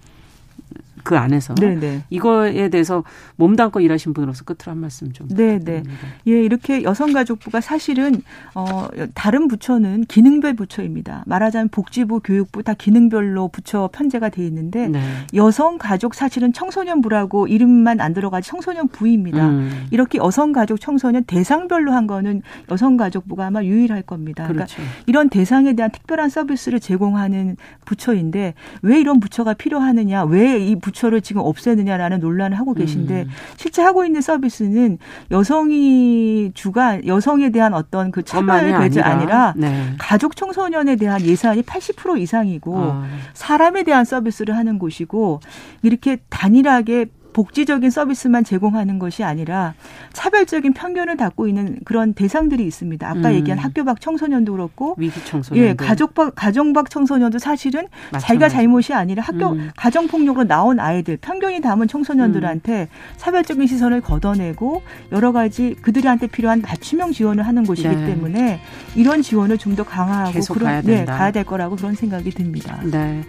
그 1.07 1.17
안에서 1.17 1.55
네네. 1.55 1.79
네. 1.79 2.03
이거에 2.09 2.67
대해서 2.67 3.01
몸담고 3.37 3.79
일하신 3.79 4.13
분으로서 4.13 4.43
끝으로 4.43 4.71
한 4.71 4.79
말씀 4.79 5.13
좀. 5.13 5.29
네, 5.29 5.57
네. 5.57 5.81
예, 6.27 6.31
이렇게 6.43 6.83
여성가족부가 6.83 7.61
사실은 7.61 8.21
어 8.53 8.89
다른 9.13 9.47
부처는 9.47 10.03
기능별 10.09 10.55
부처입니다. 10.55 11.23
말하자면 11.25 11.69
복지부, 11.69 12.19
교육부 12.19 12.61
다 12.61 12.73
기능별로 12.73 13.47
부처 13.47 13.89
편제가 13.93 14.27
돼 14.27 14.45
있는데 14.47 14.89
네. 14.89 15.01
여성가족 15.33 16.13
사실은 16.13 16.51
청소년부라고 16.51 17.47
이름만 17.47 18.01
안 18.01 18.13
들어가지 18.13 18.49
청소년부입니다. 18.49 19.47
음. 19.47 19.87
이렇게 19.91 20.17
여성가족 20.17 20.81
청소년 20.81 21.23
대상별로 21.23 21.93
한 21.93 22.05
거는 22.05 22.41
여성가족부가 22.69 23.45
아마 23.45 23.63
유일할 23.63 24.01
겁니다. 24.01 24.43
그러니까 24.43 24.65
그렇죠. 24.65 24.75
그러니까 24.75 25.03
이런 25.05 25.29
대상에 25.29 25.71
대한 25.71 25.89
특별한 25.89 26.27
서비스를 26.29 26.81
제공하는 26.81 27.55
부처인데 27.85 28.55
왜 28.81 28.99
이런 28.99 29.21
부처가 29.21 29.53
필요하느냐? 29.53 30.25
왜 30.25 30.57
이 30.57 30.75
부처 30.75 30.96
부처를 30.97 31.21
지금 31.21 31.41
없애느냐라는 31.43 32.19
논란을 32.19 32.57
하고 32.57 32.73
계신데 32.73 33.23
음. 33.23 33.29
실제 33.55 33.81
하고 33.81 34.03
있는 34.03 34.21
서비스는 34.21 34.97
여성이 35.31 36.51
주가 36.53 37.05
여성에 37.05 37.51
대한 37.51 37.73
어떤 37.73 38.11
그 38.11 38.23
차별 38.23 38.79
배제 38.79 39.01
아니라, 39.01 39.51
아니라 39.51 39.53
네. 39.55 39.93
가족 39.97 40.35
청소년에 40.35 40.95
대한 40.95 41.21
예산이 41.21 41.61
80% 41.61 42.19
이상이고 42.19 42.75
아. 42.77 43.07
사람에 43.33 43.83
대한 43.83 44.05
서비스를 44.05 44.57
하는 44.57 44.79
곳이고 44.79 45.39
이렇게 45.83 46.17
단일하게 46.29 47.05
복지적인 47.37 47.91
서비스만 47.91 48.43
제공하는 48.43 48.97
것이 48.97 49.23
아니라 49.23 49.75
차별적인 50.13 50.73
편견을 50.73 51.17
갖고 51.17 51.47
있는 51.47 51.77
그런 51.85 52.13
대상들이 52.15 52.65
있습니다. 52.65 53.07
아까 53.07 53.29
음. 53.29 53.33
얘기한 53.35 53.59
학교 53.59 53.83
밖 53.85 54.01
청소년도 54.01 54.53
그렇고 54.53 54.95
위기 54.97 55.23
청소년 55.23 55.63
예, 55.63 55.73
가족 55.75 56.15
밖 56.15 56.33
가정 56.35 56.73
밖 56.73 56.89
청소년도 56.89 57.37
사실은 57.37 57.87
마찬가지. 58.11 58.25
자기가 58.25 58.49
잘못이 58.49 58.93
아니라 58.93 59.21
학교 59.21 59.51
음. 59.51 59.69
가정 59.75 60.07
폭력으로 60.07 60.47
나온 60.47 60.79
아이들 60.79 61.15
편견이 61.17 61.61
담은 61.61 61.87
청소년들한테 61.87 62.81
음. 62.81 62.87
차별적인 63.17 63.67
시선을 63.67 64.01
걷어내고 64.01 64.81
여러 65.11 65.31
가지 65.31 65.75
그들한테 65.79 66.25
필요한 66.27 66.61
맞춤형 66.61 67.11
지원을 67.11 67.45
하는 67.45 67.63
곳이기 67.65 67.87
네. 67.87 68.05
때문에 68.07 68.59
이런 68.95 69.21
지원을 69.21 69.57
좀 69.57 69.77
더 69.77 69.83
강화하고 69.83 70.39
그런 70.53 70.65
가야, 70.65 70.81
네, 70.81 71.05
가야 71.05 71.31
될 71.31 71.43
거라고 71.43 71.75
그런 71.75 71.93
생각이 71.93 72.31
듭니다. 72.31 72.79
네. 72.83 73.21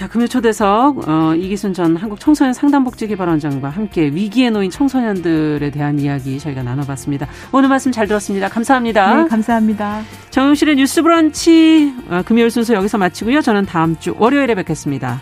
자, 0.00 0.08
금요 0.08 0.28
초대석 0.28 1.06
어, 1.06 1.34
이기순 1.34 1.74
전 1.74 1.94
한국 1.94 2.18
청소년 2.18 2.54
상담복지개발원장과 2.54 3.68
함께 3.68 4.06
위기에 4.06 4.48
놓인 4.48 4.70
청소년들에 4.70 5.70
대한 5.70 5.98
이야기 5.98 6.38
저희가 6.38 6.62
나눠봤습니다. 6.62 7.28
오늘 7.52 7.68
말씀 7.68 7.92
잘 7.92 8.06
들었습니다. 8.06 8.48
감사합니다. 8.48 9.24
네, 9.24 9.28
감사합니다. 9.28 10.00
정용실의 10.30 10.76
뉴스브런치 10.76 11.92
어, 12.08 12.22
금요일 12.24 12.50
순서 12.50 12.72
여기서 12.72 12.96
마치고요. 12.96 13.42
저는 13.42 13.66
다음 13.66 13.94
주 13.98 14.14
월요일에 14.18 14.54
뵙겠습니다. 14.54 15.20